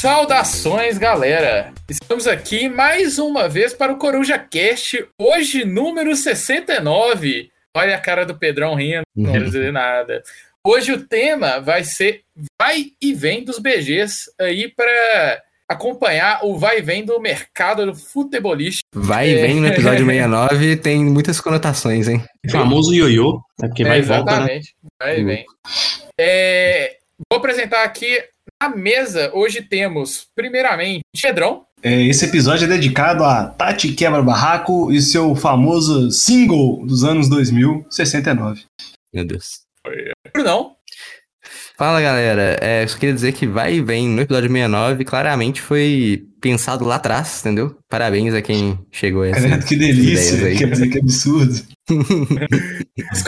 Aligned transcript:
Saudações, 0.00 0.96
galera! 0.96 1.72
Estamos 1.90 2.28
aqui 2.28 2.68
mais 2.68 3.18
uma 3.18 3.48
vez 3.48 3.74
para 3.74 3.92
o 3.92 3.96
Coruja 3.96 4.38
Cast, 4.38 5.04
hoje 5.20 5.64
número 5.64 6.14
69. 6.14 7.50
Olha 7.76 7.96
a 7.96 8.00
cara 8.00 8.24
do 8.24 8.38
Pedrão 8.38 8.76
rindo, 8.76 9.02
não 9.16 9.32
quero 9.32 9.46
dizer 9.50 9.72
nada. 9.72 10.22
Hoje 10.64 10.92
o 10.92 11.04
tema 11.04 11.58
vai 11.58 11.82
ser 11.82 12.22
vai 12.62 12.92
e 13.02 13.12
vem 13.12 13.42
dos 13.42 13.58
BGs 13.58 14.30
aí 14.40 14.68
para 14.68 15.42
acompanhar 15.68 16.44
o 16.44 16.56
vai 16.56 16.78
e 16.78 16.82
vem 16.82 17.04
do 17.04 17.18
mercado 17.18 17.84
do 17.84 17.92
futebolista. 17.92 18.82
Vai 18.94 19.30
e 19.30 19.34
vem 19.34 19.56
no 19.56 19.66
episódio 19.66 20.06
69 20.06 20.76
tem 20.78 21.04
muitas 21.04 21.40
conotações, 21.40 22.06
hein? 22.06 22.22
O 22.46 22.52
famoso 22.52 22.94
ioiô, 22.94 23.42
é 23.60 23.66
porque 23.66 23.82
vai 23.82 23.96
É, 23.96 23.98
e 23.98 24.02
volta, 24.02 24.24
né? 24.24 24.36
exatamente. 24.36 24.76
Vai 25.02 25.18
e 25.18 25.24
vem. 25.24 25.44
É, 26.16 26.98
vou 27.28 27.40
apresentar 27.40 27.82
aqui 27.82 28.22
na 28.60 28.68
mesa. 28.68 29.30
Hoje 29.34 29.62
temos, 29.62 30.26
primeiramente, 30.34 31.02
Pedrão. 31.20 31.64
É, 31.82 32.02
Esse 32.02 32.24
episódio 32.24 32.64
é 32.64 32.68
dedicado 32.68 33.24
a 33.24 33.46
Tati 33.46 33.92
Quebra 33.92 34.20
Barraco 34.20 34.90
e 34.92 35.00
seu 35.00 35.34
famoso 35.36 36.10
single 36.10 36.84
dos 36.84 37.04
anos 37.04 37.28
2000, 37.28 37.86
69. 37.88 38.64
Meu 39.14 39.24
Deus. 39.24 39.60
Brunão. 40.32 40.76
Fala 41.78 42.00
galera, 42.00 42.58
é, 42.60 42.82
eu 42.82 42.88
só 42.88 42.98
queria 42.98 43.14
dizer 43.14 43.30
que 43.30 43.46
vai 43.46 43.74
e 43.74 43.80
vem 43.80 44.08
no 44.08 44.20
episódio 44.20 44.50
69 44.50 45.04
claramente 45.04 45.62
foi 45.62 46.24
pensado 46.40 46.84
lá 46.84 46.96
atrás, 46.96 47.38
entendeu? 47.40 47.76
Parabéns 47.88 48.34
a 48.34 48.42
quem 48.42 48.76
chegou 48.90 49.22
a 49.22 49.30
Credo, 49.30 49.46
essas 49.46 49.64
que 49.64 49.76
delícia, 49.76 50.44
aí. 50.44 50.58
quer 50.58 50.70
dizer 50.70 50.88
que 50.88 50.98
absurdo. 50.98 51.54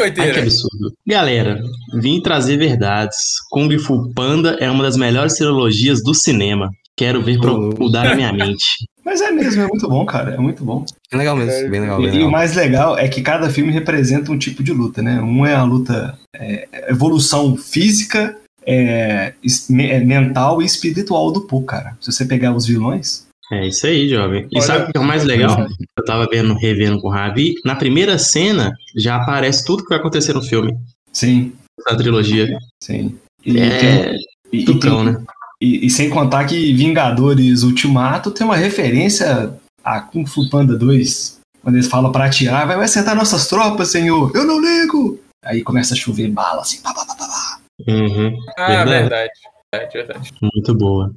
Ai, 0.00 0.32
que 0.32 0.38
absurdo. 0.40 0.92
Galera, 1.06 1.62
vim 1.94 2.20
trazer 2.20 2.56
verdades. 2.56 3.18
Kung 3.50 3.78
Fu 3.78 4.12
Panda 4.14 4.56
é 4.58 4.68
uma 4.68 4.82
das 4.82 4.96
melhores 4.96 5.34
trilogias 5.34 6.02
do 6.02 6.12
cinema. 6.12 6.70
Quero 6.96 7.22
ver 7.22 7.38
pra 7.38 7.52
mudar 7.52 8.10
a 8.10 8.14
minha 8.16 8.32
mente. 8.32 8.66
Mas 9.04 9.20
é 9.20 9.30
mesmo, 9.30 9.62
é 9.62 9.66
muito 9.68 9.88
bom, 9.88 10.04
cara, 10.04 10.34
é 10.34 10.38
muito 10.38 10.64
bom. 10.64 10.84
Bem 11.10 11.18
legal 11.20 11.36
mesmo, 11.36 11.70
bem 11.70 11.80
legal, 11.80 11.98
bem 11.98 12.06
E, 12.06 12.10
e 12.10 12.10
o 12.10 12.14
legal. 12.16 12.30
mais 12.30 12.54
legal 12.54 12.98
é 12.98 13.08
que 13.08 13.22
cada 13.22 13.48
filme 13.48 13.72
representa 13.72 14.30
um 14.32 14.38
tipo 14.38 14.62
de 14.62 14.72
luta, 14.72 15.00
né? 15.02 15.20
Um 15.22 15.46
é 15.46 15.54
a 15.54 15.62
luta 15.62 16.18
é, 16.34 16.68
evolução 16.88 17.56
física, 17.56 18.36
é, 18.66 19.32
é, 19.78 20.00
mental 20.00 20.60
e 20.62 20.64
espiritual 20.66 21.32
do 21.32 21.42
Pooh, 21.42 21.62
cara. 21.64 21.96
Se 22.00 22.10
você 22.12 22.24
pegar 22.24 22.54
os 22.54 22.66
vilões, 22.66 23.26
É 23.52 23.66
isso 23.66 23.84
aí, 23.86 24.08
jovem. 24.08 24.46
E 24.52 24.58
Olha, 24.58 24.66
sabe 24.66 24.84
o 24.84 24.92
que 24.92 24.96
é 24.98 25.00
o 25.00 25.04
mais 25.04 25.24
legal? 25.24 25.66
Eu 25.98 26.04
tava 26.04 26.28
vendo, 26.30 26.54
revendo 26.54 27.00
com 27.00 27.08
o 27.08 27.10
Ravi. 27.10 27.54
Na 27.64 27.74
primeira 27.74 28.16
cena 28.16 28.72
já 28.96 29.16
aparece 29.16 29.64
tudo 29.64 29.82
que 29.82 29.88
vai 29.88 29.98
acontecer 29.98 30.32
no 30.32 30.42
filme. 30.42 30.76
sim, 31.12 31.52
Da 31.84 31.96
trilogia. 31.96 32.56
sim. 32.82 33.18
E, 33.44 33.52
tem- 33.54 33.62
É. 33.64 34.14
e- 34.52 34.58
e 34.60 34.64
Tucão, 34.64 35.04
tem- 35.04 35.12
né? 35.14 35.24
E, 35.60 35.86
e 35.86 35.90
sem 35.90 36.08
contar 36.08 36.44
que 36.44 36.72
Vingadores 36.74 37.62
Ultimato 37.64 38.30
tem 38.30 38.46
uma 38.46 38.56
referência 38.56 39.52
a 39.84 40.00
Kung 40.00 40.24
Fu 40.26 40.48
Panda 40.48 40.76
2. 40.78 41.38
Quando 41.62 41.74
eles 41.74 41.88
falam 41.88 42.12
pra 42.12 42.26
atirar, 42.26 42.66
vai, 42.66 42.76
vai 42.76 42.88
sentar 42.88 43.14
nossas 43.16 43.46
tropas, 43.48 43.90
senhor. 43.90 44.30
Eu 44.34 44.46
não 44.46 44.60
ligo! 44.60 45.18
Aí 45.44 45.62
começa 45.62 45.92
a 45.94 45.96
chover 45.96 46.28
bala, 46.28 46.60
assim. 46.62 46.80
Pá, 46.82 46.94
pá. 46.94 47.04
Uhum. 47.92 48.36
Ah, 48.58 48.66
Verdade. 48.84 48.90
verdade. 48.90 49.30
Verdade, 49.72 49.92
verdade. 49.98 50.32
Muito 50.40 50.74
boa. 50.74 51.12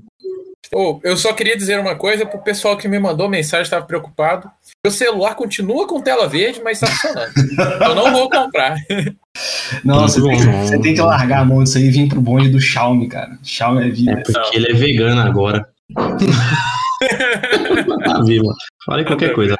Ô, 0.73 0.99
eu 1.03 1.15
só 1.17 1.33
queria 1.33 1.55
dizer 1.55 1.79
uma 1.79 1.95
coisa 1.95 2.25
pro 2.25 2.41
pessoal 2.41 2.75
que 2.77 2.87
me 2.87 2.97
mandou 2.97 3.29
mensagem, 3.29 3.63
estava 3.63 3.85
preocupado. 3.85 4.49
Meu 4.83 4.91
celular 4.91 5.35
continua 5.35 5.87
com 5.87 6.01
tela 6.01 6.27
verde, 6.27 6.61
mas 6.63 6.79
tá 6.79 6.87
funcionando. 6.87 7.31
eu 7.89 7.95
não 7.95 8.11
vou 8.11 8.29
comprar. 8.29 8.75
Não, 9.83 10.01
você 10.07 10.21
tem, 10.21 10.45
bom. 10.45 10.63
você 10.65 10.79
tem 10.79 10.93
que 10.95 11.01
largar 11.01 11.41
a 11.41 11.45
mão 11.45 11.63
disso 11.63 11.77
aí 11.77 11.85
e 11.85 11.91
vir 11.91 12.09
pro 12.09 12.19
bonde 12.21 12.49
do 12.49 12.59
Xiaomi, 12.59 13.07
cara. 13.07 13.37
Xiaomi 13.43 13.83
é 13.83 13.87
É 13.87 13.91
vida. 13.91 14.23
porque 14.25 14.57
ele 14.57 14.71
é 14.71 14.73
vegano 14.73 15.21
agora. 15.21 15.67
tá 18.05 18.21
vivo. 18.25 18.53
Fale 18.85 19.05
qualquer 19.05 19.33
coisa. 19.33 19.55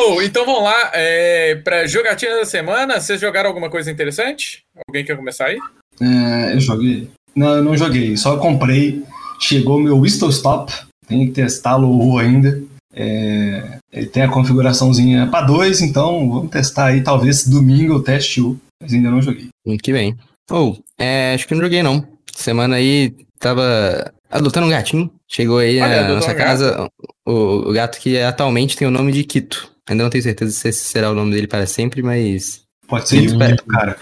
Ô, 0.00 0.20
então 0.22 0.44
vamos 0.44 0.62
lá. 0.64 0.90
É, 0.94 1.54
pra 1.56 1.86
jogatina 1.86 2.36
da 2.36 2.44
semana, 2.44 3.00
vocês 3.00 3.20
jogaram 3.20 3.48
alguma 3.48 3.70
coisa 3.70 3.90
interessante? 3.90 4.64
Alguém 4.88 5.04
quer 5.04 5.16
começar 5.16 5.46
aí? 5.46 5.58
É, 6.00 6.54
eu 6.54 6.60
joguei. 6.60 7.08
Não, 7.34 7.56
eu 7.56 7.64
não 7.64 7.76
joguei, 7.76 8.16
só 8.16 8.36
comprei. 8.36 9.02
Chegou 9.40 9.80
meu 9.80 9.98
Whistle 9.98 10.30
Stop. 10.30 10.72
Tem 11.06 11.26
que 11.26 11.32
testá-lo 11.32 12.18
ainda. 12.18 12.62
É, 12.92 13.78
ele 13.92 14.06
tem 14.06 14.22
a 14.22 14.30
configuraçãozinha 14.30 15.26
para 15.26 15.46
dois, 15.46 15.82
então 15.82 16.30
vamos 16.30 16.50
testar 16.50 16.86
aí. 16.86 17.02
Talvez 17.02 17.46
domingo 17.46 17.94
eu 17.94 18.02
teste 18.02 18.40
o, 18.40 18.58
mas 18.80 18.92
ainda 18.92 19.10
não 19.10 19.20
joguei. 19.20 19.48
Muito 19.66 19.82
que 19.82 19.92
bem. 19.92 20.16
Ou, 20.50 20.78
é, 20.98 21.34
acho 21.34 21.46
que 21.46 21.54
não 21.54 21.62
joguei 21.62 21.82
não. 21.82 22.06
Semana 22.34 22.76
aí 22.76 23.14
tava 23.38 24.12
adotando 24.30 24.66
um 24.66 24.70
gatinho. 24.70 25.10
Chegou 25.28 25.58
aí 25.58 25.80
Olha, 25.80 26.08
na 26.08 26.14
nossa 26.14 26.32
um 26.32 26.36
casa 26.36 26.88
o, 27.26 27.68
o 27.68 27.72
gato 27.72 27.98
que 27.98 28.18
atualmente 28.18 28.76
tem 28.76 28.86
o 28.86 28.90
nome 28.90 29.12
de 29.12 29.24
Kito. 29.24 29.70
Ainda 29.88 30.02
não 30.02 30.10
tenho 30.10 30.22
certeza 30.22 30.52
se 30.52 30.68
esse 30.68 30.84
será 30.84 31.10
o 31.10 31.14
nome 31.14 31.32
dele 31.32 31.46
para 31.46 31.66
sempre, 31.66 32.02
mas. 32.02 32.62
Pode 32.88 33.08
ser 33.08 33.28
Sim, 33.28 33.36
bonito, 33.38 33.64
cara. 33.66 33.96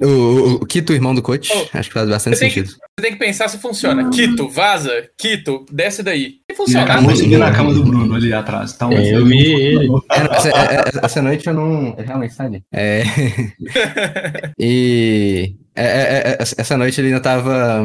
O, 0.00 0.06
o, 0.06 0.52
o 0.56 0.66
Kito, 0.66 0.92
irmão 0.92 1.14
do 1.14 1.22
coach, 1.22 1.50
Oh, 1.54 1.78
acho 1.78 1.88
que 1.88 1.94
faz 1.94 2.08
bastante 2.08 2.34
você 2.36 2.40
tem 2.40 2.48
que- 2.50 2.60
sentido. 2.60 2.76
Você 2.98 3.02
tem 3.02 3.12
que 3.12 3.18
pensar 3.18 3.48
se 3.48 3.58
funciona. 3.58 4.08
Quito, 4.10 4.48
vaza. 4.48 4.90
Quito, 5.18 5.64
desce 5.70 6.02
daí. 6.02 6.36
E 6.50 6.52
E 6.52 6.54
funciona. 6.54 6.84
acabou 6.84 7.12
de 7.12 7.18
subir 7.20 7.38
na 7.38 7.50
cama 7.52 7.72
do 7.74 7.82
Bruno 7.84 8.14
ali 8.14 8.32
atrás. 8.32 8.72
Então, 8.74 8.90
É, 8.92 9.14
eu 9.14 9.24
vi 9.24 9.38
ele. 9.38 9.86
É, 10.10 10.22
não, 10.24 10.32
essa, 10.32 10.48
é- 10.48 10.74
é- 10.76 10.90
essa 11.02 11.22
noite 11.22 11.46
eu 11.46 11.54
não. 11.54 11.94
Realmente, 11.96 12.34
sabe? 12.34 12.62
É. 12.72 13.02
e. 14.58 15.54
é, 15.74 15.84
é, 15.84 16.30
é, 16.32 16.38
essa 16.40 16.76
noite 16.76 17.00
ele 17.00 17.08
ainda 17.08 17.20
tava. 17.20 17.84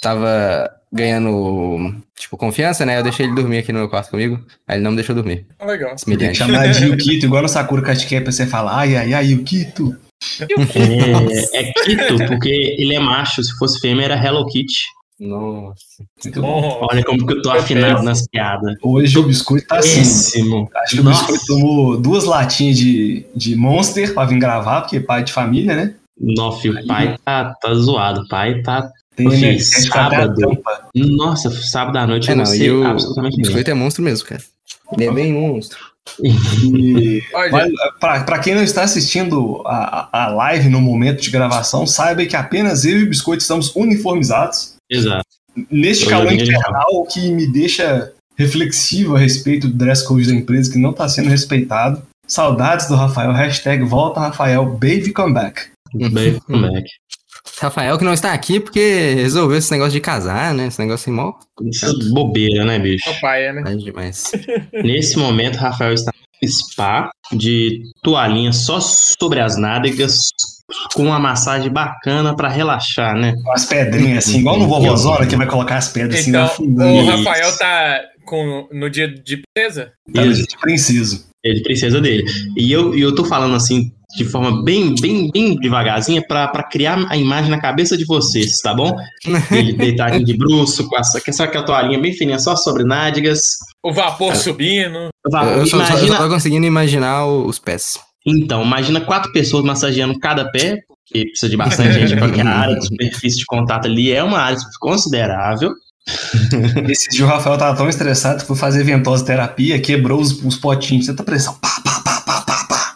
Tava 0.00 0.70
ganhando, 0.92 1.94
tipo, 2.16 2.36
confiança, 2.36 2.84
né? 2.86 2.98
Eu 2.98 3.02
deixei 3.02 3.26
ele 3.26 3.34
dormir 3.34 3.58
aqui 3.58 3.72
no 3.72 3.78
meu 3.80 3.88
quarto 3.88 4.10
comigo. 4.10 4.38
Aí 4.68 4.76
ele 4.76 4.84
não 4.84 4.90
me 4.90 4.96
deixou 4.96 5.14
dormir. 5.14 5.46
Legal. 5.64 5.96
Tem 5.96 6.16
que 6.16 6.34
chamar 6.34 6.68
de 6.68 6.84
Yukito, 6.84 7.26
igual 7.26 7.42
no 7.42 7.48
Sakura 7.48 7.82
Card 7.82 8.06
Cap, 8.06 8.24
você 8.26 8.46
fala, 8.46 8.76
ai, 8.76 8.94
ai, 8.96 9.14
ai, 9.14 9.26
Yukito. 9.28 9.96
É, 11.54 11.60
é 11.60 11.72
Kito, 11.72 12.16
porque 12.26 12.76
ele 12.78 12.94
é 12.94 13.00
macho. 13.00 13.42
Se 13.42 13.56
fosse 13.56 13.80
fêmea, 13.80 14.04
era 14.04 14.16
Hello 14.26 14.46
Kitty. 14.46 14.84
Nossa. 15.18 16.04
Bom. 16.36 16.86
Olha 16.90 17.04
como 17.04 17.24
que 17.26 17.32
eu 17.34 17.42
tô 17.42 17.50
afinado 17.50 18.02
nas 18.02 18.26
piadas. 18.26 18.74
Hoje 18.82 19.16
o 19.18 19.22
biscoito 19.22 19.66
tá 19.68 19.78
assim. 19.78 20.00
Acho 20.82 20.96
que 20.96 21.00
o 21.00 21.04
biscoito 21.04 21.46
tomou 21.46 21.96
duas 21.96 22.24
latinhas 22.24 22.76
de, 22.76 23.24
de 23.34 23.54
Monster 23.54 24.12
pra 24.12 24.24
vir 24.24 24.38
gravar, 24.38 24.82
porque 24.82 24.98
pai 25.00 25.22
de 25.22 25.32
família, 25.32 25.76
né? 25.76 25.94
Nossa, 26.20 26.60
filho, 26.62 26.80
o 26.80 26.86
pai 26.86 27.16
tá, 27.24 27.54
tá 27.60 27.74
zoado. 27.74 28.22
O 28.22 28.28
pai 28.28 28.60
tá. 28.62 28.90
Tem 29.16 29.30
filho, 29.30 29.60
sábado. 29.60 30.60
Nossa, 30.94 31.50
sábado 31.50 31.96
à 31.96 32.06
noite 32.06 32.28
É, 32.28 32.32
eu 32.32 32.36
não 32.36 32.44
não, 32.44 32.50
sei 32.50 32.66
e 32.66 32.70
o 32.70 32.84
absolutamente 32.84 33.36
nada. 33.36 33.46
biscoito 33.46 33.70
é 33.70 33.74
monstro 33.74 34.02
mesmo, 34.02 34.28
cara. 34.28 34.42
Ele 34.92 35.04
é 35.04 35.12
bem 35.12 35.32
monstro. 35.32 35.93
E, 36.22 37.22
pra 37.98 38.38
quem 38.38 38.54
não 38.54 38.62
está 38.62 38.82
assistindo 38.82 39.62
a, 39.66 40.08
a 40.24 40.28
live 40.28 40.68
no 40.68 40.80
momento 40.80 41.22
de 41.22 41.30
gravação, 41.30 41.86
saiba 41.86 42.24
que 42.26 42.36
apenas 42.36 42.84
eu 42.84 43.00
e 43.00 43.04
o 43.04 43.08
biscoito 43.08 43.42
estamos 43.42 43.74
uniformizados. 43.74 44.74
Exato. 44.90 45.26
Neste 45.70 46.06
calor 46.06 46.32
infernal, 46.32 47.06
que 47.06 47.30
me 47.30 47.46
deixa 47.46 48.12
reflexivo 48.36 49.16
a 49.16 49.18
respeito 49.18 49.68
do 49.68 49.74
dress 49.74 50.04
code 50.04 50.26
da 50.26 50.34
empresa 50.34 50.72
que 50.72 50.78
não 50.78 50.90
está 50.90 51.08
sendo 51.08 51.28
respeitado. 51.28 52.02
Saudades 52.26 52.88
do 52.88 52.94
Rafael, 52.94 53.32
hashtag 53.32 53.84
volta 53.84 54.20
Rafael, 54.20 54.64
baby 54.66 55.12
comeback. 55.12 55.68
Bem, 55.94 56.38
comeback. 56.40 56.88
Rafael 57.60 57.98
que 57.98 58.04
não 58.04 58.14
está 58.14 58.32
aqui 58.32 58.58
porque 58.58 59.14
resolveu 59.16 59.58
esse 59.58 59.70
negócio 59.70 59.92
de 59.92 60.00
casar, 60.00 60.54
né? 60.54 60.66
Esse 60.68 60.78
negócio 60.80 61.04
assim, 61.04 61.12
mó. 61.12 61.32
Isso 61.62 61.86
é 61.86 61.92
bobeira, 62.12 62.64
né, 62.64 62.78
bicho? 62.78 63.04
papai, 63.12 63.52
né? 63.52 63.62
É 63.72 63.74
demais. 63.76 64.30
Nesse 64.72 65.18
momento, 65.18 65.56
Rafael 65.56 65.92
está 65.92 66.10
no 66.42 66.48
spa 66.48 67.10
de 67.32 67.82
toalhinha 68.02 68.52
só 68.52 68.80
sobre 68.80 69.40
as 69.40 69.56
nádegas, 69.56 70.18
com 70.94 71.04
uma 71.04 71.18
massagem 71.18 71.70
bacana 71.70 72.34
pra 72.34 72.48
relaxar, 72.48 73.14
né? 73.16 73.34
Com 73.42 73.52
as 73.52 73.66
pedrinhas 73.66 74.26
assim, 74.26 74.38
igual 74.40 74.58
no 74.58 74.66
vovozona 74.66 75.26
que 75.26 75.36
vai 75.36 75.46
colocar 75.46 75.76
as 75.76 75.88
pedras 75.88 76.20
assim 76.20 76.30
Então, 76.30 76.42
na 76.42 76.48
fundão. 76.48 76.96
o. 76.96 77.06
Rafael 77.06 77.56
tá 77.58 78.00
com, 78.26 78.68
no 78.72 78.88
dia 78.90 79.06
de 79.06 79.42
princesa? 79.54 79.92
Tá 80.12 80.24
no 80.24 80.30
Isso. 80.30 80.40
dia 80.40 80.46
de 80.48 80.58
preciso. 80.58 81.26
É 81.44 81.52
de 81.52 81.62
princesa 81.62 82.00
dele. 82.00 82.24
E 82.56 82.72
eu, 82.72 82.94
e 82.96 83.00
eu 83.02 83.14
tô 83.14 83.22
falando 83.24 83.54
assim, 83.54 83.92
de 84.16 84.24
forma 84.24 84.62
bem, 84.62 84.94
bem, 85.00 85.28
bem 85.32 85.56
devagarzinha, 85.56 86.22
pra, 86.26 86.46
pra 86.48 86.62
criar 86.62 87.04
a 87.10 87.16
imagem 87.16 87.50
na 87.50 87.60
cabeça 87.60 87.96
de 87.96 88.04
vocês, 88.04 88.58
tá 88.60 88.72
bom? 88.74 88.96
Ele 89.50 89.72
deitadinho 89.72 90.24
de 90.24 90.36
bruxo, 90.36 90.88
com 90.88 90.96
essa, 90.98 91.20
essa 91.26 91.44
aquela 91.44 91.64
toalhinha 91.64 91.98
bem 92.00 92.12
fininha, 92.12 92.38
só 92.38 92.54
sobre 92.56 92.84
nádegas. 92.84 93.40
O 93.82 93.92
vapor 93.92 94.34
subindo. 94.36 95.08
Vá, 95.30 95.44
Eu 95.46 95.66
só, 95.66 95.78
só- 95.78 95.84
só 95.86 95.92
imagina, 95.94 96.16
tô 96.18 96.28
conseguindo 96.28 96.66
imaginar 96.66 97.24
o- 97.26 97.46
os 97.46 97.58
pés. 97.58 97.98
então, 98.26 98.62
imagina 98.62 99.00
quatro 99.00 99.32
pessoas 99.32 99.64
massageando 99.64 100.18
cada 100.18 100.50
pé, 100.50 100.78
porque 100.88 101.26
precisa 101.26 101.48
de 101.50 101.56
bastante 101.56 101.92
gente, 101.94 102.16
porque 102.16 102.40
a 102.40 102.48
área 102.48 102.76
de 102.78 102.86
superfície 102.86 103.38
de 103.38 103.44
contato 103.46 103.86
ali 103.86 104.12
é 104.12 104.22
uma 104.22 104.38
área 104.38 104.58
considerável. 104.80 105.72
Esse 106.88 107.08
dia 107.10 107.24
o 107.24 107.28
Rafael 107.28 107.56
tava 107.58 107.76
tão 107.76 107.88
estressado 107.88 108.40
que 108.40 108.46
foi 108.46 108.56
fazer 108.56 108.84
ventosa 108.84 109.24
terapia, 109.24 109.80
quebrou 109.80 110.20
os, 110.20 110.32
os 110.44 110.56
potinhos, 110.56 111.06
tanta 111.06 111.22
pressão. 111.22 111.54
Pá, 111.54 111.80
pá, 111.82 112.00
pá, 112.04 112.20
pá, 112.20 112.40
pá, 112.42 112.64
pá. 112.68 112.94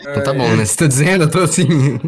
Então 0.00 0.22
tá 0.22 0.32
bom, 0.32 0.56
né? 0.56 0.64
Você 0.64 0.76
tá 0.76 0.86
dizendo, 0.86 1.24
eu 1.24 1.30
tô 1.30 1.40
assim. 1.40 1.66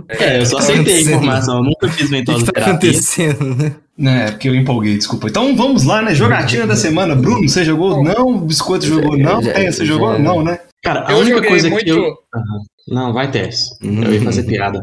É, 0.09 0.41
eu 0.41 0.47
só 0.47 0.57
Tá 0.59 0.63
aceitei 0.65 0.97
a 0.99 1.01
informação, 1.01 1.59
eu 1.59 1.65
nunca 1.65 1.89
fiz 1.89 2.05
O 2.07 2.09
que, 2.09 2.11
ventosa 2.17 2.39
que 2.39 2.45
tá 2.47 2.53
terapia. 2.53 2.73
acontecendo, 2.91 3.55
né? 3.99 4.27
É, 4.27 4.31
porque 4.31 4.49
eu 4.49 4.55
empolguei, 4.55 4.97
desculpa. 4.97 5.29
Então 5.29 5.57
vamos 5.57 5.85
lá, 5.85 6.03
né? 6.03 6.15
Jogatina 6.15 6.67
da 6.67 6.77
semana. 6.77 7.15
Bruno, 7.15 7.49
você 7.49 7.65
jogou? 7.65 8.03
Não. 8.05 8.39
Biscoito 8.41 8.87
jogou? 8.87 9.17
Não. 9.17 9.43
Já- 9.43 9.53
Tem, 9.55 9.71
você 9.73 9.85
já- 9.85 9.93
jogou? 9.95 10.19
Não, 10.19 10.43
né? 10.45 10.59
Cara, 10.83 11.07
a 11.09 11.13
Eu 11.13 11.19
única 11.19 11.43
coisa 11.43 11.69
muito. 11.71 11.85
que 11.85 11.91
eu. 11.91 12.15
Aham. 12.35 12.61
Não, 12.89 13.13
vai, 13.13 13.29
Tess. 13.31 13.71
Eu 13.83 14.13
ia 14.15 14.23
fazer 14.23 14.45
piada. 14.45 14.81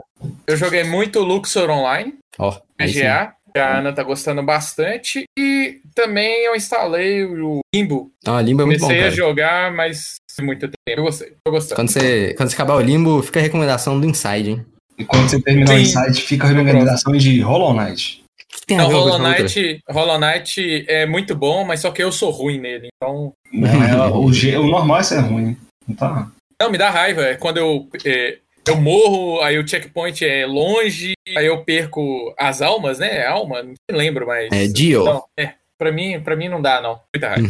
Eu 0.48 0.58
joguei 0.58 0.84
muito 0.84 1.20
Luxor 1.22 1.70
Online, 1.70 2.16
Ó, 2.38 2.52
sim. 2.52 2.60
PGA, 2.78 3.32
a 3.60 3.78
Ana 3.80 3.94
tá 3.94 4.04
gostando 4.04 4.42
bastante. 4.44 5.24
E 5.38 5.82
também 5.94 6.46
eu 6.46 6.56
instalei 6.56 7.24
o 7.26 7.60
Limbo. 7.74 8.12
Não, 8.26 8.36
a 8.36 8.42
Limbo 8.42 8.64
é 8.64 8.66
muito 8.66 8.80
bom, 8.80 8.88
Comecei 8.88 9.08
a 9.08 9.12
jogar, 9.12 9.74
mas 9.74 10.16
muito 10.42 10.68
tempo. 10.68 10.76
Eu 10.88 11.04
gostei, 11.04 11.34
tô 11.44 11.52
gostando. 11.52 11.76
Quando 11.76 11.90
você, 11.90 12.34
quando 12.36 12.50
você 12.50 12.56
acabar 12.56 12.76
o 12.76 12.82
Limbo, 12.82 13.22
fica 13.22 13.40
a 13.40 13.44
recomendação 13.44 14.00
do 14.00 14.08
Inside, 14.08 14.52
hein? 14.52 14.66
E 14.98 15.06
quando 15.06 15.30
você 15.30 15.42
terminar 15.42 15.74
o 15.74 15.78
Sim. 15.78 15.84
insight, 15.84 16.22
fica 16.22 16.46
a 16.46 16.50
recomendação 16.50 17.14
de 17.14 17.40
Hollow 17.42 17.74
Knight. 17.74 18.24
O 18.24 18.60
que 18.60 18.66
tem 18.68 18.78
Não, 18.78 18.92
Hollow? 18.92 19.20
Knight, 19.20 19.82
Hollow 19.90 20.20
Knight 20.20 20.86
é 20.88 21.06
muito 21.06 21.36
bom, 21.36 21.66
mas 21.66 21.82
só 21.82 21.92
que 21.92 22.04
eu 22.04 22.12
sou 22.12 22.30
ruim 22.30 22.60
nele. 22.60 22.90
Então. 22.96 23.34
Não, 23.52 23.84
é, 23.84 24.08
o, 24.08 24.26
o 24.62 24.68
normal 24.68 25.00
é 25.00 25.04
ser 25.04 25.20
ruim. 25.20 25.58
Não 25.88 25.96
tá? 25.96 26.32
Não, 26.62 26.70
me 26.70 26.78
dá 26.78 26.90
raiva. 26.90 27.24
É 27.24 27.36
quando 27.36 27.58
eu. 27.58 27.88
é, 28.06 28.38
eu 28.68 28.76
morro, 28.78 29.42
aí 29.42 29.58
o 29.58 29.68
checkpoint 29.68 30.24
é 30.26 30.46
longe, 30.46 31.14
aí 31.38 31.46
eu 31.46 31.64
perco 31.64 32.34
as 32.40 32.62
almas, 32.62 33.00
né? 33.00 33.26
Alma, 33.26 33.62
não 33.64 33.70
me 33.70 33.98
lembro, 33.98 34.26
mas. 34.28 34.50
É 34.52 34.68
Dio. 34.68 35.04
Não, 35.04 35.24
é. 35.38 35.54
Pra 35.78 35.92
mim, 35.92 36.20
pra 36.22 36.36
mim 36.36 36.48
não 36.50 36.62
dá, 36.62 36.82
não. 36.82 37.00
Muita 37.14 37.30
raiva. 37.30 37.48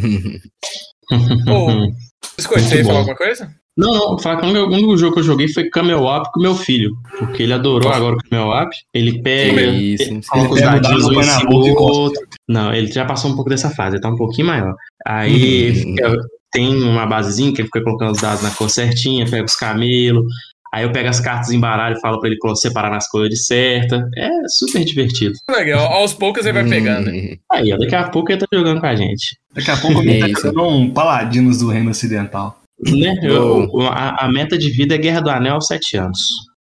Biscoito, 2.37 2.63
você 2.67 2.77
ia 2.77 2.85
falar 2.85 2.99
alguma 2.99 3.15
coisa? 3.17 3.53
Não, 3.75 3.91
não, 3.93 4.19
falar 4.19 4.39
que 4.39 4.45
o 4.45 4.49
único- 4.49 4.65
o 4.69 4.73
único 4.73 4.97
jogo 4.97 5.13
que 5.15 5.19
eu 5.19 5.23
joguei 5.23 5.47
foi 5.47 5.69
Camel 5.69 6.05
Up 6.05 6.29
com 6.31 6.39
meu 6.41 6.55
filho. 6.55 6.95
Porque 7.17 7.43
ele 7.43 7.53
adorou 7.53 7.91
agora 7.91 8.15
o 8.15 8.29
Camel 8.29 8.49
Up. 8.63 8.75
Ele 8.93 9.21
pega. 9.21 9.61
Isso, 9.61 10.03
ele 10.03 10.21
coloca 10.27 10.53
os 10.53 10.59
Ele 10.61 10.65
pega 10.69 10.77
o 10.77 10.81
dadinhos 10.81 11.03
dado, 11.03 11.15
um 11.15 11.19
em 11.19 11.23
cima 11.23 11.41
e 11.69 11.73
do 11.73 11.81
outro. 11.81 12.27
Não, 12.47 12.73
ele 12.73 12.87
já 12.91 13.05
passou 13.05 13.31
um 13.31 13.35
pouco 13.35 13.49
dessa 13.49 13.69
fase, 13.71 13.95
ele 13.95 14.01
tá 14.01 14.09
um 14.09 14.15
pouquinho 14.15 14.47
maior. 14.47 14.75
Aí 15.05 15.69
Uhum. 15.69 15.75
fica- 15.95 16.15
tem 16.51 16.83
uma 16.83 17.05
basezinha 17.07 17.51
que 17.51 17.61
ele 17.61 17.67
fica 17.67 17.83
colocando 17.83 18.11
os 18.11 18.21
dados 18.21 18.43
na 18.43 18.51
cor 18.51 18.69
certinha, 18.69 19.25
pega 19.29 19.45
os 19.45 19.55
camelos. 19.55 20.25
Aí 20.73 20.83
eu 20.83 20.91
pego 20.91 21.07
as 21.07 21.19
cartas 21.19 21.51
em 21.51 21.59
baralho 21.59 21.95
e 21.95 22.01
falo 22.01 22.19
pra 22.19 22.27
ele 22.29 22.37
separar 22.55 22.89
nas 22.89 23.07
cores 23.07 23.45
certas. 23.45 24.01
É 24.17 24.27
super 24.47 24.83
divertido. 24.83 25.35
Legal, 25.49 25.85
aos 25.93 26.13
poucos 26.15 26.43
ele 26.47 26.53
vai 26.61 26.67
pegando. 26.67 27.11
Hum, 27.11 27.37
Aí, 27.51 27.71
ó, 27.71 27.77
daqui 27.77 27.93
a 27.95 28.09
pouco 28.09 28.31
ele 28.31 28.39
tá 28.39 28.47
jogando 28.51 28.81
com 28.81 28.87
a 28.87 28.95
gente. 28.95 29.37
Daqui 29.53 29.69
a 29.69 29.77
pouco 29.77 30.01
eu 30.01 30.11
É 30.11 30.19
tá 30.19 30.27
jogando 30.41 30.67
um 30.67 30.89
Paladinos 30.89 31.59
do 31.59 31.67
Reino 31.69 31.91
Ocidental. 31.91 32.59
Né? 32.83 33.15
Eu- 33.21 33.69
a, 33.83 34.25
a 34.25 34.31
meta 34.31 34.57
de 34.57 34.71
vida 34.71 34.95
é 34.95 34.97
Guerra 34.97 35.21
do 35.21 35.29
Anel 35.29 35.53
aos 35.53 35.67
7 35.67 35.95
anos. 35.97 36.19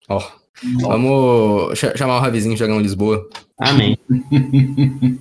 Ó, 0.09 0.21
vamos 0.81 1.79
cha- 1.79 1.97
chamar 1.97 2.17
o 2.17 2.21
Ravizinho 2.21 2.55
e 2.55 2.57
jogar 2.57 2.75
um 2.75 2.81
Lisboa. 2.81 3.25
Amém. 3.61 3.97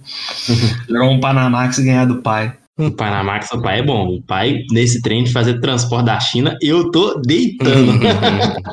Jogar 0.88 1.04
um 1.10 1.20
Panamax 1.20 1.78
e 1.78 1.84
ganhar 1.84 2.06
do 2.06 2.22
pai. 2.22 2.54
O 2.80 2.90
Panamax, 2.90 3.52
o 3.52 3.62
pai 3.62 3.80
é 3.80 3.84
bom. 3.84 4.08
O 4.08 4.22
pai, 4.22 4.64
nesse 4.72 5.02
trem 5.02 5.26
de 5.26 5.34
fazer 5.34 5.60
transporte 5.60 6.06
da 6.06 6.18
China, 6.18 6.58
eu 6.62 6.90
tô 6.90 7.20
deitando. 7.20 8.00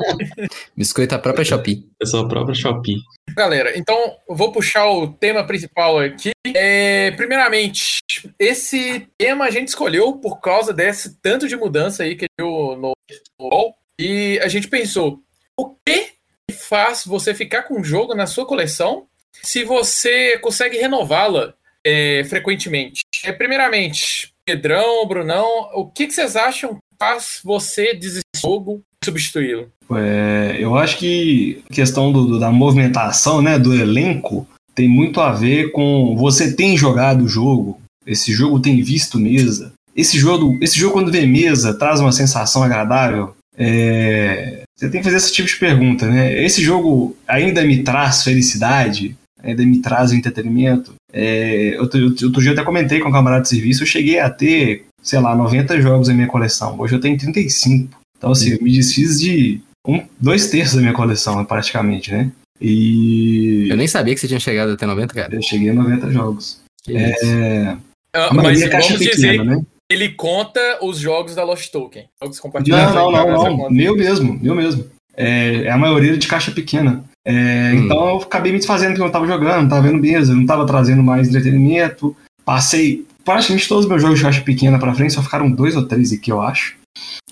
Biscoito 0.77 1.13
a 1.13 1.19
própria 1.19 1.43
Shopee. 1.43 1.83
eu 1.99 2.07
sou 2.07 2.23
a 2.23 2.27
própria 2.29 2.55
Shopee. 2.55 3.01
Galera, 3.35 3.77
então 3.77 4.15
vou 4.29 4.53
puxar 4.53 4.89
o 4.89 5.09
tema 5.09 5.45
principal 5.45 5.99
aqui. 5.99 6.31
É, 6.55 7.11
primeiramente, 7.11 8.01
esse 8.39 9.05
tema 9.17 9.43
a 9.43 9.51
gente 9.51 9.67
escolheu 9.67 10.13
por 10.13 10.39
causa 10.39 10.73
desse 10.73 11.19
tanto 11.21 11.45
de 11.45 11.57
mudança 11.57 12.03
aí 12.03 12.15
que 12.15 12.27
deu 12.39 12.77
no 12.77 12.93
LoL. 13.37 13.75
E 13.99 14.39
a 14.41 14.47
gente 14.47 14.69
pensou, 14.69 15.19
o 15.59 15.75
que 15.85 16.13
faz 16.53 17.03
você 17.05 17.33
ficar 17.33 17.63
com 17.63 17.81
um 17.81 17.83
jogo 17.83 18.15
na 18.15 18.25
sua 18.25 18.45
coleção 18.45 19.05
se 19.33 19.65
você 19.65 20.37
consegue 20.39 20.77
renová-la 20.77 21.53
é, 21.83 22.23
frequentemente? 22.23 23.01
É, 23.23 23.31
primeiramente, 23.31 24.29
Pedrão, 24.45 25.05
Brunão, 25.07 25.69
o 25.73 25.85
que, 25.85 26.07
que 26.07 26.13
vocês 26.13 26.35
acham 26.35 26.77
faz 26.99 27.39
você 27.43 27.93
desistir 27.93 28.23
do 28.35 28.39
jogo 28.39 28.81
e 29.01 29.05
substituí-lo? 29.05 29.69
É, 29.95 30.57
eu 30.59 30.75
acho 30.75 30.97
que 30.97 31.61
a 31.69 31.73
questão 31.73 32.11
do- 32.11 32.39
da 32.39 32.51
movimentação, 32.51 33.41
né, 33.41 33.57
do 33.59 33.73
elenco, 33.75 34.47
tem 34.73 34.87
muito 34.87 35.21
a 35.21 35.31
ver 35.31 35.71
com 35.71 36.15
você 36.17 36.55
tem 36.55 36.75
jogado 36.77 37.23
o 37.25 37.27
jogo, 37.29 37.79
esse 38.05 38.31
jogo 38.31 38.59
tem 38.59 38.81
visto 38.81 39.19
mesa. 39.19 39.73
Esse 39.95 40.17
jogo, 40.19 40.57
esse 40.61 40.77
jogo 40.79 40.93
quando 40.93 41.11
vê 41.11 41.25
mesa, 41.25 41.73
traz 41.73 41.99
uma 41.99 42.11
sensação 42.11 42.61
agradável. 42.63 43.35
É, 43.57 44.61
você 44.77 44.89
tem 44.89 44.99
que 45.01 45.05
fazer 45.05 45.17
esse 45.17 45.33
tipo 45.33 45.47
de 45.47 45.55
pergunta, 45.57 46.05
né? 46.07 46.43
Esse 46.43 46.61
jogo 46.61 47.17
ainda 47.27 47.63
me 47.63 47.81
traz 47.83 48.23
felicidade? 48.23 49.15
Ainda 49.47 49.65
me 49.65 49.79
traz 49.81 50.11
entretenimento? 50.11 50.93
É, 51.13 51.77
outro, 51.79 52.03
outro 52.05 52.41
dia 52.41 52.49
eu 52.49 52.53
até 52.53 52.63
comentei 52.63 52.99
com 52.99 53.09
um 53.09 53.13
camarada 53.13 53.43
de 53.43 53.49
serviço, 53.49 53.83
eu 53.83 53.87
cheguei 53.87 54.19
a 54.19 54.29
ter, 54.29 54.85
sei 55.01 55.19
lá, 55.19 55.33
90 55.35 55.79
jogos 55.81 56.09
na 56.09 56.13
minha 56.13 56.27
coleção. 56.27 56.75
Hoje 56.79 56.95
eu 56.95 56.99
tenho 56.99 57.17
35. 57.17 57.97
Então, 58.17 58.31
assim, 58.31 58.51
eu 58.51 58.61
me 58.61 58.71
desfiz 58.71 59.19
de 59.19 59.61
um, 59.87 60.03
dois 60.19 60.49
terços 60.49 60.75
da 60.75 60.81
minha 60.81 60.93
coleção, 60.93 61.43
praticamente, 61.45 62.11
né? 62.11 62.29
E 62.59 63.67
Eu 63.69 63.77
nem 63.77 63.87
sabia 63.87 64.13
que 64.13 64.19
você 64.19 64.27
tinha 64.27 64.39
chegado 64.39 64.71
até 64.73 64.85
90, 64.85 65.13
cara. 65.13 65.33
eu 65.35 65.41
cheguei 65.41 65.69
a 65.69 65.73
90 65.73 66.11
jogos. 66.11 66.59
Que. 66.83 66.97
É, 66.97 67.77
Ah, 68.13 68.33
mas 68.33 68.61
é 68.61 68.67
pequena, 68.69 68.97
dizer 68.97 69.45
né? 69.45 69.61
ele 69.89 70.09
conta 70.09 70.59
os 70.81 70.97
jogos 70.99 71.35
da 71.35 71.43
Lost 71.43 71.71
Token. 71.71 72.05
Jogos 72.21 72.37
Não, 72.37 72.41
compartilhados. 72.41 72.95
não, 72.95 73.11
não, 73.11 73.27
não. 73.31 73.57
conta. 73.57 73.73
Meu 73.73 73.95
mesmo, 73.95 74.37
meu 74.41 74.55
mesmo. 74.55 74.85
É, 75.15 75.63
é 75.63 75.71
a 75.71 75.77
maioria 75.77 76.17
de 76.17 76.27
caixa 76.27 76.51
pequena. 76.51 77.03
É, 77.29 77.73
Hum. 77.73 77.79
Então 77.83 78.07
eu 78.07 78.17
acabei 78.17 78.53
me 78.53 78.57
desfazendo 78.57 78.91
porque 78.91 79.01
eu 79.01 79.05
não 79.05 79.11
tava 79.11 79.27
jogando, 79.27 79.63
não 79.63 79.67
tava 79.69 79.81
vendo 79.81 79.99
mesa, 79.99 80.33
não 80.33 80.45
tava 80.45 80.65
trazendo 80.65 81.03
mais 81.03 81.27
entretenimento. 81.27 82.15
Passei 82.45 83.05
praticamente 83.25 83.67
todos 83.67 83.83
os 83.83 83.89
meus 83.89 84.01
jogos 84.01 84.19
de 84.19 84.23
caixa 84.23 84.41
pequena 84.41 84.79
pra 84.79 84.93
frente, 84.93 85.13
só 85.13 85.21
ficaram 85.21 85.51
dois 85.51 85.75
ou 85.75 85.85
três 85.85 86.13
aqui, 86.13 86.31
eu 86.31 86.41
acho. 86.41 86.75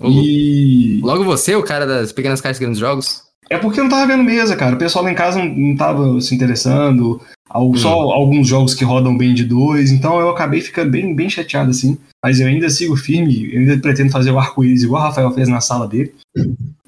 Louco. 0.01 0.19
E 0.19 1.00
Logo 1.01 1.24
você, 1.24 1.56
o 1.56 1.63
cara 1.63 1.88
das 1.88 2.12
pequenas 2.12 2.42
caixas 2.42 2.59
grandes 2.59 2.80
jogos? 2.80 3.24
é 3.50 3.57
porque 3.57 3.80
eu 3.80 3.83
não 3.83 3.92
tava 3.92 4.07
vendo 4.07 4.24
mesa, 4.24 4.56
cara. 4.56 4.75
O 4.75 4.80
pessoal 4.80 5.06
lá 5.06 5.12
em 5.12 5.15
casa 5.15 5.39
não, 5.39 5.45
não 5.45 5.75
tava 5.75 6.19
se 6.19 6.33
interessando. 6.33 7.21
Hum. 7.57 7.75
Só 7.75 7.89
alguns 7.89 8.47
jogos 8.47 8.73
que 8.73 8.83
rodam 8.83 9.17
bem 9.17 9.33
de 9.33 9.43
dois, 9.43 9.91
então 9.91 10.19
eu 10.19 10.29
acabei 10.29 10.61
ficando 10.61 10.91
bem, 10.91 11.15
bem 11.15 11.29
chateado 11.29 11.71
assim. 11.71 11.97
Mas 12.23 12.39
eu 12.39 12.47
ainda 12.47 12.69
sigo 12.69 12.95
firme, 12.95 13.53
eu 13.53 13.59
ainda 13.59 13.77
pretendo 13.77 14.11
fazer 14.11 14.31
o 14.31 14.39
arco-íris 14.39 14.83
igual 14.83 15.01
o 15.01 15.05
Rafael 15.05 15.31
fez 15.31 15.47
na 15.47 15.61
sala 15.61 15.87
dele. 15.87 16.13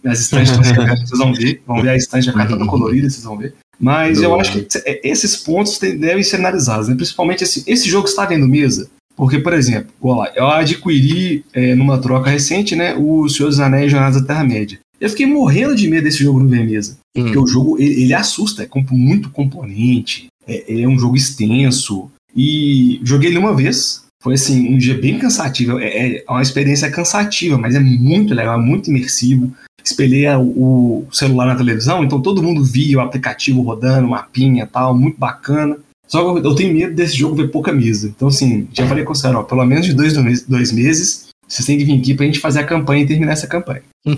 As 0.04 0.22
estantes 0.22 0.52
vocês 0.52 1.20
vão 1.20 1.34
ver. 1.34 1.62
Vão 1.66 1.82
ver 1.82 1.90
a 1.90 1.96
estante 1.96 2.26
já 2.26 2.34
cai 2.34 2.48
toda 2.48 2.66
colorida, 2.66 3.10
vocês 3.10 3.24
vão 3.24 3.38
ver. 3.38 3.54
Mas 3.80 4.22
eu 4.22 4.30
Boa. 4.30 4.42
acho 4.42 4.54
que 4.54 4.68
é, 4.86 5.08
esses 5.08 5.36
pontos 5.38 5.78
devem 5.80 6.24
ser 6.24 6.38
analisados, 6.38 6.88
né? 6.88 6.96
principalmente 6.96 7.44
esse, 7.44 7.64
esse 7.68 7.88
jogo 7.88 8.08
está 8.08 8.26
vendo 8.26 8.48
mesa. 8.48 8.90
Porque, 9.16 9.40
por 9.40 9.54
exemplo, 9.54 9.92
lá, 10.04 10.32
eu 10.36 10.48
adquiri 10.48 11.44
é, 11.52 11.74
numa 11.74 11.98
troca 11.98 12.30
recente 12.30 12.76
né, 12.76 12.94
o 12.96 13.28
Senhor 13.28 13.50
dos 13.50 13.60
Anéis 13.60 13.92
Jornadas 13.92 14.22
da 14.22 14.28
Terra-média. 14.28 14.80
Eu 15.00 15.10
fiquei 15.10 15.26
morrendo 15.26 15.76
de 15.76 15.88
medo 15.88 16.04
desse 16.04 16.24
jogo 16.24 16.40
não 16.40 16.48
ver 16.48 16.66
mesa. 16.66 16.98
Hum. 17.16 17.24
Porque 17.24 17.38
o 17.38 17.48
jogo, 17.48 17.80
ele, 17.80 18.04
ele 18.04 18.14
assusta, 18.14 18.64
é 18.64 18.70
muito 18.92 19.30
componente, 19.32 20.28
é, 20.48 20.64
ele 20.68 20.84
é 20.84 20.88
um 20.88 20.98
jogo 20.98 21.16
extenso. 21.16 22.10
E 22.36 23.00
joguei 23.04 23.30
ele 23.30 23.38
uma 23.40 23.56
vez, 23.56 24.04
foi 24.22 24.36
assim, 24.36 24.74
um 24.74 24.78
dia 24.78 24.98
bem 24.98 25.18
cansativo. 25.20 25.80
É, 25.80 26.18
é 26.18 26.24
uma 26.30 26.42
experiência 26.42 26.90
cansativa, 26.92 27.58
mas 27.58 27.76
é 27.76 27.80
muito 27.80 28.34
legal, 28.34 28.60
é 28.60 28.64
muito 28.64 28.90
imersivo. 28.90 29.52
Espelhei 29.84 30.26
o 30.36 31.06
celular 31.12 31.46
na 31.48 31.56
televisão, 31.56 32.04
então 32.04 32.22
todo 32.22 32.44
mundo 32.44 32.64
via 32.64 32.98
o 32.98 33.02
aplicativo 33.02 33.62
rodando, 33.62 34.08
mapinha 34.08 34.64
e 34.66 34.68
tal, 34.68 34.94
muito 34.98 35.18
bacana. 35.18 35.78
Só 36.08 36.40
que 36.40 36.46
eu 36.46 36.56
tenho 36.56 36.74
medo 36.74 36.94
desse 36.94 37.16
jogo 37.18 37.36
ver 37.36 37.50
pouca 37.50 37.72
mesa. 37.72 38.08
Então, 38.08 38.28
assim, 38.30 38.68
já 38.74 38.86
falei 38.88 39.04
com 39.04 39.14
os 39.14 39.22
caras, 39.22 39.38
ó, 39.40 39.44
pelo 39.44 39.66
menos 39.66 39.86
de 39.86 39.94
dois, 39.94 40.14
dois 40.46 40.72
meses, 40.72 41.28
vocês 41.48 41.66
têm 41.66 41.78
que 41.78 41.86
vir 41.86 42.00
aqui 42.00 42.14
pra 42.14 42.26
gente 42.26 42.40
fazer 42.40 42.60
a 42.60 42.64
campanha 42.66 43.04
e 43.04 43.08
terminar 43.08 43.34
essa 43.34 43.48
campanha. 43.48 43.82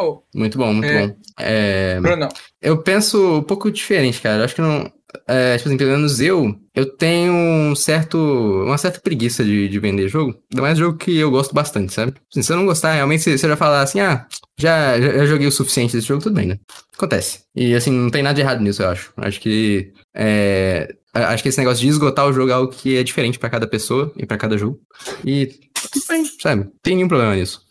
Oh, 0.00 0.18
Muito 0.34 0.56
bom, 0.58 0.72
muito 0.72 0.86
É. 0.88 1.06
bom. 1.08 1.14
É, 1.38 2.00
Bruno, 2.00 2.28
eu 2.62 2.78
penso 2.82 3.38
um 3.38 3.42
pouco 3.42 3.70
diferente, 3.70 4.20
cara. 4.20 4.38
Eu 4.40 4.44
acho 4.44 4.54
que 4.54 4.60
não. 4.62 4.90
É, 5.26 5.56
tipo 5.56 5.68
assim, 5.68 5.76
pelo 5.76 5.90
menos 5.90 6.20
eu, 6.20 6.54
eu 6.74 6.86
tenho 6.96 7.32
um 7.32 7.74
certo, 7.74 8.16
uma 8.18 8.78
certa 8.78 9.00
preguiça 9.00 9.44
de, 9.44 9.68
de 9.68 9.78
vender 9.78 10.08
jogo. 10.08 10.36
Ainda 10.50 10.62
mais 10.62 10.78
jogo 10.78 10.98
que 10.98 11.16
eu 11.16 11.30
gosto 11.30 11.54
bastante, 11.54 11.92
sabe? 11.92 12.14
Assim, 12.30 12.42
se 12.42 12.52
eu 12.52 12.56
não 12.56 12.66
gostar, 12.66 12.94
realmente, 12.94 13.22
se, 13.22 13.30
eu 13.32 13.38
já 13.38 13.56
falar 13.56 13.82
assim, 13.82 14.00
ah, 14.00 14.26
já, 14.58 15.00
já, 15.00 15.12
já 15.18 15.26
joguei 15.26 15.46
o 15.46 15.52
suficiente 15.52 15.96
desse 15.96 16.06
jogo, 16.06 16.22
tudo 16.22 16.34
bem, 16.34 16.46
né? 16.46 16.58
Acontece. 16.96 17.44
E 17.54 17.74
assim, 17.74 17.90
não 17.90 18.10
tem 18.10 18.22
nada 18.22 18.34
de 18.34 18.40
errado 18.40 18.62
nisso, 18.62 18.82
eu 18.82 18.88
acho. 18.88 19.12
Acho 19.16 19.40
que. 19.40 19.92
É, 20.14 20.94
acho 21.14 21.42
que 21.42 21.48
esse 21.48 21.58
negócio 21.58 21.80
de 21.80 21.88
esgotar 21.88 22.26
o 22.26 22.32
jogo 22.32 22.50
é 22.50 22.54
algo 22.54 22.72
que 22.72 22.96
é 22.96 23.02
diferente 23.02 23.38
pra 23.38 23.50
cada 23.50 23.66
pessoa 23.66 24.12
e 24.16 24.26
pra 24.26 24.36
cada 24.36 24.58
jogo. 24.58 24.80
E 25.24 25.46
tudo 25.46 26.04
bem, 26.08 26.24
sabe? 26.40 26.64
Não 26.64 26.72
tem 26.82 26.96
nenhum 26.96 27.08
problema 27.08 27.34
nisso. 27.34 27.62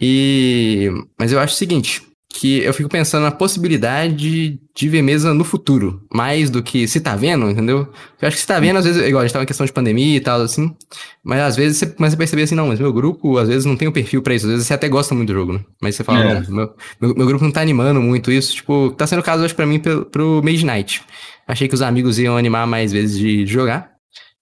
E. 0.00 0.90
Mas 1.18 1.32
eu 1.32 1.40
acho 1.40 1.54
o 1.54 1.56
seguinte. 1.56 2.07
Que 2.38 2.60
eu 2.60 2.72
fico 2.72 2.88
pensando 2.88 3.24
na 3.24 3.32
possibilidade 3.32 4.60
de 4.72 4.88
ver 4.88 5.02
mesa 5.02 5.34
no 5.34 5.42
futuro, 5.42 6.06
mais 6.14 6.48
do 6.48 6.62
que 6.62 6.86
se 6.86 7.00
tá 7.00 7.16
vendo, 7.16 7.50
entendeu? 7.50 7.88
Eu 8.22 8.28
acho 8.28 8.36
que 8.36 8.40
se 8.40 8.46
tá 8.46 8.60
vendo, 8.60 8.76
às 8.76 8.84
vezes, 8.84 9.04
igual 9.04 9.22
a 9.22 9.26
gente 9.26 9.32
tava 9.32 9.42
em 9.42 9.46
questão 9.46 9.66
de 9.66 9.72
pandemia 9.72 10.16
e 10.16 10.20
tal, 10.20 10.40
assim, 10.40 10.72
mas 11.24 11.40
às 11.40 11.56
vezes 11.56 11.78
você 11.78 11.86
começa 11.86 12.14
a 12.14 12.18
perceber 12.18 12.42
assim, 12.42 12.54
não, 12.54 12.68
mas 12.68 12.78
meu 12.78 12.92
grupo, 12.92 13.38
às 13.38 13.48
vezes, 13.48 13.64
não 13.64 13.76
tem 13.76 13.88
o 13.88 13.90
um 13.90 13.94
perfil 13.94 14.22
pra 14.22 14.36
isso, 14.36 14.46
às 14.46 14.52
vezes 14.52 14.68
você 14.68 14.74
até 14.74 14.88
gosta 14.88 15.16
muito 15.16 15.26
do 15.26 15.34
jogo, 15.34 15.54
né? 15.54 15.64
Mas 15.82 15.96
você 15.96 16.04
fala, 16.04 16.20
é. 16.20 16.34
não, 16.34 16.54
meu, 16.54 16.74
meu, 17.00 17.14
meu, 17.16 17.26
grupo 17.26 17.44
não 17.44 17.50
tá 17.50 17.60
animando 17.60 18.00
muito 18.00 18.30
isso, 18.30 18.54
tipo, 18.54 18.94
tá 18.96 19.04
sendo 19.04 19.18
o 19.18 19.24
caso 19.24 19.42
hoje 19.42 19.54
pra 19.54 19.66
mim 19.66 19.80
pro, 19.80 20.06
pro 20.06 20.40
Mage 20.44 20.64
Night. 20.64 21.02
Achei 21.44 21.66
que 21.66 21.74
os 21.74 21.82
amigos 21.82 22.20
iam 22.20 22.36
animar 22.36 22.68
mais 22.68 22.92
vezes 22.92 23.18
de 23.18 23.46
jogar, 23.46 23.90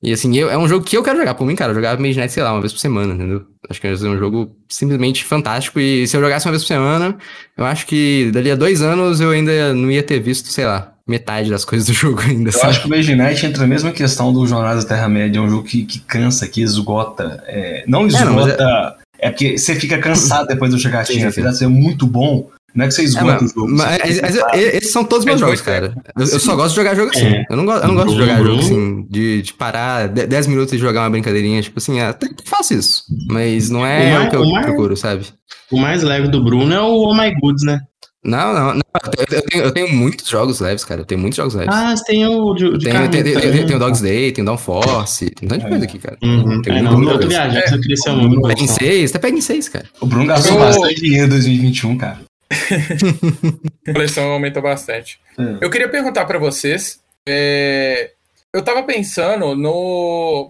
e 0.02 0.12
assim, 0.12 0.36
eu, 0.36 0.50
é 0.50 0.58
um 0.58 0.68
jogo 0.68 0.84
que 0.84 0.96
eu 0.96 1.02
quero 1.02 1.18
jogar. 1.18 1.34
Por 1.34 1.46
mim, 1.46 1.56
cara, 1.56 1.70
eu 1.70 1.74
jogava 1.74 2.00
Mage 2.00 2.18
Knight, 2.18 2.32
sei 2.32 2.42
lá, 2.42 2.52
uma 2.52 2.60
vez 2.60 2.72
por 2.72 2.78
semana, 2.78 3.14
entendeu? 3.14 3.44
Acho 3.68 3.80
que 3.80 3.86
é 3.86 3.92
um 3.92 4.18
jogo 4.18 4.54
simplesmente 4.68 5.24
fantástico. 5.24 5.80
E 5.80 6.06
se 6.06 6.16
eu 6.16 6.20
jogasse 6.20 6.46
uma 6.46 6.52
vez 6.52 6.62
por 6.62 6.68
semana, 6.68 7.16
eu 7.56 7.64
acho 7.64 7.86
que 7.86 8.30
dali 8.32 8.50
a 8.50 8.56
dois 8.56 8.82
anos 8.82 9.20
eu 9.20 9.30
ainda 9.30 9.72
não 9.72 9.90
ia 9.90 10.02
ter 10.02 10.20
visto, 10.20 10.48
sei 10.48 10.66
lá, 10.66 10.92
metade 11.08 11.50
das 11.50 11.64
coisas 11.64 11.86
do 11.86 11.92
jogo 11.94 12.20
ainda. 12.20 12.50
Eu 12.50 12.52
sabe? 12.52 12.66
acho 12.66 12.80
que 12.82 12.86
o 12.86 12.90
Mage 12.90 13.14
Knight 13.14 13.46
entra 13.46 13.62
na 13.62 13.66
mesma 13.66 13.90
questão 13.90 14.32
do 14.32 14.46
Jornada 14.46 14.80
da 14.80 14.86
Terra-média. 14.86 15.38
É 15.38 15.42
um 15.42 15.48
jogo 15.48 15.64
que, 15.64 15.84
que 15.84 16.00
cansa, 16.00 16.46
que 16.46 16.60
esgota. 16.60 17.42
É, 17.46 17.84
não 17.86 18.06
esgota. 18.06 18.50
É, 18.52 18.56
não, 18.58 18.68
é... 18.68 18.96
é... 19.20 19.30
porque 19.30 19.56
você 19.56 19.74
fica 19.74 19.98
cansado 19.98 20.46
depois 20.46 20.70
do 20.70 20.78
jogatina, 20.78 21.30
apesar 21.30 21.50
de 21.50 21.58
ser 21.58 21.68
muito 21.68 22.06
bom. 22.06 22.50
Não 22.76 22.84
é 22.84 22.88
que 22.88 22.94
você 22.94 23.04
esgota 23.04 23.42
é, 23.42 23.46
o 23.46 23.48
jogo. 23.48 23.68
Mas, 23.70 24.20
mas, 24.20 24.20
mas 24.20 24.36
esses 24.54 24.92
são 24.92 25.02
todos 25.02 25.24
meus 25.24 25.40
jogos, 25.40 25.62
cara. 25.62 25.96
Eu, 26.14 26.26
eu, 26.26 26.38
só 26.38 26.54
gosto 26.54 26.70
de 26.70 26.76
jogar 26.76 26.94
jogo 26.94 27.10
assim. 27.10 27.26
É. 27.26 27.44
Eu, 27.48 27.56
não 27.56 27.64
gosto, 27.64 27.82
eu 27.82 27.88
não 27.88 27.94
gosto 27.94 28.10
de 28.10 28.18
jogar 28.18 28.42
jogo 28.42 28.60
assim, 28.60 29.06
de, 29.08 29.42
de 29.42 29.54
parar 29.54 30.08
10 30.08 30.46
minutos 30.46 30.74
e 30.74 30.78
jogar 30.78 31.02
uma 31.02 31.10
brincadeirinha. 31.10 31.62
Tipo 31.62 31.78
assim, 31.78 32.00
até 32.00 32.28
que 32.28 32.46
faço 32.48 32.74
isso. 32.74 33.04
Mas 33.30 33.70
não 33.70 33.84
é 33.84 34.10
o, 34.10 34.12
mais, 34.12 34.26
o 34.26 34.30
que 34.30 34.36
eu 34.36 34.42
o 34.42 34.52
mais, 34.52 34.66
procuro, 34.66 34.96
sabe? 34.96 35.26
O 35.70 35.78
mais 35.78 36.02
leve 36.02 36.28
do 36.28 36.44
Bruno 36.44 36.74
é 36.74 36.80
o 36.80 36.92
Oh 36.92 37.14
My 37.14 37.34
Goods, 37.40 37.64
né? 37.64 37.80
Não, 38.26 38.52
não, 38.52 38.74
não. 38.74 38.82
Eu, 39.16 39.42
tenho, 39.42 39.64
eu 39.64 39.72
tenho 39.72 39.92
muitos 39.94 40.28
jogos 40.28 40.58
leves, 40.58 40.84
cara. 40.84 41.02
Eu 41.02 41.04
tenho 41.04 41.20
muitos 41.20 41.36
jogos 41.36 41.54
leves. 41.54 41.72
Ah, 41.72 41.96
você 41.96 42.04
tem 42.04 42.26
o 42.26 42.54
de, 42.54 42.76
de 42.76 42.84
tem, 42.84 43.08
tem, 43.08 43.22
tem, 43.22 43.66
tem, 43.66 43.76
o 43.76 43.78
Dog's 43.78 44.00
Day, 44.00 44.32
tem 44.32 44.42
o 44.42 44.44
Downforce, 44.44 45.30
tem 45.30 45.46
um 45.46 45.48
tanto 45.48 45.62
de 45.62 45.68
coisa 45.68 45.84
aqui, 45.84 45.98
cara. 45.98 46.18
Uhum. 46.22 46.60
Tem 46.60 46.78
é, 46.78 46.82
não, 46.82 46.98
não, 46.98 47.12
eu 47.12 47.20
tô 47.20 47.28
viajando, 47.28 47.74
eu 47.74 47.80
queria 47.80 47.96
ser 47.96 48.10
um 48.10 48.42
Pega 48.42 48.62
em 48.62 48.66
seis, 48.66 49.10
até 49.10 49.18
pega 49.20 49.38
em 49.38 49.40
seis, 49.40 49.68
cara. 49.68 49.86
O 50.00 50.06
Bruno 50.06 50.26
gastou 50.26 50.58
bastante 50.58 51.00
dinheiro 51.00 51.26
em 51.26 51.30
2021, 51.30 51.96
cara. 51.96 52.18
a 53.88 53.92
coleção 53.92 54.30
aumentou 54.30 54.62
bastante. 54.62 55.20
É. 55.38 55.64
Eu 55.64 55.70
queria 55.70 55.88
perguntar 55.88 56.24
para 56.24 56.38
vocês. 56.38 57.00
É, 57.28 58.12
eu 58.52 58.62
tava 58.62 58.82
pensando 58.82 59.54
no. 59.54 60.48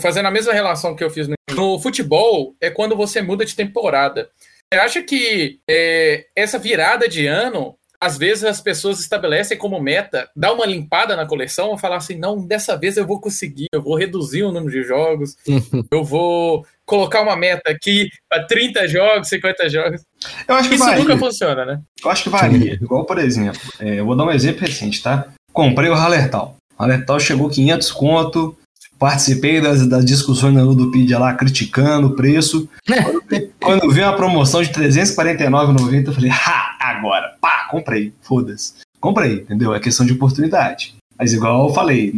Fazendo 0.00 0.26
a 0.26 0.30
mesma 0.30 0.52
relação 0.52 0.96
que 0.96 1.04
eu 1.04 1.10
fiz 1.10 1.28
no, 1.28 1.34
no 1.54 1.78
futebol, 1.78 2.54
é 2.58 2.70
quando 2.70 2.96
você 2.96 3.20
muda 3.20 3.44
de 3.44 3.54
temporada. 3.54 4.30
Você 4.72 4.80
acha 4.80 5.02
que 5.02 5.60
é, 5.68 6.26
essa 6.34 6.58
virada 6.58 7.08
de 7.08 7.26
ano, 7.26 7.76
às 8.00 8.16
vezes 8.16 8.44
as 8.44 8.60
pessoas 8.60 9.00
estabelecem 9.00 9.58
como 9.58 9.80
meta 9.80 10.28
dar 10.34 10.52
uma 10.52 10.64
limpada 10.64 11.16
na 11.16 11.26
coleção 11.26 11.70
ou 11.70 11.78
falar 11.78 11.96
assim: 11.96 12.16
não, 12.16 12.46
dessa 12.46 12.76
vez 12.76 12.96
eu 12.96 13.06
vou 13.06 13.20
conseguir, 13.20 13.66
eu 13.72 13.82
vou 13.82 13.96
reduzir 13.96 14.42
o 14.42 14.52
número 14.52 14.70
de 14.70 14.82
jogos, 14.82 15.36
eu 15.90 16.04
vou 16.04 16.64
colocar 16.86 17.22
uma 17.22 17.36
meta 17.36 17.70
aqui 17.70 18.08
para 18.28 18.44
30 18.44 18.88
jogos, 18.88 19.28
50 19.28 19.68
jogos. 19.68 20.02
Eu 20.46 20.54
acho 20.54 20.68
que 20.68 20.74
Isso 20.76 20.84
varia. 20.84 21.00
nunca 21.00 21.18
funciona, 21.18 21.64
né? 21.64 21.80
Eu 22.02 22.10
acho 22.10 22.22
que 22.22 22.30
varia. 22.30 22.74
Igual, 22.74 23.04
por 23.04 23.18
exemplo, 23.18 23.60
é, 23.78 24.00
eu 24.00 24.06
vou 24.06 24.16
dar 24.16 24.24
um 24.24 24.30
exemplo 24.30 24.62
recente, 24.62 25.02
tá? 25.02 25.28
Comprei 25.52 25.90
o 25.90 25.94
Halertal. 25.94 26.56
O 26.78 26.82
Halertal 26.82 27.20
chegou 27.20 27.50
500 27.50 27.92
conto, 27.92 28.56
participei 28.98 29.60
das, 29.60 29.86
das 29.86 30.04
discussões 30.04 30.54
na 30.54 30.62
Ludopedia 30.62 31.18
lá, 31.18 31.34
criticando 31.34 32.08
o 32.08 32.16
preço. 32.16 32.68
Quando, 32.86 33.22
vi 33.90 34.02
uma 34.02 34.16
promoção 34.16 34.62
de 34.62 34.70
349,90, 34.70 36.06
eu 36.06 36.12
falei, 36.12 36.30
ha, 36.30 36.76
agora, 36.80 37.34
pá, 37.40 37.68
comprei, 37.70 38.12
foda-se. 38.22 38.74
Comprei, 39.00 39.34
entendeu? 39.34 39.74
É 39.74 39.80
questão 39.80 40.04
de 40.04 40.12
oportunidade. 40.12 40.94
Mas 41.18 41.32
igual 41.32 41.68
eu 41.68 41.74
falei, 41.74 42.12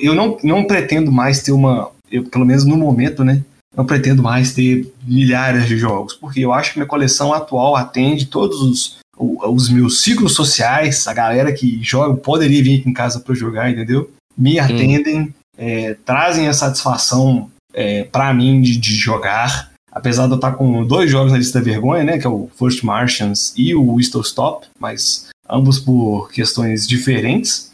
eu 0.00 0.14
não, 0.14 0.36
não 0.42 0.64
pretendo 0.64 1.10
mais 1.12 1.42
ter 1.42 1.52
uma, 1.52 1.90
eu, 2.10 2.24
pelo 2.24 2.44
menos 2.44 2.64
no 2.64 2.76
momento, 2.76 3.24
né? 3.24 3.42
não 3.76 3.86
pretendo 3.86 4.22
mais 4.22 4.52
ter 4.52 4.92
milhares 5.06 5.66
de 5.66 5.76
jogos, 5.76 6.14
porque 6.14 6.40
eu 6.40 6.52
acho 6.52 6.72
que 6.72 6.78
minha 6.78 6.88
coleção 6.88 7.32
atual 7.32 7.76
atende 7.76 8.26
todos 8.26 8.60
os, 8.60 8.98
os 9.16 9.70
meus 9.70 10.02
ciclos 10.02 10.34
sociais, 10.34 11.06
a 11.06 11.14
galera 11.14 11.52
que 11.52 11.78
joga 11.82 12.16
poderia 12.16 12.62
vir 12.62 12.80
aqui 12.80 12.88
em 12.88 12.92
casa 12.92 13.20
para 13.20 13.34
jogar, 13.34 13.70
entendeu? 13.70 14.10
Me 14.36 14.58
atendem, 14.58 15.20
hum. 15.20 15.32
é, 15.56 15.96
trazem 16.04 16.48
a 16.48 16.52
satisfação 16.52 17.50
é, 17.72 18.04
para 18.04 18.32
mim 18.34 18.60
de, 18.60 18.76
de, 18.76 18.94
jogar. 18.94 19.69
Apesar 19.92 20.26
de 20.26 20.32
eu 20.32 20.36
estar 20.36 20.52
com 20.52 20.84
dois 20.84 21.10
jogos 21.10 21.32
na 21.32 21.38
lista 21.38 21.58
da 21.58 21.64
vergonha, 21.64 22.04
né? 22.04 22.18
Que 22.18 22.26
é 22.26 22.30
o 22.30 22.48
First 22.56 22.82
Martians 22.84 23.52
e 23.56 23.74
o 23.74 23.94
Whistle 23.94 24.22
Stop, 24.22 24.66
mas 24.78 25.28
ambos 25.48 25.78
por 25.78 26.30
questões 26.30 26.86
diferentes. 26.86 27.70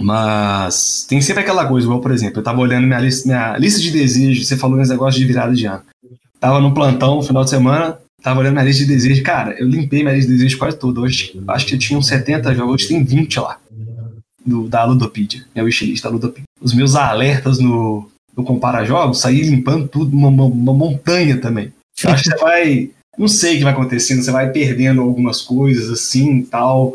Mas 0.00 1.04
tem 1.08 1.20
sempre 1.20 1.42
aquela 1.42 1.66
coisa, 1.66 1.86
igual, 1.86 2.00
por 2.00 2.12
exemplo, 2.12 2.38
eu 2.38 2.44
tava 2.44 2.60
olhando 2.60 2.86
minha 2.86 3.00
lista, 3.00 3.26
minha 3.26 3.58
lista 3.58 3.80
de 3.80 3.90
desejos, 3.90 4.46
você 4.46 4.56
falou 4.56 4.76
nesse 4.76 4.92
negócio 4.92 5.18
de 5.18 5.26
virada 5.26 5.52
de 5.52 5.66
ano. 5.66 5.82
Tava 6.38 6.60
no 6.60 6.72
plantão 6.72 7.16
no 7.16 7.22
final 7.22 7.42
de 7.42 7.50
semana, 7.50 7.98
tava 8.22 8.38
olhando 8.38 8.52
minha 8.52 8.64
lista 8.64 8.84
de 8.84 8.88
desejos. 8.94 9.20
Cara, 9.24 9.58
eu 9.58 9.66
limpei 9.66 10.04
minha 10.04 10.14
lista 10.14 10.30
de 10.30 10.36
desejos 10.36 10.56
quase 10.56 10.78
toda. 10.78 11.00
Hoje 11.00 11.36
acho 11.48 11.66
que 11.66 11.74
eu 11.74 11.78
tinha 11.78 11.98
uns 11.98 12.06
70 12.06 12.54
jogos, 12.54 12.74
hoje 12.74 12.88
tem 12.88 13.02
20 13.02 13.40
lá. 13.40 13.58
Do, 14.46 14.68
da 14.68 14.84
Ludopedia, 14.84 15.44
minha 15.54 15.64
wishlist 15.64 16.02
da 16.02 16.08
Ludopedia. 16.08 16.44
Os 16.60 16.72
meus 16.72 16.94
alertas 16.94 17.58
no, 17.58 18.08
no 18.38 18.44
Compara 18.44 18.84
Jogos, 18.84 19.20
saí 19.20 19.42
limpando 19.42 19.88
tudo, 19.88 20.16
uma, 20.16 20.28
uma, 20.28 20.72
montanha 20.72 21.40
também. 21.40 21.72
Eu 22.02 22.10
acho 22.10 22.22
que 22.22 22.30
você 22.30 22.36
vai 22.38 22.90
não 23.18 23.26
sei 23.26 23.54
o 23.54 23.58
que 23.58 23.64
vai 23.64 23.72
acontecendo, 23.72 24.22
você 24.22 24.30
vai 24.30 24.50
perdendo 24.50 25.00
algumas 25.00 25.42
coisas 25.42 25.90
assim 25.90 26.42
tal. 26.42 26.92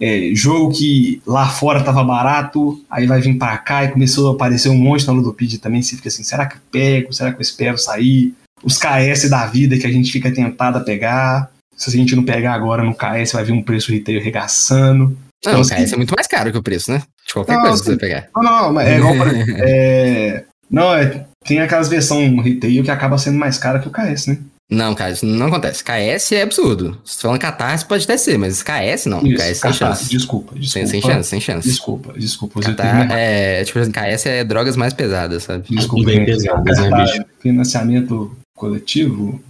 É, 0.00 0.32
jogo 0.34 0.72
que 0.72 1.22
lá 1.24 1.48
fora 1.48 1.84
tava 1.84 2.02
barato, 2.02 2.82
aí 2.90 3.06
vai 3.06 3.20
vir 3.20 3.38
para 3.38 3.56
cá 3.58 3.84
e 3.84 3.92
começou 3.92 4.28
a 4.28 4.34
aparecer 4.34 4.68
um 4.68 4.76
monte 4.76 5.06
na 5.06 5.12
Ludopedia 5.12 5.60
também. 5.60 5.80
Você 5.80 5.94
fica 5.94 6.08
assim: 6.08 6.24
será 6.24 6.44
que 6.46 6.56
pego? 6.72 7.12
Será 7.12 7.30
que 7.30 7.38
eu 7.38 7.42
espero 7.42 7.78
sair? 7.78 8.34
Os 8.64 8.76
KS 8.76 9.30
da 9.30 9.46
vida 9.46 9.78
que 9.78 9.86
a 9.86 9.92
gente 9.92 10.10
fica 10.10 10.32
tentado 10.32 10.78
a 10.78 10.80
pegar. 10.80 11.50
Se 11.76 11.88
a 11.88 11.92
gente 11.92 12.16
não 12.16 12.24
pegar 12.24 12.52
agora 12.52 12.82
no 12.82 12.94
KS, 12.94 13.32
vai 13.32 13.44
vir 13.44 13.52
um 13.52 13.62
preço 13.62 13.92
retail 13.92 14.20
regaçando. 14.20 15.16
Não, 15.46 15.52
então, 15.52 15.60
o 15.60 15.64
KS 15.64 15.72
assim, 15.72 15.94
é 15.94 15.96
muito 15.96 16.14
mais 16.14 16.26
caro 16.26 16.50
que 16.50 16.58
o 16.58 16.62
preço, 16.62 16.90
né? 16.90 17.02
De 17.26 17.32
qualquer 17.32 17.54
não, 17.54 17.62
coisa 17.62 17.82
que 17.82 17.90
você 17.90 17.96
pegar. 17.96 18.28
Não, 18.34 18.42
não, 18.42 18.72
mas 18.72 18.88
é 18.88 18.98
igual 18.98 19.14
pra, 19.14 19.30
é, 19.64 20.44
Não, 20.70 20.94
é, 20.94 21.26
tem 21.44 21.60
aquelas 21.60 21.88
versões 21.88 22.32
retail 22.42 22.84
que 22.84 22.90
acaba 22.90 23.18
sendo 23.18 23.38
mais 23.38 23.58
cara 23.58 23.78
que 23.78 23.88
o 23.88 23.90
KS, 23.90 24.26
né? 24.26 24.38
Não, 24.70 24.94
cara, 24.94 25.10
isso 25.10 25.26
não 25.26 25.48
acontece. 25.48 25.82
KS 25.82 26.32
é 26.32 26.42
absurdo. 26.42 26.96
Se 27.04 27.20
falando 27.20 27.40
Catarse, 27.40 27.84
pode 27.84 28.04
até 28.04 28.16
ser, 28.16 28.38
mas 28.38 28.62
KS 28.62 29.06
não. 29.06 29.20
Isso, 29.26 29.36
KS 29.36 29.58
sem 29.58 29.72
chance. 29.72 30.08
Desculpa, 30.08 30.54
desculpa. 30.54 30.66
Sem, 30.70 30.86
sem, 30.86 31.02
chance, 31.02 31.28
sem 31.28 31.40
chance. 31.40 31.68
Desculpa, 31.68 32.12
desculpa. 32.12 32.60
Catar 32.60 33.10
é, 33.10 33.64
tipo 33.64 33.80
assim, 33.80 33.90
KS 33.90 34.26
é 34.26 34.44
drogas 34.44 34.76
mais 34.76 34.94
pesadas, 34.94 35.42
sabe? 35.42 35.64
Desculpa, 35.68 36.06
bem 36.06 36.24
pesadas, 36.24 36.78
né, 36.78 36.88
bicho? 36.88 37.24
Financiamento 37.40 38.36
coletivo, 38.54 39.42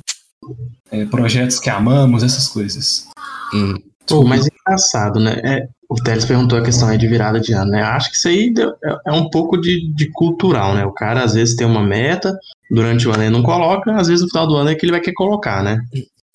é, 0.90 1.04
projetos 1.04 1.58
que 1.58 1.68
amamos, 1.68 2.22
essas 2.22 2.48
coisas. 2.48 3.06
Hum. 3.52 3.74
Pô, 4.06 4.24
mas 4.24 4.46
é 4.46 4.50
engraçado, 4.58 5.20
né? 5.20 5.38
É, 5.44 5.68
o 5.90 5.96
Teles 5.96 6.24
perguntou 6.24 6.56
a 6.56 6.62
questão 6.62 6.88
aí 6.88 6.96
de 6.96 7.08
virada 7.08 7.40
de 7.40 7.52
ano, 7.52 7.72
né? 7.72 7.82
Acho 7.82 8.10
que 8.10 8.16
isso 8.16 8.28
aí 8.28 8.54
é, 8.84 9.10
é 9.10 9.12
um 9.12 9.28
pouco 9.28 9.56
de, 9.56 9.92
de 9.92 10.08
cultural, 10.12 10.72
né? 10.72 10.86
O 10.86 10.92
cara 10.92 11.24
às 11.24 11.34
vezes 11.34 11.56
tem 11.56 11.66
uma 11.66 11.82
meta, 11.82 12.38
durante 12.70 13.08
o 13.08 13.12
ano 13.12 13.24
ele 13.24 13.30
não 13.30 13.42
coloca, 13.42 13.92
às 13.96 14.06
vezes 14.06 14.22
no 14.22 14.28
final 14.28 14.46
do 14.46 14.54
ano 14.54 14.70
é 14.70 14.76
que 14.76 14.84
ele 14.84 14.92
vai 14.92 15.00
querer 15.00 15.16
colocar, 15.16 15.64
né? 15.64 15.80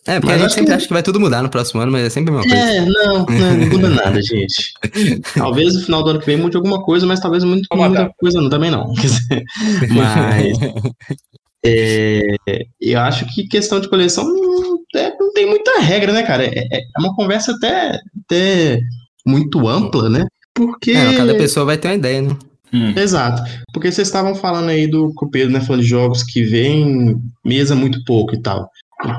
É, 0.06 0.20
porque 0.20 0.34
mas 0.34 0.42
a 0.42 0.44
gente 0.44 0.54
sempre 0.54 0.68
que... 0.68 0.74
acha 0.74 0.88
que 0.88 0.94
vai 0.94 1.02
tudo 1.02 1.22
mudar 1.22 1.42
no 1.42 1.50
próximo 1.50 1.80
ano, 1.80 1.92
mas 1.92 2.06
é 2.06 2.10
sempre 2.10 2.34
a 2.34 2.38
mesma 2.38 2.52
coisa. 2.52 2.70
É, 2.70 2.86
não, 2.86 3.26
não, 3.26 3.58
não 3.58 3.68
muda 3.72 3.90
nada, 3.90 4.22
gente. 4.22 4.74
Talvez 5.34 5.74
no 5.74 5.82
final 5.82 6.04
do 6.04 6.10
ano 6.10 6.20
que 6.20 6.26
vem 6.26 6.38
mude 6.38 6.58
alguma 6.58 6.84
coisa, 6.84 7.06
mas 7.06 7.22
talvez 7.22 7.44
muito, 7.46 7.66
muita 7.74 8.12
coisa 8.20 8.42
não, 8.42 8.50
também 8.50 8.70
não. 8.70 8.92
mas 9.90 10.58
é, 11.66 12.36
eu 12.80 13.00
acho 13.00 13.26
que 13.34 13.48
questão 13.48 13.80
de 13.80 13.90
coleção 13.90 14.26
não, 14.26 14.80
é, 14.96 15.16
não 15.18 15.32
tem 15.32 15.48
muita 15.48 15.80
regra, 15.80 16.12
né, 16.12 16.24
cara? 16.24 16.46
É, 16.46 16.50
é, 16.50 16.80
é 16.82 17.00
uma 17.00 17.16
conversa 17.16 17.54
até, 17.54 17.98
até 18.26 18.80
muito 19.26 19.68
ampla, 19.68 20.10
né? 20.10 20.26
Porque. 20.54 20.92
É, 20.92 21.16
cada 21.16 21.36
pessoa 21.36 21.66
vai 21.66 21.78
ter 21.78 21.90
uma 21.90 21.96
ideia, 21.96 22.22
né? 22.22 22.38
Hum. 22.74 22.94
Exato. 22.96 23.42
Porque 23.74 23.92
vocês 23.92 24.08
estavam 24.08 24.36
falando 24.36 24.70
aí 24.70 24.88
do 24.88 25.14
Pedro, 25.32 25.54
né? 25.54 25.62
Falando 25.62 25.82
de 25.82 25.88
jogos 25.88 26.24
que 26.24 26.44
vem 26.44 27.16
mesa 27.44 27.76
muito 27.76 28.04
pouco 28.04 28.36
e 28.36 28.42
tal. 28.42 28.70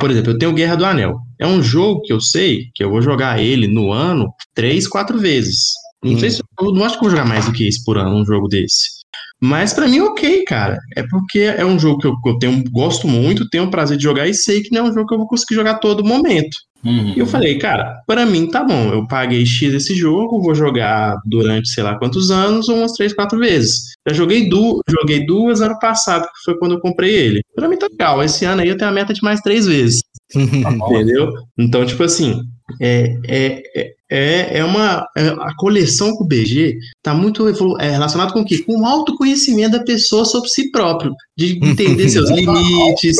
Por 0.01 0.11
exemplo, 0.11 0.33
eu 0.33 0.39
tenho 0.39 0.53
Guerra 0.53 0.77
do 0.77 0.85
Anel. 0.85 1.19
É 1.39 1.47
um 1.47 1.63
jogo 1.63 2.03
que 2.03 2.13
eu 2.13 2.21
sei 2.21 2.71
que 2.75 2.83
eu 2.83 2.91
vou 2.91 3.03
jogar 3.03 3.41
ele 3.41 3.67
no 3.67 3.93
ano 3.93 4.33
três, 4.55 4.89
quatro 4.89 5.19
vezes. 5.19 5.65
Não 6.03 6.13
hum. 6.13 6.19
sei 6.19 6.31
se 6.31 6.43
eu 6.61 6.73
não 6.73 6.85
acho 6.85 6.99
que 6.99 7.05
eu 7.05 7.09
vou 7.09 7.17
jogar 7.17 7.29
mais 7.29 7.47
do 7.47 7.53
que 7.53 7.67
isso 7.67 7.85
por 7.85 7.99
ano, 7.99 8.17
um 8.17 8.25
jogo 8.25 8.49
desse. 8.49 8.97
Mas 9.41 9.73
para 9.73 9.87
mim, 9.87 10.01
ok, 10.01 10.45
cara. 10.45 10.79
É 10.97 11.03
porque 11.09 11.41
é 11.41 11.65
um 11.65 11.79
jogo 11.79 11.99
que 11.99 12.07
eu, 12.07 12.15
eu 12.25 12.39
tenho, 12.39 12.65
gosto 12.71 13.07
muito, 13.07 13.49
tenho 13.49 13.65
o 13.65 13.71
prazer 13.71 13.97
de 13.97 14.03
jogar 14.03 14.27
e 14.27 14.35
sei 14.35 14.63
que 14.63 14.75
não 14.75 14.87
é 14.87 14.91
um 14.91 14.95
jogo 14.95 15.07
que 15.07 15.15
eu 15.15 15.19
vou 15.19 15.27
conseguir 15.29 15.55
jogar 15.55 15.75
todo 15.75 16.05
momento. 16.05 16.57
Uhum. 16.85 17.15
E 17.17 17.19
eu 17.19 17.27
falei, 17.27 17.59
cara, 17.59 18.01
para 18.07 18.25
mim 18.25 18.49
tá 18.49 18.63
bom, 18.63 18.93
eu 18.93 19.07
paguei 19.09 19.45
X 19.45 19.75
esse 19.75 19.95
jogo, 19.95 20.41
vou 20.41 20.55
jogar 20.55 21.17
durante 21.25 21.69
sei 21.69 21.83
lá 21.83 21.99
quantos 21.99 22.31
anos, 22.31 22.69
umas 22.69 22.93
três, 22.93 23.13
quatro 23.13 23.39
vezes. 23.39 23.95
Já 24.09 24.15
joguei, 24.15 24.49
du 24.49 24.81
joguei 24.89 25.27
duas 25.27 25.61
ano 25.61 25.79
passado, 25.81 26.23
que 26.25 26.45
foi 26.45 26.57
quando 26.59 26.73
eu 26.73 26.81
comprei 26.81 27.13
ele. 27.13 27.41
Pra 27.55 27.69
mim 27.69 27.77
tá 27.77 27.89
legal, 27.91 28.23
esse 28.23 28.45
ano 28.45 28.63
aí 28.63 28.69
eu 28.69 28.77
tenho 28.77 28.91
a 28.91 28.95
meta 28.95 29.13
de 29.13 29.23
mais 29.23 29.41
três 29.41 29.67
vezes. 29.67 30.03
Tá 30.63 30.73
Entendeu? 30.73 31.33
Então, 31.57 31.87
tipo 31.87 32.03
assim, 32.03 32.41
é, 32.81 33.17
é, 33.29 33.63
é, 34.11 34.59
é 34.59 34.65
uma. 34.65 35.07
É, 35.17 35.29
a 35.29 35.55
coleção 35.57 36.17
com 36.17 36.25
o 36.25 36.27
BG 36.27 36.79
está 36.97 37.15
muito 37.15 37.49
é, 37.79 37.91
relacionado 37.91 38.33
com 38.33 38.41
o 38.41 38.45
quê? 38.45 38.59
Com 38.59 38.81
o 38.81 38.87
autoconhecimento 38.87 39.79
da 39.79 39.85
pessoa 39.85 40.25
sobre 40.25 40.49
si 40.49 40.71
próprio, 40.71 41.15
de 41.37 41.59
entender 41.63 42.09
seus 42.09 42.31
limites. 42.31 43.19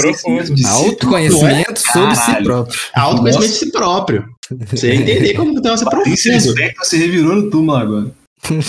autoconhecimento 0.65 1.81
sobre 1.81 2.17
si 2.17 2.43
próprio. 2.43 2.79
Autoconhecimento 2.95 3.53
de 3.53 3.59
si 3.59 3.73
próprio. 3.73 4.25
Você 4.71 4.93
entender 4.93 5.35
como 5.35 5.53
que 5.53 5.59
então, 5.59 5.77
você 5.77 5.85
profundo. 5.85 6.77
Você 6.79 6.97
revirou 6.97 7.37
no 7.37 7.51
túmulo 7.51 7.77
agora. 7.77 8.15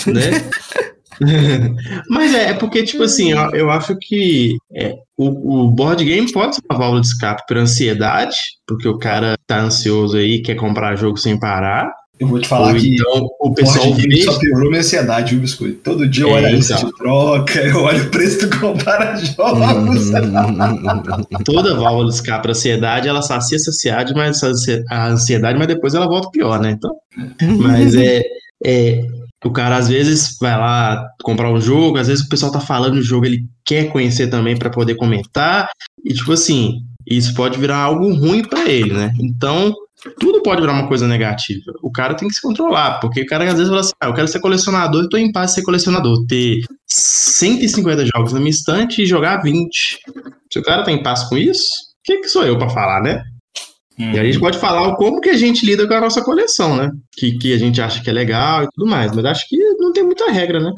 Né? 0.06 0.50
Mas 2.08 2.34
é, 2.34 2.50
é 2.50 2.54
porque, 2.54 2.82
tipo 2.82 3.02
assim, 3.02 3.32
eu, 3.32 3.38
eu 3.50 3.70
acho 3.70 3.96
que 3.96 4.56
é, 4.74 4.94
o, 5.16 5.64
o, 5.64 5.70
board 5.70 6.04
game 6.04 6.30
pode 6.30 6.56
ser 6.56 6.62
uma 6.70 6.78
válvula 6.78 7.00
de 7.00 7.08
escape 7.08 7.42
para 7.46 7.60
ansiedade, 7.60 8.36
porque 8.66 8.88
o 8.88 8.98
cara 8.98 9.36
tá 9.46 9.60
ansioso 9.60 10.16
aí 10.16 10.40
quer 10.42 10.54
comprar 10.54 10.96
jogo 10.96 11.16
sem 11.16 11.38
parar. 11.38 11.92
Eu 12.20 12.26
vou 12.26 12.40
te 12.40 12.48
falar 12.48 12.74
Ou 12.74 12.80
que 12.80 12.96
então, 12.96 13.28
o 13.40 13.54
pessoal 13.54 13.94
vê... 13.94 14.22
só 14.22 14.36
piorou 14.40 14.70
minha 14.70 14.80
ansiedade, 14.80 15.30
viu, 15.30 15.40
Biscoito? 15.40 15.78
Todo 15.84 16.08
dia 16.08 16.24
eu 16.24 16.30
olho 16.30 16.46
é, 16.46 16.48
a 16.48 16.52
lista 16.52 16.74
então. 16.74 16.88
de 16.88 16.96
troca, 16.96 17.60
eu 17.60 17.80
olho 17.80 18.04
o 18.04 18.10
preço 18.10 18.48
do 18.48 18.58
compara 18.58 19.14
jogos. 19.24 20.10
Toda 21.44 21.76
válvula 21.76 22.08
de 22.08 22.14
escape 22.14 22.42
para 22.42 22.50
ansiedade, 22.50 23.08
ela 23.08 23.22
sacia 23.22 23.56
a 23.56 23.70
ansiedade, 23.70 24.14
mas 24.14 24.42
a 24.90 25.06
ansiedade, 25.06 25.58
mas 25.58 25.68
depois 25.68 25.94
ela 25.94 26.08
volta 26.08 26.28
pior, 26.30 26.58
né? 26.58 26.72
Então, 26.72 26.92
mas 27.60 27.94
é, 27.94 28.24
é 28.64 29.00
o 29.44 29.52
cara 29.52 29.76
às 29.76 29.88
vezes 29.88 30.36
vai 30.40 30.56
lá 30.58 31.08
comprar 31.22 31.52
um 31.52 31.60
jogo, 31.60 31.98
às 31.98 32.08
vezes 32.08 32.24
o 32.24 32.28
pessoal 32.28 32.50
tá 32.50 32.60
falando 32.60 32.94
do 32.94 33.02
jogo, 33.02 33.26
ele 33.26 33.46
quer 33.64 33.90
conhecer 33.92 34.28
também 34.28 34.56
para 34.56 34.70
poder 34.70 34.96
comentar, 34.96 35.68
e 36.04 36.12
tipo 36.12 36.32
assim, 36.32 36.82
isso 37.06 37.34
pode 37.34 37.58
virar 37.58 37.78
algo 37.78 38.12
ruim 38.14 38.42
para 38.42 38.68
ele, 38.68 38.92
né? 38.92 39.12
Então, 39.20 39.72
tudo 40.20 40.42
pode 40.42 40.60
virar 40.60 40.74
uma 40.74 40.86
coisa 40.88 41.08
negativa. 41.08 41.72
O 41.82 41.90
cara 41.90 42.14
tem 42.14 42.28
que 42.28 42.34
se 42.34 42.42
controlar, 42.42 43.00
porque 43.00 43.22
o 43.22 43.26
cara 43.26 43.44
às 43.44 43.54
vezes 43.54 43.68
fala 43.68 43.80
assim: 43.80 43.92
ah, 44.00 44.06
eu 44.08 44.14
quero 44.14 44.28
ser 44.28 44.40
colecionador, 44.40 45.02
eu 45.02 45.08
tô 45.08 45.16
em 45.16 45.32
paz 45.32 45.52
ser 45.52 45.62
colecionador, 45.62 46.24
ter 46.26 46.60
150 46.86 48.06
jogos 48.06 48.32
na 48.32 48.38
minha 48.38 48.50
estante 48.50 49.02
e 49.02 49.06
jogar 49.06 49.42
20. 49.42 49.98
Se 50.52 50.58
o 50.58 50.62
cara 50.62 50.84
tá 50.84 50.92
em 50.92 51.02
paz 51.02 51.24
com 51.24 51.36
isso, 51.36 51.68
o 51.68 52.02
que, 52.04 52.18
que 52.18 52.28
sou 52.28 52.44
eu 52.44 52.58
para 52.58 52.70
falar, 52.70 53.02
né? 53.02 53.22
Hum. 53.98 54.12
E 54.12 54.18
a 54.18 54.24
gente 54.24 54.36
uhum. 54.36 54.42
pode 54.42 54.58
falar 54.58 54.94
como 54.96 55.20
que 55.20 55.30
a 55.30 55.36
gente 55.36 55.66
lida 55.66 55.86
com 55.86 55.94
a 55.94 56.00
nossa 56.00 56.22
coleção, 56.22 56.76
né? 56.76 56.90
Que, 57.12 57.36
que 57.36 57.52
a 57.52 57.58
gente 57.58 57.80
acha 57.80 58.02
que 58.02 58.08
é 58.08 58.12
legal 58.12 58.64
e 58.64 58.68
tudo 58.74 58.88
mais, 58.88 59.12
mas 59.12 59.24
acho 59.24 59.48
que 59.48 59.56
não 59.78 59.92
tem 59.92 60.04
muita 60.04 60.30
regra, 60.30 60.60
né? 60.60 60.72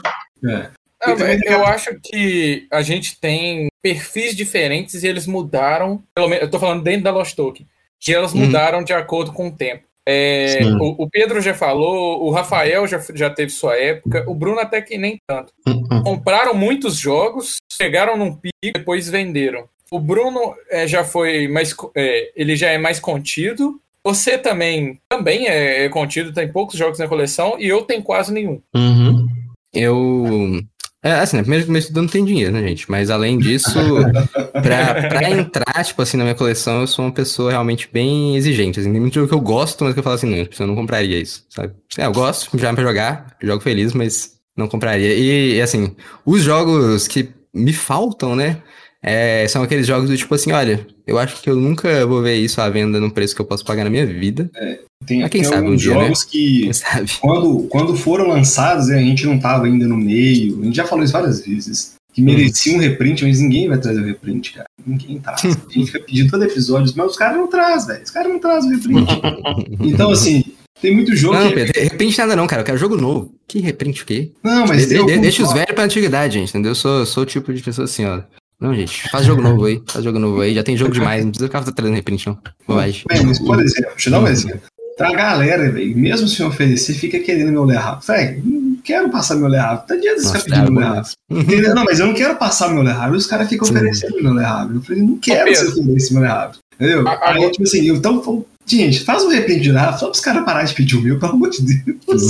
É. 0.49 0.81
Não, 1.07 1.17
eu 1.47 1.65
acho 1.65 1.99
que 2.03 2.67
a 2.71 2.83
gente 2.83 3.19
tem 3.19 3.69
perfis 3.83 4.37
diferentes 4.37 5.03
e 5.03 5.07
eles 5.07 5.27
mudaram, 5.27 6.03
pelo 6.15 6.29
menos, 6.29 6.45
eu 6.45 6.51
tô 6.51 6.59
falando 6.59 6.83
dentro 6.83 7.05
da 7.05 7.11
Lost 7.11 7.35
Token, 7.35 7.67
que 7.99 8.13
elas 8.13 8.35
uhum. 8.35 8.47
mudaram 8.47 8.85
de 8.85 8.93
acordo 8.93 9.33
com 9.33 9.49
o 9.49 9.53
tempo. 9.57 9.85
É, 10.07 10.59
o, 10.81 11.05
o, 11.05 11.09
Pedro 11.09 11.41
já 11.41 11.55
falou, 11.55 12.25
o 12.25 12.31
Rafael 12.31 12.87
já, 12.87 13.01
já 13.15 13.31
teve 13.31 13.51
sua 13.51 13.77
época, 13.77 14.25
o 14.27 14.35
Bruno 14.35 14.59
até 14.59 14.81
que 14.81 14.99
nem 14.99 15.19
tanto. 15.27 15.53
Uhum. 15.67 16.03
Compraram 16.03 16.55
muitos 16.55 16.97
jogos, 16.97 17.57
chegaram 17.71 18.17
num 18.17 18.35
pico, 18.35 18.73
depois 18.75 19.09
venderam. 19.09 19.69
O 19.91 19.99
Bruno 19.99 20.55
é, 20.71 20.87
já 20.87 21.03
foi 21.03 21.49
mais. 21.49 21.75
É, 21.97 22.33
ele 22.37 22.55
já 22.55 22.69
é 22.69 22.79
mais 22.79 23.01
contido. 23.01 23.81
Você 24.05 24.39
também 24.39 24.99
também 25.09 25.47
é, 25.47 25.85
é, 25.85 25.89
contido, 25.89 26.33
tem 26.33 26.51
poucos 26.51 26.79
jogos 26.79 26.99
na 26.99 27.09
coleção 27.09 27.57
e 27.59 27.69
eu 27.69 27.83
tenho 27.83 28.03
quase 28.03 28.33
nenhum. 28.33 28.61
Uhum. 28.75 29.27
Eu. 29.75 30.61
É, 31.03 31.13
assim, 31.13 31.39
no 31.39 31.43
primeiro 31.43 31.67
começo 31.67 31.95
não 31.95 32.07
tem 32.07 32.25
dinheiro, 32.25 32.53
né, 32.53 32.63
gente? 32.69 32.91
Mas 32.91 33.11
além 33.11 33.39
disso, 33.39 33.73
pra, 34.53 35.09
pra 35.09 35.31
entrar, 35.31 35.85
tipo 35.85 36.03
assim, 36.03 36.19
na 36.19 36.25
minha 36.25 36.35
coleção, 36.35 36.83
eu 36.83 36.87
sou 36.87 37.07
uma 37.07 37.13
pessoa 37.13 37.51
realmente 37.51 37.89
bem 37.91 38.37
exigente. 38.37 38.79
Assim, 38.79 38.93
tem 38.93 39.01
muito 39.01 39.15
jogo 39.15 39.29
que 39.29 39.35
eu 39.35 39.41
gosto, 39.41 39.83
mas 39.83 39.95
que 39.95 40.01
eu 40.01 40.05
falo 40.05 40.17
assim, 40.17 40.29
não, 40.29 40.37
eu 40.37 40.67
não 40.67 40.75
compraria 40.75 41.19
isso, 41.19 41.47
sabe? 41.49 41.73
É, 41.97 42.05
eu 42.05 42.13
gosto, 42.13 42.57
já 42.59 42.73
pra 42.73 42.85
jogar, 42.85 43.35
jogo 43.43 43.63
feliz, 43.63 43.95
mas 43.95 44.39
não 44.55 44.69
compraria. 44.69 45.15
E, 45.15 45.55
e 45.55 45.63
assim, 45.63 45.97
os 46.25 46.43
jogos 46.43 47.09
que 47.09 47.31
me 47.53 47.73
faltam, 47.73 48.37
né? 48.37 48.63
É, 49.03 49.47
são 49.49 49.63
aqueles 49.63 49.87
jogos 49.87 50.11
do 50.11 50.17
tipo 50.17 50.35
assim, 50.35 50.53
olha, 50.53 50.87
eu 51.07 51.19
acho 51.19 51.41
que 51.41 51.49
eu 51.49 51.57
nunca 51.57 52.07
vou 52.07 52.23
ver 52.23 52.37
isso 52.37 52.61
à 52.61 52.69
venda 52.69 53.01
no 53.01 53.11
preço 53.11 53.35
que 53.35 53.41
eu 53.41 53.47
posso 53.47 53.65
pagar 53.65 53.85
na 53.85 53.91
minha 53.91 54.07
vida. 54.07 54.51
É, 54.55 54.81
tem, 55.07 55.21
Mas 55.21 55.31
quem 55.31 55.43
tem 55.43 55.51
sabe 55.51 55.69
um 55.69 55.77
dia, 55.77 55.95
né? 55.95 56.03
jogos 56.03 56.25
né? 56.25 56.27
que 56.31 56.71
Quando, 57.21 57.63
quando 57.69 57.97
foram 57.97 58.29
lançados, 58.29 58.91
a 58.91 58.99
gente 58.99 59.25
não 59.27 59.39
tava 59.39 59.67
ainda 59.67 59.87
no 59.87 59.97
meio, 59.97 60.61
a 60.61 60.65
gente 60.65 60.77
já 60.77 60.85
falou 60.85 61.03
isso 61.03 61.15
várias 61.15 61.45
vezes, 61.45 61.95
que 62.13 62.21
merecia 62.21 62.75
hum. 62.75 62.77
um 62.77 62.81
reprint, 62.81 63.25
mas 63.25 63.41
ninguém 63.41 63.69
vai 63.69 63.79
trazer 63.79 64.01
o 64.01 64.05
reprint, 64.05 64.53
cara. 64.53 64.67
Ninguém 64.85 65.19
traz. 65.19 65.45
A 65.45 65.73
gente 65.73 65.87
fica 65.87 66.01
pedindo 66.01 66.31
todo 66.31 66.45
episódio, 66.45 66.93
mas 66.97 67.11
os 67.11 67.17
caras 67.17 67.37
não 67.37 67.47
trazem, 67.47 67.89
velho. 67.89 68.03
Os 68.03 68.11
caras 68.11 68.33
não 68.33 68.39
trazem 68.39 68.73
o 68.73 68.77
reprint. 68.77 69.09
então, 69.81 70.11
assim, 70.11 70.43
tem 70.81 70.95
muito 70.95 71.15
jogo. 71.15 71.35
Não, 71.35 71.49
que... 71.49 71.55
Pedro, 71.55 71.81
reprint 71.81 72.19
nada 72.19 72.35
não, 72.35 72.47
cara. 72.47 72.63
Eu 72.63 72.67
quero 72.67 72.79
jogo 72.79 72.97
novo. 72.97 73.33
Que 73.47 73.61
reprint 73.61 74.03
o 74.03 74.07
quê? 74.07 74.33
Não, 74.43 74.67
mas. 74.67 74.89
De, 74.89 75.05
de, 75.05 75.19
deixa 75.19 75.43
os 75.43 75.53
velhos 75.53 75.73
pra 75.75 75.85
antiguidade, 75.85 76.35
gente, 76.35 76.49
entendeu? 76.49 76.73
Eu 76.73 76.75
sou, 76.75 77.07
sou 77.07 77.23
o 77.23 77.27
tipo 77.27 77.53
de 77.53 77.63
pessoa 77.63 77.85
assim, 77.85 78.05
ó. 78.05 78.23
Não, 78.61 78.75
gente, 78.75 79.09
faz 79.11 79.25
jogo 79.25 79.41
novo 79.41 79.65
aí. 79.65 79.83
Faz 79.87 80.05
jogo 80.05 80.19
novo 80.19 80.41
aí. 80.43 80.55
Já 80.55 80.63
tem 80.63 80.77
jogo 80.77 80.93
demais. 80.93 81.25
Não 81.25 81.31
precisa 81.31 81.49
ficar 81.49 81.73
trazendo 81.73 81.95
reprint, 81.95 82.27
não. 82.27 82.39
Vai. 82.67 82.95
Bem, 83.09 83.25
mas, 83.25 83.39
por 83.39 83.59
exemplo, 83.61 83.91
deixa 83.93 84.09
eu 84.09 84.13
dar 84.13 84.21
um 84.21 84.29
exemplo. 84.29 84.61
Pra 84.99 85.13
galera, 85.13 85.71
velho, 85.71 85.97
mesmo 85.97 86.29
se 86.29 86.43
oferecer, 86.43 86.93
fica 86.93 87.19
querendo 87.21 87.51
meu 87.51 87.65
ler 87.65 87.79
rápido. 87.79 88.07
Velho, 88.07 88.43
não 88.45 88.77
quero 88.85 89.09
passar 89.09 89.37
meu 89.37 89.49
ler 89.49 89.61
rápido. 89.61 89.87
Tá 89.87 89.97
dia 89.97 90.15
de 90.15 90.27
ficar 90.27 90.43
pedindo 90.43 90.73
meu 90.73 90.83
ler 90.83 90.89
rápido. 90.89 91.75
Não, 91.75 91.85
mas 91.85 92.01
eu 92.01 92.07
não 92.07 92.15
quero 92.15 92.37
passar 92.37 92.69
meu 92.69 92.83
ler 92.83 92.93
rápido. 92.93 93.17
Os 93.17 93.27
caras 93.27 93.49
ficam 93.49 93.67
oferecendo 93.67 94.23
meu 94.23 94.35
ler 94.35 94.45
rápido. 94.45 94.77
Eu 94.77 94.83
falei, 94.83 95.03
não 95.03 95.17
quero 95.17 95.49
que 95.49 95.57
você 95.57 95.81
ofereça 95.81 96.13
meu 96.13 96.23
ler 96.23 96.29
rápido. 96.29 96.59
Entendeu? 96.81 97.05
Aí, 97.07 97.51
tipo 97.51 97.65
assim, 97.65 97.87
então, 97.91 98.45
gente, 98.65 99.01
faz 99.01 99.23
um 99.23 99.29
reprint 99.29 99.61
de 99.61 99.71
rápido 99.71 100.01
só 100.01 100.07
pros 100.07 100.21
caras 100.21 100.45
pararem 100.45 100.67
de 100.67 100.75
pedir 100.75 100.97
o 100.97 101.03
meu, 101.03 101.19
pelo 101.19 101.33
amor 101.33 101.51
de 101.51 101.63
Deus. 101.63 102.23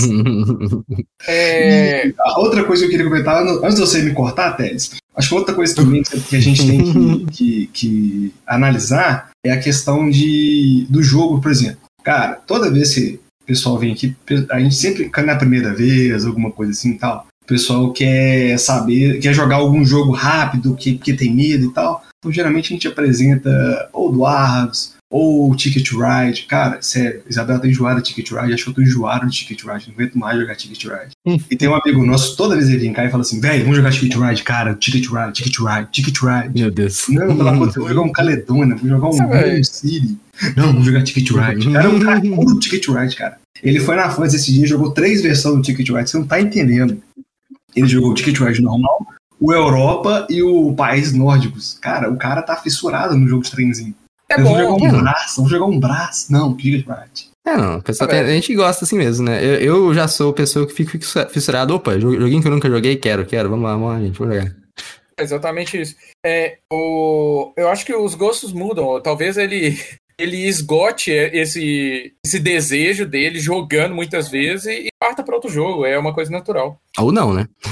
é... 1.29 2.13
A 2.19 2.41
outra 2.41 2.65
coisa 2.65 2.83
que 2.83 2.87
eu 2.87 2.91
queria 2.91 3.07
comentar, 3.07 3.41
antes 3.47 3.77
de 3.77 3.81
você 3.81 4.03
me 4.03 4.13
cortar, 4.13 4.57
Teles, 4.57 4.91
Acho 5.15 5.29
que 5.29 5.35
outra 5.35 5.55
coisa 5.55 5.75
também 5.75 6.03
que 6.03 6.37
a 6.37 6.41
gente 6.41 6.67
tem 6.67 6.83
que, 6.85 7.27
que, 7.31 7.67
que, 7.73 8.35
analisar 8.47 9.31
é 9.45 9.53
a 9.53 9.61
questão 9.61 10.09
de, 10.09 10.87
do 10.89 11.03
jogo, 11.03 11.41
por 11.41 11.51
exemplo. 11.51 11.79
Cara, 12.03 12.35
toda 12.35 12.71
vez 12.71 12.95
que 12.95 13.21
o 13.43 13.47
pessoal 13.47 13.79
vem 13.79 13.93
aqui, 13.93 14.17
a 14.51 14.61
gente 14.61 14.75
sempre, 14.75 15.11
na 15.25 15.37
primeira 15.37 15.75
vez, 15.75 16.25
alguma 16.25 16.51
coisa 16.51 16.73
assim 16.73 16.93
e 16.93 16.99
tal, 16.99 17.27
pessoal 17.51 17.93
quer 17.93 18.59
saber, 18.59 19.19
quer 19.19 19.35
jogar 19.35 19.57
algum 19.57 19.85
jogo 19.85 20.13
rápido, 20.13 20.77
que, 20.77 20.97
que 20.97 21.13
tem 21.13 21.35
medo 21.35 21.67
e 21.67 21.73
tal. 21.73 22.05
Então, 22.19 22.33
geralmente 22.33 22.67
a 22.67 22.75
gente 22.75 22.87
apresenta 22.87 23.89
ou 23.93 24.13
do 24.13 24.25
Argos, 24.25 24.95
ou 25.11 25.55
Ticket 25.57 25.91
Ride. 25.91 26.43
Cara, 26.43 26.81
sério, 26.81 27.23
Isabela 27.29 27.59
tá 27.59 27.67
enjoada 27.67 28.01
de 28.01 28.09
Ticket 28.09 28.31
Ride, 28.31 28.55
acho 28.55 28.65
que 28.65 28.71
eu 28.71 28.75
tô 28.75 28.83
enjoado 28.83 29.27
de 29.27 29.37
Ticket 29.37 29.65
Ride, 29.65 29.89
não 29.89 29.95
aguento 29.95 30.19
mais 30.19 30.39
jogar 30.39 30.55
Ticket 30.55 30.85
Ride. 30.85 31.11
Hum. 31.27 31.39
e 31.51 31.57
tem 31.57 31.69
um 31.69 31.75
amigo 31.75 32.07
nosso, 32.07 32.37
toda 32.37 32.55
vez 32.55 32.69
ele 32.69 32.79
vem 32.79 32.93
cá 32.93 33.05
e 33.05 33.11
fala 33.11 33.23
assim, 33.23 33.41
velho, 33.41 33.63
vamos 33.63 33.77
jogar 33.77 33.91
Ticket 33.91 34.17
Ride, 34.17 34.43
cara, 34.45 34.75
Ticket 34.75 35.07
Ride, 35.09 35.33
Ticket 35.33 35.59
Ride, 35.59 35.89
Ticket 35.91 36.19
Ride. 36.23 36.61
Meu 36.61 36.71
Deus. 36.71 37.07
Não, 37.09 37.37
pelo 37.37 37.49
amor 37.49 37.69
de 37.69 37.75
Deus, 37.75 37.87
vamos 37.87 37.95
jogar 37.95 38.09
um 38.09 38.13
Caledônia, 38.13 38.77
vamos 38.77 38.89
jogar 38.89 39.09
um 39.09 39.31
Game 39.31 39.65
City. 39.65 40.17
Não, 40.57 40.67
vamos 40.69 40.87
jogar 40.87 41.03
Ticket 41.03 41.31
Ride. 41.31 41.73
Cara, 41.73 41.85
é 41.85 41.89
um 41.89 42.01
cara 42.01 42.21
do 42.21 42.59
Ticket 42.61 42.87
Ride, 42.89 43.17
cara. 43.17 43.39
Ele 43.63 43.81
foi 43.81 43.95
na 43.95 44.09
fase 44.09 44.37
esse 44.37 44.53
dia, 44.53 44.67
jogou 44.67 44.91
três 44.93 45.23
versões 45.23 45.57
do 45.57 45.63
Ticket 45.63 45.89
Ride, 45.89 46.09
você 46.09 46.19
não 46.19 46.27
tá 46.27 46.41
entendendo. 46.41 47.03
Ele 47.75 47.89
jogou 47.89 48.11
o 48.11 48.15
Ticket 48.15 48.39
Ride 48.39 48.63
normal, 48.63 49.07
o 49.41 49.53
Europa 49.53 50.27
e 50.29 50.43
o 50.43 50.75
Países 50.75 51.13
Nórdicos. 51.13 51.79
Cara, 51.81 52.11
o 52.11 52.17
cara 52.17 52.43
tá 52.43 52.57
fissurado 52.57 53.17
no 53.17 53.27
jogo 53.27 53.43
de 53.43 53.51
trenzinho. 53.51 53.95
É 54.29 54.41
bom. 54.41 54.55
Vamos 54.55 54.83
jogar 54.83 54.99
um 54.99 55.03
braço, 55.03 55.37
vamos 55.37 55.51
jogar 55.51 55.67
um 55.67 55.81
braço. 55.81 56.33
Não, 56.33 56.57
Gigabyte. 56.59 57.31
É, 57.47 57.57
não, 57.57 57.75
a, 57.75 57.83
pessoa 57.83 58.09
tem, 58.09 58.21
a 58.21 58.27
gente 58.27 58.55
gosta 58.55 58.85
assim 58.85 58.97
mesmo, 58.97 59.25
né? 59.25 59.43
Eu, 59.43 59.57
eu 59.57 59.95
já 59.95 60.07
sou 60.07 60.33
pessoa 60.33 60.67
que 60.67 60.75
fica 60.75 61.29
fissurado. 61.29 61.75
Opa, 61.75 61.99
joguinho 61.99 62.41
que 62.41 62.47
eu 62.47 62.53
nunca 62.53 62.69
joguei, 62.69 62.97
quero, 62.97 63.25
quero. 63.27 63.49
Vamos 63.49 63.65
lá, 63.65 63.73
vamos 63.73 63.89
lá, 63.89 64.01
gente, 64.01 64.19
vamos 64.19 64.35
jogar. 64.37 64.55
Exatamente 65.19 65.81
isso. 65.81 65.97
É, 66.25 66.59
o, 66.73 67.53
eu 67.57 67.69
acho 67.69 67.85
que 67.85 67.95
os 67.95 68.15
gostos 68.15 68.53
mudam. 68.53 69.01
Talvez 69.01 69.37
ele, 69.37 69.79
ele 70.19 70.47
esgote 70.47 71.11
esse, 71.11 72.13
esse 72.25 72.39
desejo 72.39 73.07
dele 73.07 73.41
jogando 73.41 73.95
muitas 73.95 74.29
vezes 74.29 74.67
e 74.67 74.89
parta 75.11 75.23
para 75.25 75.35
outro 75.35 75.51
jogo. 75.51 75.85
É 75.85 75.99
uma 75.99 76.15
coisa 76.15 76.31
natural. 76.31 76.81
Ou 76.99 77.11
não, 77.13 77.35
né? 77.35 77.49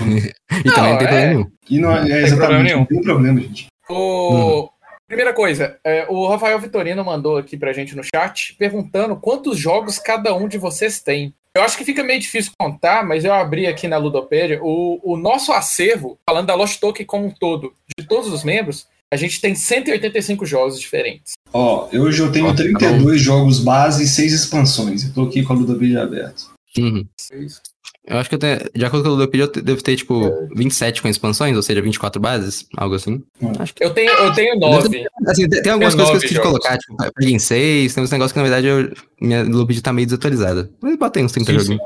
e 0.65 0.69
não, 0.69 0.75
também 0.75 0.93
não 0.93 0.99
tem 0.99 1.07
é... 1.07 1.09
problema 1.09 1.29
nenhum. 1.29 1.51
E 1.71 1.79
não, 1.79 1.97
é, 1.97 2.23
exatamente, 2.23 2.75
não 2.75 2.85
tem 2.85 3.01
problema, 3.01 3.41
gente. 3.41 3.67
O, 3.89 4.63
hum. 4.65 4.69
Primeira 5.07 5.33
coisa, 5.33 5.79
é, 5.83 6.07
o 6.11 6.29
Rafael 6.29 6.59
Vitorino 6.61 7.03
mandou 7.03 7.39
aqui 7.39 7.57
pra 7.57 7.73
gente 7.73 7.97
no 7.97 8.03
chat 8.05 8.55
perguntando 8.59 9.17
quantos 9.17 9.59
jogos 9.59 9.99
cada 9.99 10.35
um 10.35 10.47
de 10.47 10.59
vocês 10.59 11.01
tem. 11.01 11.33
Eu 11.55 11.63
acho 11.63 11.79
que 11.79 11.85
fica 11.85 12.05
meio 12.05 12.21
difícil 12.21 12.53
contar, 12.61 13.03
mas 13.07 13.25
eu 13.25 13.33
abri 13.33 13.67
aqui 13.67 13.89
na 13.89 13.97
Ludopédia 13.97 14.61
o, 14.63 15.01
o 15.03 15.17
nosso 15.17 15.51
acervo, 15.51 16.19
falando 16.29 16.49
da 16.49 16.55
Lost 16.55 16.79
Token 16.79 17.07
como 17.07 17.27
um 17.27 17.31
todo, 17.31 17.73
de 17.99 18.07
todos 18.07 18.31
os 18.31 18.45
membros, 18.45 18.87
a 19.11 19.17
gente 19.17 19.41
tem 19.41 19.55
185 19.55 20.45
jogos 20.45 20.79
diferentes. 20.79 21.33
Ó, 21.55 21.89
oh, 21.91 21.99
hoje 22.03 22.21
eu 22.21 22.31
tenho 22.31 22.55
32 22.55 23.19
jogos 23.19 23.61
base 23.61 24.05
e 24.05 24.07
6 24.07 24.33
expansões. 24.35 25.05
Eu 25.05 25.15
tô 25.15 25.23
aqui 25.23 25.43
com 25.43 25.55
a 25.55 25.57
Ludopédia 25.57 26.03
aberta. 26.03 26.43
Uhum. 26.83 27.07
Eu 28.07 28.17
acho 28.17 28.29
que 28.31 28.35
eu 28.35 28.39
tenho, 28.39 28.59
de 28.75 28.85
acordo 28.85 29.05
com 29.05 29.11
o 29.11 29.13
Ludopedia, 29.13 29.51
eu 29.55 29.63
devo 29.63 29.83
ter, 29.83 29.95
tipo, 29.95 30.49
27 30.55 31.03
com 31.03 31.09
expansões, 31.09 31.55
ou 31.55 31.63
seja, 31.63 31.83
24 31.83 32.21
bases, 32.21 32.67
algo 32.75 32.95
assim. 32.95 33.23
Acho 33.59 33.75
que... 33.75 33.85
Eu 33.85 33.91
tenho, 33.91 34.11
eu 34.11 34.33
tenho 34.33 34.59
9. 34.59 35.07
Assim, 35.27 35.47
tem, 35.47 35.63
tem 35.63 35.73
algumas 35.73 35.95
Tenho 35.95 36.07
coisas 36.07 36.09
que 36.09 36.13
eu 36.13 36.17
esqueci 36.17 36.35
de 36.35 36.41
colocar, 36.41 36.79
tipo, 36.79 37.05
eu 37.05 37.13
peguei 37.13 37.35
em 37.35 37.39
6, 37.39 37.95
tem 37.95 38.03
uns 38.03 38.11
negócios 38.11 38.33
que, 38.33 38.39
na 38.39 38.45
verdade, 38.45 38.67
eu, 38.67 38.91
minha 39.21 39.43
Ludopedia 39.43 39.83
tá 39.83 39.93
meio 39.93 40.07
desatualizada. 40.07 40.71
Mas 40.81 40.93
eu 40.93 40.99
botei 40.99 41.23
uns 41.23 41.33
30 41.33 41.53
Sim, 41.53 41.59
joguinhos. 41.59 41.83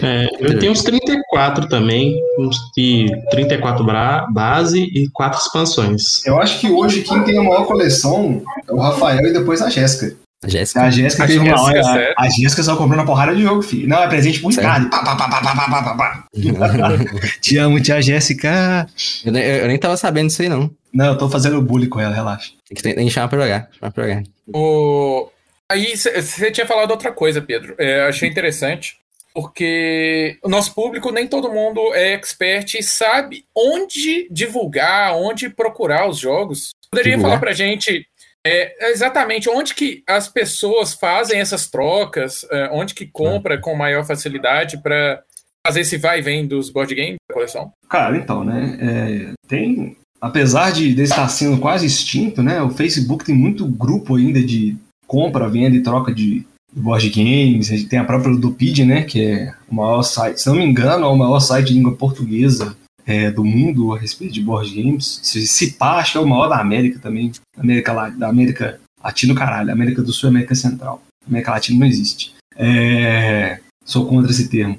É, 0.00 0.28
eu 0.38 0.58
tenho 0.60 0.70
uns 0.70 0.82
34 0.82 1.68
também, 1.68 2.16
uns 2.38 2.56
de 2.76 3.06
34 3.32 3.84
bra 3.84 4.28
base 4.32 4.80
e 4.80 5.08
4 5.12 5.40
expansões. 5.40 6.24
Eu 6.24 6.38
acho 6.40 6.60
que 6.60 6.70
hoje 6.70 7.02
quem 7.02 7.24
tem 7.24 7.36
a 7.38 7.42
maior 7.42 7.66
coleção 7.66 8.40
é 8.68 8.72
o 8.72 8.78
Rafael 8.78 9.26
e 9.26 9.32
depois 9.32 9.60
a 9.60 9.68
Jéssica. 9.68 10.16
A 10.42 10.48
Jéssica. 10.48 10.82
A 10.82 10.90
Jéssica 10.90 11.26
teve 11.26 11.38
uma 11.40 11.48
Jéssica, 11.56 11.62
hora. 11.62 11.82
sério? 11.82 12.14
A, 12.16 12.28
Jéssica 12.30 12.62
só 12.62 12.76
comprou 12.76 12.98
uma 12.98 13.04
porrada 13.06 13.34
de 13.36 13.42
jogo, 13.42 13.60
filho. 13.62 13.86
Não, 13.88 14.02
é 14.02 14.08
presente 14.08 14.40
por 14.40 14.50
Sério? 14.52 14.70
Ricardo. 14.70 14.90
Pá, 14.90 15.04
pá, 15.04 15.16
pá, 15.16 15.28
pá, 15.28 15.54
pá, 15.54 15.68
pá, 15.70 15.82
pá, 15.82 15.94
pá. 15.96 16.24
Te 17.42 17.58
amo, 17.58 17.80
tia 17.80 18.00
Jéssica. 18.00 18.86
Eu, 19.24 19.32
nem- 19.32 19.42
eu 19.44 19.68
nem 19.68 19.78
tava 19.78 19.96
sabendo 19.98 20.28
disso 20.28 20.40
aí, 20.42 20.48
não. 20.48 20.70
Não, 20.92 21.06
eu 21.06 21.18
tô 21.18 21.28
fazendo 21.28 21.60
bullying 21.60 21.88
com 21.90 22.00
ela, 22.00 22.14
relaxa. 22.14 22.52
Tem 22.68 22.74
que, 22.76 22.82
tem 22.82 23.06
que 23.06 23.12
chamar 23.12 23.28
pra 23.28 23.40
jogar. 23.42 23.68
Chamar 23.78 23.92
pra 23.92 24.08
jogar. 24.08 24.22
O... 24.52 25.28
Aí 25.70 25.94
você 25.96 26.50
tinha 26.50 26.66
falado 26.66 26.90
outra 26.90 27.12
coisa, 27.12 27.40
Pedro. 27.42 27.74
É, 27.78 28.08
achei 28.08 28.28
interessante, 28.28 28.96
porque 29.34 30.38
o 30.42 30.48
nosso 30.48 30.74
público, 30.74 31.12
nem 31.12 31.26
todo 31.28 31.52
mundo 31.52 31.80
é 31.94 32.14
expert 32.14 32.74
e 32.74 32.82
sabe 32.82 33.44
onde 33.54 34.26
divulgar, 34.30 35.14
onde 35.14 35.48
procurar 35.48 36.08
os 36.08 36.18
jogos. 36.18 36.70
Poderia 36.90 37.12
Divulgar? 37.12 37.38
falar 37.38 37.40
pra 37.40 37.52
gente 37.52 38.04
é, 38.46 38.90
exatamente 38.90 39.48
onde 39.48 39.74
que 39.74 40.02
as 40.06 40.28
pessoas 40.28 40.94
fazem 40.94 41.40
essas 41.40 41.68
trocas, 41.68 42.46
é, 42.50 42.70
onde 42.72 42.94
que 42.94 43.06
compra 43.06 43.58
com 43.58 43.74
maior 43.74 44.04
facilidade 44.04 44.78
para 44.78 45.22
fazer 45.66 45.80
esse 45.80 45.98
vai 45.98 46.20
e 46.20 46.22
vem 46.22 46.46
dos 46.46 46.70
board 46.70 46.94
games 46.94 47.16
da 47.28 47.34
coleção? 47.34 47.72
Cara, 47.88 48.16
então, 48.16 48.44
né? 48.44 48.78
é, 48.80 49.32
tem. 49.46 49.96
Apesar 50.20 50.70
de 50.70 50.94
de 50.94 51.02
estar 51.02 51.28
sendo 51.28 51.58
quase 51.58 51.86
extinto, 51.86 52.42
né? 52.42 52.60
O 52.62 52.70
Facebook 52.70 53.24
tem 53.24 53.34
muito 53.34 53.66
grupo 53.66 54.16
ainda 54.16 54.42
de 54.42 54.76
compra, 55.06 55.48
venda 55.48 55.76
e 55.76 55.82
troca 55.82 56.12
de 56.12 56.46
board 56.72 57.08
games. 57.10 57.70
A 57.70 57.76
gente 57.76 57.88
tem 57.88 57.98
a 57.98 58.04
própria 58.04 58.30
Ludopedia, 58.30 58.84
né? 58.84 59.02
Que 59.02 59.24
é 59.24 59.54
o 59.70 59.74
maior 59.74 60.02
site, 60.02 60.40
se 60.40 60.46
não 60.46 60.56
me 60.56 60.64
engano, 60.64 61.04
é 61.04 61.08
o 61.08 61.16
maior 61.16 61.40
site 61.40 61.68
de 61.68 61.74
língua 61.74 61.96
portuguesa 61.96 62.76
é, 63.06 63.30
do 63.30 63.44
mundo 63.44 63.94
a 63.94 63.98
respeito 63.98 64.34
de 64.34 64.42
board 64.42 64.70
games. 64.74 65.20
Se, 65.22 65.46
se 65.46 65.72
pá, 65.72 65.98
acho 65.98 66.12
que 66.12 66.18
é 66.18 66.20
o 66.20 66.28
maior 66.28 66.48
da 66.48 66.58
América 66.58 66.98
também. 66.98 67.32
América, 67.56 67.92
La- 67.92 68.10
da 68.10 68.28
América 68.28 68.80
Latina, 69.02 69.34
caralho. 69.34 69.72
América 69.72 70.02
do 70.02 70.12
Sul 70.12 70.28
e 70.28 70.30
América 70.30 70.54
Central. 70.54 71.02
América 71.28 71.52
Latina 71.52 71.80
não 71.80 71.86
existe. 71.86 72.34
É, 72.56 73.60
sou 73.84 74.06
contra 74.06 74.30
esse 74.30 74.48
termo. 74.48 74.78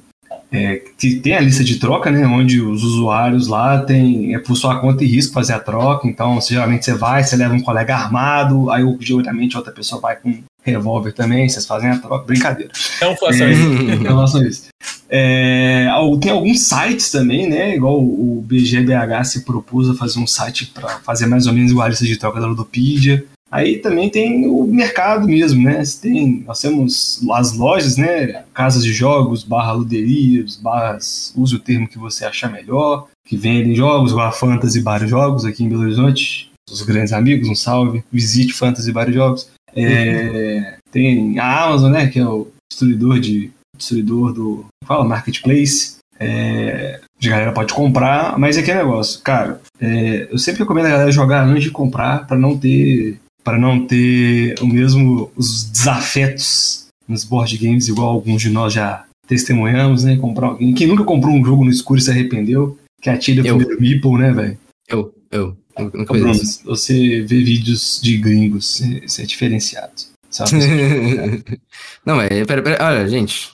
É, 0.54 0.82
que 0.98 1.16
tem 1.16 1.34
a 1.34 1.40
lista 1.40 1.64
de 1.64 1.80
troca, 1.80 2.12
né? 2.12 2.28
Onde 2.28 2.62
os 2.62 2.84
usuários 2.84 3.48
lá 3.48 3.80
tem 3.84 4.36
é 4.36 4.40
por 4.40 4.56
sua 4.58 4.82
conta 4.82 5.02
e 5.02 5.08
risco 5.08 5.34
fazer 5.34 5.54
a 5.54 5.60
troca. 5.60 6.06
Então, 6.08 6.40
geralmente 6.42 6.84
você 6.84 6.94
vai, 6.94 7.24
você 7.24 7.38
leva 7.38 7.54
um 7.54 7.62
colega 7.62 7.96
armado, 7.96 8.70
aí 8.70 8.84
geralmente 9.00 9.56
outra 9.56 9.72
pessoa 9.72 10.02
vai 10.02 10.18
com 10.18 10.44
revólver 10.62 11.12
também, 11.14 11.48
vocês 11.50 11.66
fazem 11.66 11.90
a 11.90 11.98
troca. 11.98 12.26
Brincadeira. 12.26 12.72
Não 13.02 13.16
façam 13.18 13.48
É. 13.48 13.52
isso. 13.52 13.70
Relação 14.04 14.42
a 14.42 14.48
isso. 14.48 14.68
É, 15.10 15.88
tem 16.22 16.32
alguns 16.32 16.62
sites 16.68 17.12
também, 17.12 17.50
né? 17.50 17.76
Igual 17.76 18.02
o 18.02 18.42
BGBH 18.48 19.24
se 19.26 19.42
propôs 19.44 19.90
a 19.90 19.94
fazer 19.94 20.20
um 20.20 20.28
site 20.28 20.68
para 20.68 20.88
fazer 21.00 21.26
mais 21.26 21.48
ou 21.48 21.54
menos 21.54 21.72
igual 21.72 21.86
a 21.86 21.90
lista 21.90 22.06
de 22.06 22.18
troca 22.18 22.40
da 22.40 22.48
Ludopedia. 22.48 23.26
Aí 23.52 23.80
também 23.80 24.10
tem 24.10 24.48
o 24.48 24.64
mercado 24.66 25.28
mesmo, 25.28 25.62
né? 25.64 25.84
Tem, 26.02 26.44
nós 26.48 26.62
temos 26.62 27.20
as 27.34 27.52
lojas, 27.52 27.98
né? 27.98 28.44
Casas 28.54 28.82
de 28.86 28.94
jogos, 28.94 29.44
barra 29.44 29.74
luderias, 29.74 30.56
barras, 30.56 31.34
use 31.36 31.54
o 31.56 31.60
termo 31.60 31.86
que 31.90 31.98
você 32.00 32.24
achar 32.24 32.50
melhor, 32.50 33.08
que 33.28 33.36
vendem 33.36 33.76
jogos, 33.76 34.12
igual 34.12 34.28
a 34.28 34.32
Fantasy 34.32 34.80
Bar 34.82 35.06
Jogos 35.06 35.44
aqui 35.44 35.66
em 35.66 35.70
Belo 35.70 35.82
Horizonte. 35.82 36.50
Os 36.72 36.82
grandes 36.84 37.12
amigos, 37.12 37.50
um 37.50 37.56
salve. 37.56 38.02
Visite 38.10 38.54
Fantasy 38.54 38.94
Bar 38.94 39.12
Jogos. 39.12 39.50
É, 39.76 40.76
tem 40.92 41.40
a 41.40 41.66
Amazon, 41.66 41.92
né? 41.92 42.08
Que 42.08 42.20
é 42.20 42.26
o 42.26 42.48
destruidor 42.70 43.20
de 43.20 43.52
destruidor 43.78 44.34
do 44.34 44.66
fala 44.86 45.04
marketplace 45.04 45.98
é, 46.20 47.00
a 47.24 47.28
galera 47.28 47.52
pode 47.52 47.74
comprar 47.74 48.38
mas 48.38 48.58
é 48.58 48.62
que 48.62 48.74
negócio 48.74 49.22
cara 49.22 49.60
é, 49.80 50.28
eu 50.32 50.38
sempre 50.38 50.62
recomendo 50.62 50.86
a 50.86 50.92
galera 50.92 51.12
jogar 51.12 51.44
antes 51.46 51.64
de 51.64 51.72
comprar 51.72 52.28
para 52.28 52.38
não 52.38 52.58
ter 52.58 53.20
para 53.44 53.58
não 53.58 53.86
ter 53.86 54.56
o 54.62 54.68
mesmo 54.68 55.32
os 55.36 55.70
desafetos 55.70 56.88
nos 57.08 57.24
board 57.24 57.58
games 57.58 57.88
igual 57.88 58.10
alguns 58.10 58.42
de 58.42 58.52
nós 58.52 58.74
já 58.74 59.04
testemunhamos 59.28 60.04
né 60.04 60.16
comprar 60.18 60.48
alguém 60.48 60.74
quem 60.74 60.88
nunca 60.88 61.04
comprou 61.04 61.34
um 61.34 61.44
jogo 61.44 61.66
no 61.66 61.72
escuro 61.72 62.00
e 62.00 62.04
se 62.04 62.12
arrependeu 62.12 62.78
que 63.02 63.10
atira 63.10 63.42
o 63.42 63.58
primeiro 63.58 63.82
meeple 63.82 64.18
né 64.18 64.32
velho 64.32 64.58
Eu, 64.88 65.14
eu. 65.32 65.56
Ô, 65.78 65.86
Bruno, 65.90 66.34
você 66.66 67.22
vê 67.22 67.44
vídeos 67.44 68.00
de 68.02 68.18
gringos 68.18 68.78
você- 68.78 69.02
você 69.08 69.22
é 69.24 69.26
diferenciado? 69.26 69.92
Não, 72.06 72.22
é. 72.22 72.46
Pera, 72.46 72.62
pera, 72.62 72.86
olha, 72.86 73.08
gente. 73.08 73.52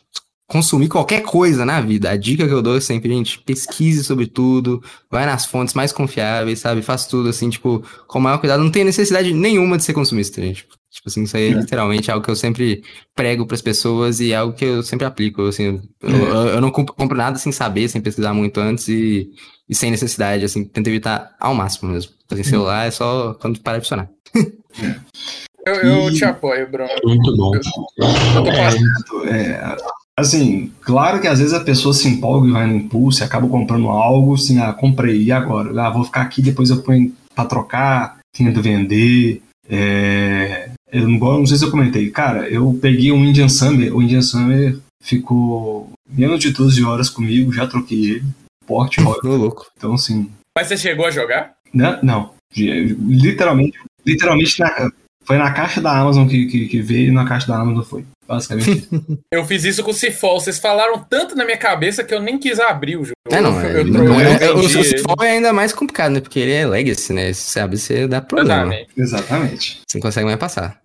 Consumir 0.50 0.88
qualquer 0.88 1.22
coisa 1.24 1.66
na 1.66 1.82
vida. 1.82 2.10
A 2.10 2.16
dica 2.16 2.48
que 2.48 2.54
eu 2.54 2.62
dou 2.62 2.78
é 2.78 2.80
sempre, 2.82 3.10
gente, 3.10 3.38
pesquise 3.40 4.02
sobre 4.04 4.28
tudo, 4.28 4.82
vai 5.12 5.26
nas 5.26 5.46
fontes 5.46 5.74
mais 5.74 5.92
confiáveis, 5.92 6.60
sabe? 6.60 6.82
Faz 6.82 7.06
tudo 7.06 7.28
assim, 7.28 7.50
tipo, 7.50 7.84
com 8.08 8.18
o 8.20 8.22
maior 8.22 8.38
cuidado. 8.38 8.64
Não 8.64 8.72
tem 8.72 8.86
necessidade 8.86 9.34
nenhuma 9.34 9.76
de 9.78 9.84
ser 9.84 9.92
consumista, 9.94 10.42
gente. 10.42 10.66
Tipo 10.90 11.10
assim, 11.10 11.24
isso 11.24 11.36
aí 11.36 11.50
é, 11.50 11.52
É. 11.52 11.54
literalmente 11.54 12.10
algo 12.10 12.24
que 12.24 12.32
eu 12.32 12.36
sempre 12.36 12.82
prego 13.14 13.46
pras 13.46 13.62
pessoas 13.62 14.22
e 14.22 14.32
é 14.32 14.38
algo 14.38 14.54
que 14.54 14.64
eu 14.64 14.82
sempre 14.82 15.06
aplico. 15.06 15.42
Assim, 15.44 15.82
eu, 16.02 16.10
eu- 16.10 16.48
eu 16.48 16.62
não 16.62 16.72
compro, 16.72 16.96
compro 16.96 17.18
nada 17.18 17.38
sem 17.38 17.52
saber, 17.52 17.90
sem 17.90 18.00
pesquisar 18.02 18.34
muito 18.34 18.60
antes 18.62 18.88
e, 18.88 19.30
e 19.68 19.76
sem 19.76 19.92
necessidade, 19.92 20.46
assim, 20.46 20.64
tento 20.64 20.88
evitar 20.88 21.36
ao 21.42 21.54
máximo 21.54 21.92
mesmo. 21.92 22.14
Assim, 22.32 22.44
celular 22.44 22.88
é 22.88 22.92
só 22.92 23.34
quando 23.34 23.60
para 23.60 23.80
de 23.80 23.84
funcionar. 23.84 24.10
Eu, 25.66 25.76
eu 25.76 26.14
te 26.14 26.24
apoio, 26.24 26.72
Bruno. 26.72 26.90
Muito 27.04 27.36
bom. 27.36 27.52
Eu 27.54 27.62
tô 27.62 28.44
passando- 28.46 29.28
É, 29.28 29.76
assim, 30.18 30.72
claro 30.82 31.22
que 31.22 31.28
às 31.28 31.40
vezes 31.40 31.54
a 31.54 31.60
pessoa 31.64 31.94
se 31.94 32.08
empolga 32.08 32.48
e 32.48 32.52
vai 32.52 32.68
no 32.68 32.76
impulso 32.76 33.22
e 33.22 33.24
acaba 33.24 33.48
comprando 33.48 33.88
algo, 33.90 34.34
assim, 34.34 34.60
ah, 34.60 34.74
comprei, 34.74 35.24
e 35.24 35.32
agora? 35.32 35.70
Ah, 35.82 35.90
vou 35.90 36.04
ficar 36.04 36.22
aqui, 36.22 36.42
depois 36.42 36.70
eu 36.70 36.82
ponho 36.82 37.14
pra 37.36 37.46
trocar, 37.46 38.18
tento 38.36 38.62
vender. 38.62 39.42
É, 39.70 40.70
eu 40.92 41.08
não, 41.08 41.20
não 41.20 41.46
sei 41.46 41.58
se 41.58 41.66
eu 41.66 41.72
comentei, 41.72 42.10
cara, 42.10 42.50
eu 42.50 42.78
peguei 42.82 43.12
um 43.12 43.24
Indian 43.26 43.50
Summer, 43.50 43.96
o 43.96 44.02
Indian 44.02 44.22
Summer 44.22 44.80
ficou 45.04 45.92
menos 46.10 46.40
de 46.40 46.52
12 46.52 46.84
horas 46.84 47.10
comigo, 47.10 47.52
já 47.54 47.68
troquei 47.68 48.12
ele, 48.12 48.26
porte. 48.66 49.02
Ô, 49.02 49.18
louco. 49.24 49.68
então 49.78 49.94
assim, 49.94 50.30
Mas 50.58 50.68
você 50.68 50.78
chegou 50.78 51.06
a 51.06 51.12
jogar? 51.12 51.54
não, 51.74 52.00
não 52.02 52.38
literalmente, 52.56 53.78
literalmente 54.06 54.60
na- 54.60 54.90
foi 55.28 55.38
na 55.38 55.52
caixa 55.52 55.82
da 55.82 55.92
Amazon 55.92 56.26
que, 56.26 56.46
que, 56.46 56.68
que 56.68 56.82
veio 56.82 57.10
e 57.10 57.12
na 57.12 57.28
caixa 57.28 57.48
da 57.48 57.60
Amazon 57.60 57.84
foi, 57.84 58.06
basicamente. 58.26 58.88
Eu 59.30 59.44
fiz 59.44 59.66
isso 59.66 59.84
com 59.84 59.92
o 59.92 59.94
Cifol. 59.94 60.40
Vocês 60.40 60.58
falaram 60.58 61.00
tanto 61.00 61.36
na 61.36 61.44
minha 61.44 61.58
cabeça 61.58 62.02
que 62.02 62.14
eu 62.14 62.22
nem 62.22 62.40
quis 62.40 62.62
abrir 62.62 62.96
o 62.96 63.04
jogo. 63.04 63.18
É, 63.30 63.42
não, 63.42 63.62
eu, 63.62 63.68
é, 63.68 63.82
eu, 63.82 63.86
não 63.86 64.06
eu 64.06 64.20
é, 64.22 64.46
é, 64.46 64.52
o. 64.54 64.64
Cifol 64.64 65.18
é 65.22 65.32
ainda 65.32 65.52
mais 65.52 65.74
complicado, 65.74 66.14
né? 66.14 66.22
Porque 66.22 66.40
ele 66.40 66.54
é 66.54 66.66
legacy, 66.66 67.12
né? 67.12 67.34
Se 67.34 67.42
você 67.42 67.60
abrir, 67.60 67.78
você 67.78 68.08
dá 68.08 68.22
problema. 68.22 68.74
Exatamente. 68.74 68.90
Exatamente. 68.98 69.82
Você 69.86 69.98
não 69.98 70.02
consegue 70.02 70.26
mais 70.26 70.40
passar. 70.40 70.80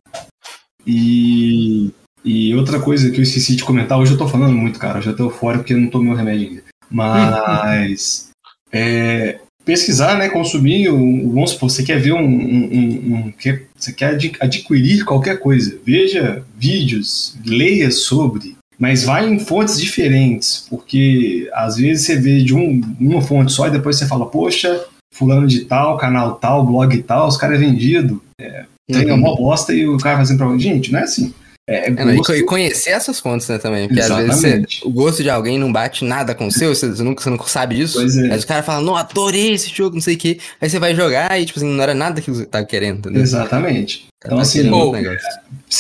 E, 0.85 1.93
e 2.25 2.53
outra 2.57 2.81
coisa 2.81 3.13
que 3.13 3.19
eu 3.19 3.23
esqueci 3.23 3.55
de 3.55 3.63
comentar, 3.63 3.97
hoje 3.97 4.13
eu 4.13 4.19
tô 4.19 4.27
falando 4.27 4.55
muito, 4.55 4.81
cara, 4.81 4.99
eu 4.99 5.03
já 5.03 5.13
tô 5.13 5.31
fora 5.31 5.59
porque 5.59 5.73
eu 5.73 5.79
não 5.79 5.89
tomei 5.89 6.13
o 6.13 6.17
remédio 6.17 6.49
ainda. 6.49 6.65
Mas 6.91 8.31
é, 8.73 9.39
pesquisar, 9.65 10.17
né, 10.19 10.29
consumir, 10.29 10.91
um, 10.91 11.31
vamos 11.33 11.51
supor, 11.51 11.71
você 11.71 11.83
quer 11.83 11.99
ver 12.01 12.13
um, 12.13 12.19
um- 12.25 13.15
um- 13.27 13.33
quer- 13.39 13.63
você 13.77 13.93
quer 13.93 14.11
adqui- 14.15 14.37
adquirir 14.41 15.05
qualquer 15.05 15.39
coisa, 15.39 15.79
veja 15.85 16.45
vídeos, 16.59 17.37
leia 17.45 17.91
sobre, 17.91 18.57
mas 18.79 19.05
vai 19.05 19.29
em 19.29 19.39
fontes 19.39 19.81
diferentes, 19.81 20.67
porque 20.69 21.49
às 21.55 21.77
vezes 21.77 22.07
você 22.07 22.17
vê 22.17 22.43
de 22.43 22.55
um, 22.55 22.81
uma 23.01 23.21
fonte 23.23 23.53
só 23.53 23.69
e 23.69 23.71
depois 23.71 23.97
você 23.99 24.07
fala, 24.07 24.27
poxa, 24.27 24.85
fulano 25.15 25.47
de 25.47 25.65
tal, 25.67 25.97
canal 25.99 26.37
tal, 26.37 26.67
blog 26.67 27.01
tal, 27.03 27.29
os 27.29 27.37
caras 27.37 27.61
é 27.61 27.65
vendido, 27.65 28.21
tem 28.91 29.07
Uhum. 29.11 29.15
uma 29.19 29.37
bosta 29.37 29.73
e 29.73 29.87
o 29.87 29.97
cara 29.99 30.19
fazendo 30.19 30.39
pra 30.39 30.59
gente, 30.59 30.91
não 30.91 30.99
é 30.99 31.03
assim. 31.05 31.33
É, 31.69 31.89
É, 31.89 31.91
e, 31.91 32.17
gosto- 32.17 32.35
e 32.35 32.43
conhecer 32.43 32.91
essas 32.91 33.21
fontes, 33.21 33.47
né, 33.49 33.57
também. 33.59 33.87
Porque 33.87 34.01
às 34.01 34.09
vezes 34.09 34.39
Exatamente. 34.39 34.81
você- 34.81 34.87
o 34.89 34.91
gosto 34.91 35.23
de 35.23 35.31
alguém 35.31 35.59
não 35.59 35.73
bate 35.73 36.05
nada 36.05 36.35
com 36.35 36.47
o 36.49 36.51
seu, 36.53 36.75
você, 36.75 36.89
você 36.89 37.03
nunca, 37.03 37.23
você 37.23 37.31
não 37.31 37.39
sabe 37.47 37.77
disso. 37.77 37.99
Pois 38.01 38.17
é. 38.17 38.29
Mas 38.29 38.43
o 38.43 38.47
cara 38.47 38.63
fala, 38.65 38.83
não, 38.83 38.97
adorei 38.97 39.53
esse 39.55 39.71
jogo, 39.75 39.95
não 39.95 40.03
sei 40.03 40.17
o 40.17 40.19
quê. 40.19 40.39
Aí 40.61 40.69
você 40.69 40.79
vai 40.81 40.95
jogar 40.95 41.41
e, 41.41 41.45
tipo 41.47 41.59
assim, 41.59 41.69
não 41.69 41.83
era 41.83 41.95
nada 41.95 42.21
que 42.21 42.31
você 42.31 42.45
tava 42.45 42.65
querendo, 42.67 42.99
entendeu? 42.99 43.23
Exatamente. 43.23 44.07
Então, 44.25 44.37
Tá 44.39 44.43
assim, 44.43 44.69
Ô, 44.71 44.93
negócio. 44.93 45.29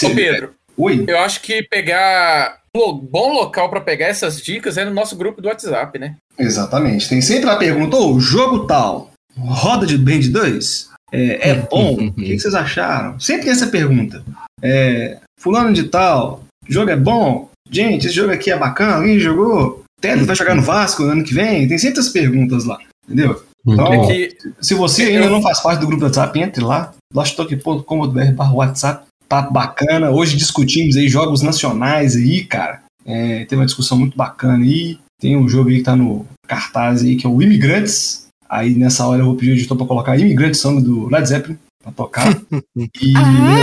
Ô, 0.05 0.11
Pedro, 0.14 0.51
Oi? 0.77 1.05
eu 1.09 1.18
acho 1.18 1.40
que 1.42 1.62
pegar. 1.64 2.61
Um 2.75 2.95
bom 2.95 3.35
local 3.35 3.68
pra 3.68 3.83
pegar 3.83 4.07
essas 4.07 4.40
dicas 4.40 4.79
é 4.79 4.85
no 4.87 4.95
nosso 4.95 5.14
grupo 5.14 5.42
do 5.42 5.49
WhatsApp, 5.49 5.99
né? 5.99 6.14
Exatamente. 6.38 7.07
Tem 7.07 7.21
sempre 7.21 7.51
a 7.51 7.57
pergunta, 7.57 7.99
ô, 7.99 8.18
jogo 8.18 8.66
tal, 8.66 9.11
roda 9.37 9.85
de 9.85 9.99
Band 9.99 10.21
2? 10.31 10.88
É, 11.12 11.51
é 11.51 11.55
bom? 11.55 11.92
o 12.09 12.12
que, 12.14 12.23
que 12.31 12.38
vocês 12.38 12.55
acharam? 12.55 13.21
Sempre 13.21 13.42
tem 13.42 13.53
essa 13.53 13.66
pergunta. 13.66 14.25
É, 14.62 15.18
fulano 15.40 15.72
de 15.72 15.85
tal, 15.85 16.44
jogo 16.68 16.90
é 16.90 16.96
bom? 16.96 17.51
Gente, 17.70 18.07
esse 18.07 18.14
jogo 18.14 18.33
aqui 18.33 18.51
é 18.51 18.59
bacana, 18.59 18.96
alguém 18.96 19.18
jogou? 19.18 19.83
Telo 20.01 20.25
vai 20.27 20.37
jogar 20.37 20.55
no 20.55 20.62
Vasco 20.62 21.03
no 21.05 21.12
ano 21.12 21.25
que 21.25 21.33
vem? 21.33 21.66
Tem 21.68 21.79
sempre 21.79 22.01
as 22.01 22.09
perguntas 22.09 22.64
lá, 22.64 22.79
entendeu? 23.05 23.42
Então, 23.66 23.92
É 23.92 24.07
que 24.07 24.37
se 24.61 24.75
você 24.75 25.05
ainda 25.05 25.31
não 25.31 25.40
faz 25.40 25.61
parte 25.61 25.81
do 25.81 25.87
grupo 25.87 26.01
do 26.01 26.07
WhatsApp, 26.07 26.40
entre 26.40 26.64
lá, 26.64 26.92
losttalk.com.br 27.14 28.33
barra 28.35 28.53
WhatsApp, 28.53 29.07
papo 29.29 29.53
bacana. 29.53 30.11
Hoje 30.11 30.37
discutimos 30.37 30.96
aí 30.96 31.09
jogos 31.09 31.42
nacionais 31.42 32.16
aí, 32.16 32.44
cara. 32.44 32.83
É, 33.07 33.44
teve 33.44 33.57
uma 33.57 33.66
discussão 33.66 33.96
muito 33.98 34.16
bacana 34.16 34.64
aí. 34.64 34.98
Tem 35.20 35.37
um 35.37 35.48
jogo 35.48 35.70
aí 35.70 35.77
que 35.79 35.85
tá 35.85 35.94
no 35.94 36.27
cartaz 36.46 37.03
aí, 37.03 37.16
que 37.16 37.27
é 37.27 37.31
o 37.31 37.40
Imigrantes. 37.40 38.27
Aí 38.48 38.75
nessa 38.75 39.07
hora 39.07 39.22
eu 39.22 39.27
vou 39.27 39.37
pedir 39.37 39.53
o 39.53 39.55
editor 39.55 39.77
pra 39.77 39.87
colocar 39.87 40.18
Imigrantes 40.18 40.61
Song 40.61 40.83
do 40.83 41.09
Led 41.09 41.27
Zeppelin 41.27 41.57
pra 41.83 41.92
tocar. 41.92 42.27
E 42.77 43.14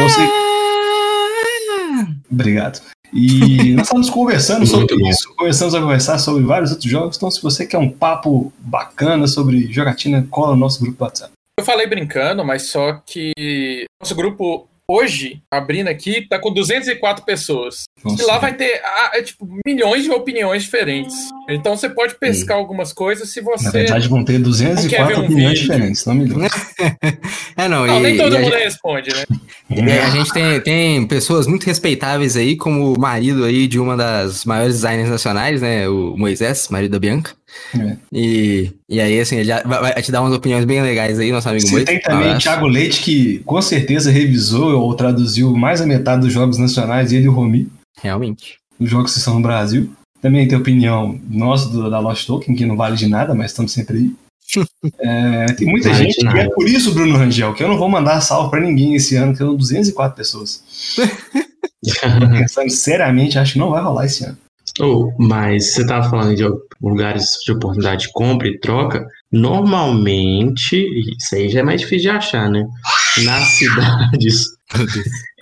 eu 0.01 0.09
sei. 0.09 0.48
Obrigado. 2.31 2.81
E 3.13 3.73
nós 3.75 3.87
estávamos 3.87 4.09
conversando 4.09 4.65
sobre 4.65 4.95
isso, 5.09 5.33
começamos 5.35 5.73
a 5.73 5.81
conversar 5.81 6.19
sobre 6.19 6.43
vários 6.43 6.71
outros 6.71 6.89
jogos. 6.89 7.17
Então, 7.17 7.31
se 7.31 7.41
você 7.41 7.65
quer 7.65 7.77
um 7.77 7.89
papo 7.89 8.53
bacana 8.59 9.27
sobre 9.27 9.71
jogatina, 9.71 10.25
cola 10.29 10.53
no 10.53 10.59
nosso 10.59 10.79
grupo 10.79 10.97
do 10.97 11.03
WhatsApp. 11.03 11.33
eu 11.59 11.65
falei 11.65 11.87
brincando, 11.87 12.45
mas 12.45 12.63
só 12.63 13.01
que 13.05 13.85
nosso 14.01 14.15
grupo 14.15 14.67
hoje, 14.89 15.41
abrindo 15.51 15.87
aqui, 15.87 16.27
tá 16.27 16.39
com 16.39 16.51
204 16.51 17.23
pessoas. 17.23 17.83
Nossa. 18.03 18.21
E 18.21 18.25
lá 18.25 18.39
vai 18.39 18.55
ter 18.55 18.81
ah, 18.83 19.11
é, 19.13 19.21
tipo, 19.21 19.47
milhões 19.65 20.03
de 20.03 20.11
opiniões 20.11 20.63
diferentes. 20.63 21.15
Então 21.49 21.75
você 21.75 21.89
pode 21.89 22.15
pescar 22.15 22.57
algumas 22.57 22.93
coisas 22.93 23.29
se 23.31 23.41
Na 23.41 23.51
você. 23.51 23.71
verdade, 23.71 24.07
vão 24.07 24.23
ter 24.23 24.33
Não 24.39 24.51
quer 24.51 24.67
204 25.03 25.07
ver 25.07 25.19
um 25.21 25.25
opiniões 25.25 25.59
diferentes, 25.59 26.05
não 26.05 26.13
milhões. 26.15 26.51
É, 27.57 27.67
não, 27.67 27.85
Não, 27.85 27.97
e, 27.99 28.03
nem 28.03 28.15
todo 28.17 28.33
e 28.33 28.38
a 28.38 28.39
mundo 28.39 28.51
gente- 28.53 28.63
responde, 28.63 29.09
né? 29.13 29.25
e 29.69 29.81
a 29.99 30.09
gente 30.12 30.31
tem, 30.31 30.62
tem 30.62 31.05
pessoas 31.07 31.45
muito 31.45 31.65
respeitáveis 31.65 32.38
aí, 32.38 32.55
como 32.55 32.93
o 32.93 32.99
marido 32.99 33.43
aí 33.43 33.67
de 33.67 33.77
uma 33.77 33.97
das 33.97 34.45
maiores 34.45 34.75
designers 34.75 35.09
nacionais, 35.09 35.62
né? 35.62 35.89
O 35.89 36.15
Moisés, 36.15 36.69
marido 36.69 36.91
da 36.91 36.99
Bianca. 36.99 37.31
É. 37.77 37.97
E, 38.13 38.71
e 38.88 39.01
aí, 39.01 39.19
assim, 39.19 39.38
ele 39.38 39.51
vai, 39.65 39.81
vai 39.81 40.01
te 40.01 40.09
dar 40.09 40.21
umas 40.21 40.33
opiniões 40.33 40.63
bem 40.63 40.81
legais 40.81 41.19
aí, 41.19 41.31
nosso 41.33 41.49
amigo 41.49 41.65
Você 41.67 41.71
Moisés. 41.73 41.89
tem 41.89 41.99
também 42.01 42.27
Abraço. 42.27 42.43
Thiago 42.43 42.67
Leite, 42.67 43.01
que 43.01 43.39
com 43.39 43.62
certeza 43.62 44.09
revisou 44.09 44.79
ou 44.79 44.93
traduziu 44.95 45.53
mais 45.53 45.81
da 45.81 45.85
metade 45.85 46.21
dos 46.21 46.31
jogos 46.31 46.57
nacionais, 46.57 47.12
ele 47.12 47.25
e 47.25 47.27
o 47.29 47.33
Romi, 47.33 47.67
Realmente. 48.01 48.57
os 48.79 48.89
jogos 48.89 49.12
que 49.12 49.17
estão 49.19 49.33
no 49.35 49.41
Brasil. 49.41 49.91
Também 50.21 50.47
tem 50.47 50.58
opinião 50.58 51.19
nossa 51.29 51.69
do- 51.69 51.89
da 51.89 51.99
Lost 51.99 52.25
Token, 52.27 52.55
que 52.55 52.65
não 52.65 52.75
vale 52.75 52.95
de 52.97 53.08
nada, 53.08 53.34
mas 53.34 53.51
estamos 53.51 53.71
sempre 53.71 53.97
aí. 53.97 54.12
É, 54.99 55.45
tem 55.53 55.67
muita 55.67 55.89
Vale 55.89 56.03
gente, 56.05 56.21
e 56.21 56.23
nada. 56.23 56.39
é 56.39 56.49
por 56.49 56.67
isso, 56.67 56.93
Bruno 56.93 57.17
Rangel, 57.17 57.53
que 57.53 57.62
eu 57.63 57.67
não 57.67 57.77
vou 57.77 57.88
mandar 57.89 58.19
salve 58.21 58.49
pra 58.49 58.60
ninguém 58.60 58.95
esse 58.95 59.15
ano, 59.15 59.36
que 59.36 59.43
eu 59.43 59.55
204 59.55 60.15
pessoas. 60.15 60.63
Pensando 62.32 62.69
seriamente, 62.71 63.38
acho 63.38 63.53
que 63.53 63.60
não 63.60 63.69
vai 63.69 63.82
rolar 63.84 64.05
esse 64.05 64.23
ano. 64.25 64.38
Oh, 64.79 65.12
mas 65.19 65.73
você 65.73 65.86
tava 65.86 66.10
falando 66.10 66.36
de 66.36 66.43
lugares 66.82 67.25
de 67.45 67.51
oportunidade 67.51 68.03
de 68.08 68.12
compra 68.13 68.47
e 68.47 68.58
troca. 68.60 69.05
Normalmente, 69.32 70.75
isso 71.17 71.36
aí 71.36 71.49
já 71.49 71.60
é 71.60 71.63
mais 71.63 71.82
difícil 71.82 72.12
de 72.12 72.17
achar, 72.17 72.49
né? 72.49 72.65
Nas 73.25 73.43
cidades. 73.58 74.45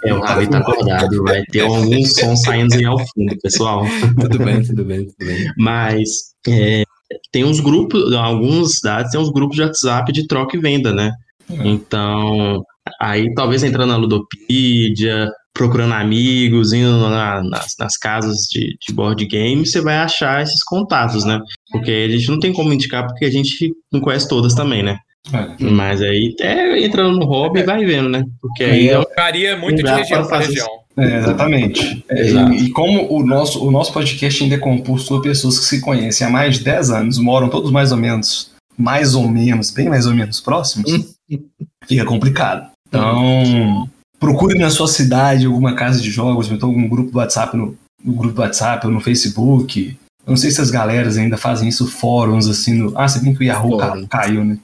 É, 0.04 0.14
o 0.14 0.22
Ravi 0.22 0.50
tá 0.50 0.60
acordado, 0.60 1.24
vai 1.24 1.44
ter 1.46 1.62
algum 1.62 2.04
som 2.06 2.36
saindo 2.36 2.74
aí 2.76 2.86
ao 2.86 2.98
fundo, 3.00 3.36
pessoal. 3.42 3.86
Tudo 4.20 4.40
bem, 4.40 4.64
tudo 4.64 4.86
bem, 4.86 5.06
tudo 5.06 5.26
bem. 5.28 5.52
Mas 5.58 6.10
é, 6.48 6.84
tem 7.32 7.44
uns 7.44 7.60
grupos, 7.60 8.14
algumas 8.14 8.74
cidades 8.78 9.12
tem 9.12 9.20
uns 9.20 9.32
grupos 9.32 9.56
de 9.56 9.64
WhatsApp 9.64 10.12
de 10.12 10.28
troca 10.28 10.56
e 10.56 10.60
venda, 10.60 10.94
né? 10.94 11.12
Então, 11.50 12.64
aí 13.02 13.34
talvez 13.34 13.64
entrando 13.64 13.90
na 13.90 13.98
Ludopedia, 13.98 15.30
procurando 15.54 15.94
amigos, 15.94 16.72
indo 16.74 17.10
na- 17.10 17.42
nas, 17.44 17.74
nas 17.80 17.98
casas 17.98 18.38
de, 18.52 18.78
de 18.86 18.94
board 18.94 19.26
game, 19.26 19.66
você 19.66 19.82
vai 19.82 19.98
achar 19.98 20.44
esses 20.44 20.64
contatos, 20.64 21.26
né? 21.26 21.40
Porque 21.72 21.90
a 21.92 22.10
gente 22.10 22.30
não 22.30 22.40
tem 22.40 22.54
como 22.54 22.72
indicar, 22.72 23.06
porque 23.08 23.26
a 23.26 23.32
gente 23.32 23.72
não 23.92 24.00
conhece 24.00 24.28
todas 24.28 24.54
também, 24.54 24.84
né? 24.84 24.98
É. 25.34 25.64
Mas 25.64 26.02
aí 26.02 26.36
é 26.40 26.86
entrando 26.86 27.18
no 27.18 27.26
hobby 27.26 27.60
e 27.60 27.64
vai 27.64 27.86
vendo, 27.86 28.10
né? 28.10 28.26
Porque 28.42 28.64
aí 28.64 28.90
é 28.90 29.02
Varia 29.16 29.58
muito 29.58 29.84
de 29.84 29.90
região 29.90 30.26
para 30.26 30.40
região. 30.40 30.68
É, 30.98 31.20
exatamente. 31.20 32.04
É, 32.10 32.32
e, 32.32 32.66
e 32.66 32.70
como 32.72 33.14
o 33.14 33.24
nosso, 33.24 33.64
o 33.64 33.70
nosso 33.70 33.94
podcast 33.94 34.44
ainda 34.44 34.56
é 34.56 34.60
composto 34.60 35.10
por 35.10 35.22
pessoas 35.22 35.60
que 35.60 35.66
se 35.66 35.80
conhecem 35.80 36.26
há 36.26 36.30
mais 36.30 36.58
de 36.58 36.64
10 36.64 36.90
anos, 36.90 37.18
moram 37.20 37.50
todos 37.50 37.72
mais 37.72 37.92
ou 37.92 37.98
menos, 37.98 38.52
mais 38.76 39.14
ou 39.14 39.30
menos, 39.30 39.70
bem 39.70 39.88
mais 39.88 40.08
ou 40.08 40.14
menos 40.14 40.42
próximos, 40.42 40.92
fica 41.88 42.04
complicado. 42.04 42.72
Então, 42.88 43.88
procure 44.20 44.58
na 44.58 44.72
sua 44.72 44.88
cidade 44.88 45.46
alguma 45.46 45.76
casa 45.76 46.02
de 46.02 46.10
jogos, 46.10 46.50
ou 46.50 46.56
então 46.56 46.70
algum 46.70 46.88
grupo 46.88 47.12
do 47.12 47.18
WhatsApp 47.20 47.56
no, 47.56 47.78
no 48.04 48.14
grupo 48.14 48.36
do 48.36 48.42
WhatsApp 48.42 48.88
ou 48.88 48.92
no 48.92 49.00
Facebook. 49.00 49.96
Eu 50.26 50.32
não 50.32 50.38
sei 50.38 50.50
se 50.50 50.60
as 50.60 50.72
galeras 50.72 51.18
ainda 51.18 51.38
fazem 51.38 51.70
isso, 51.70 51.88
fóruns 51.88 52.48
assim 52.48 52.74
no. 52.74 52.94
Ah, 52.96 53.08
se 53.08 53.24
bem 53.24 53.34
que 53.34 53.42
o 53.42 53.44
Yahoo 53.44 53.78
caiu, 54.10 54.44
né? 54.44 54.58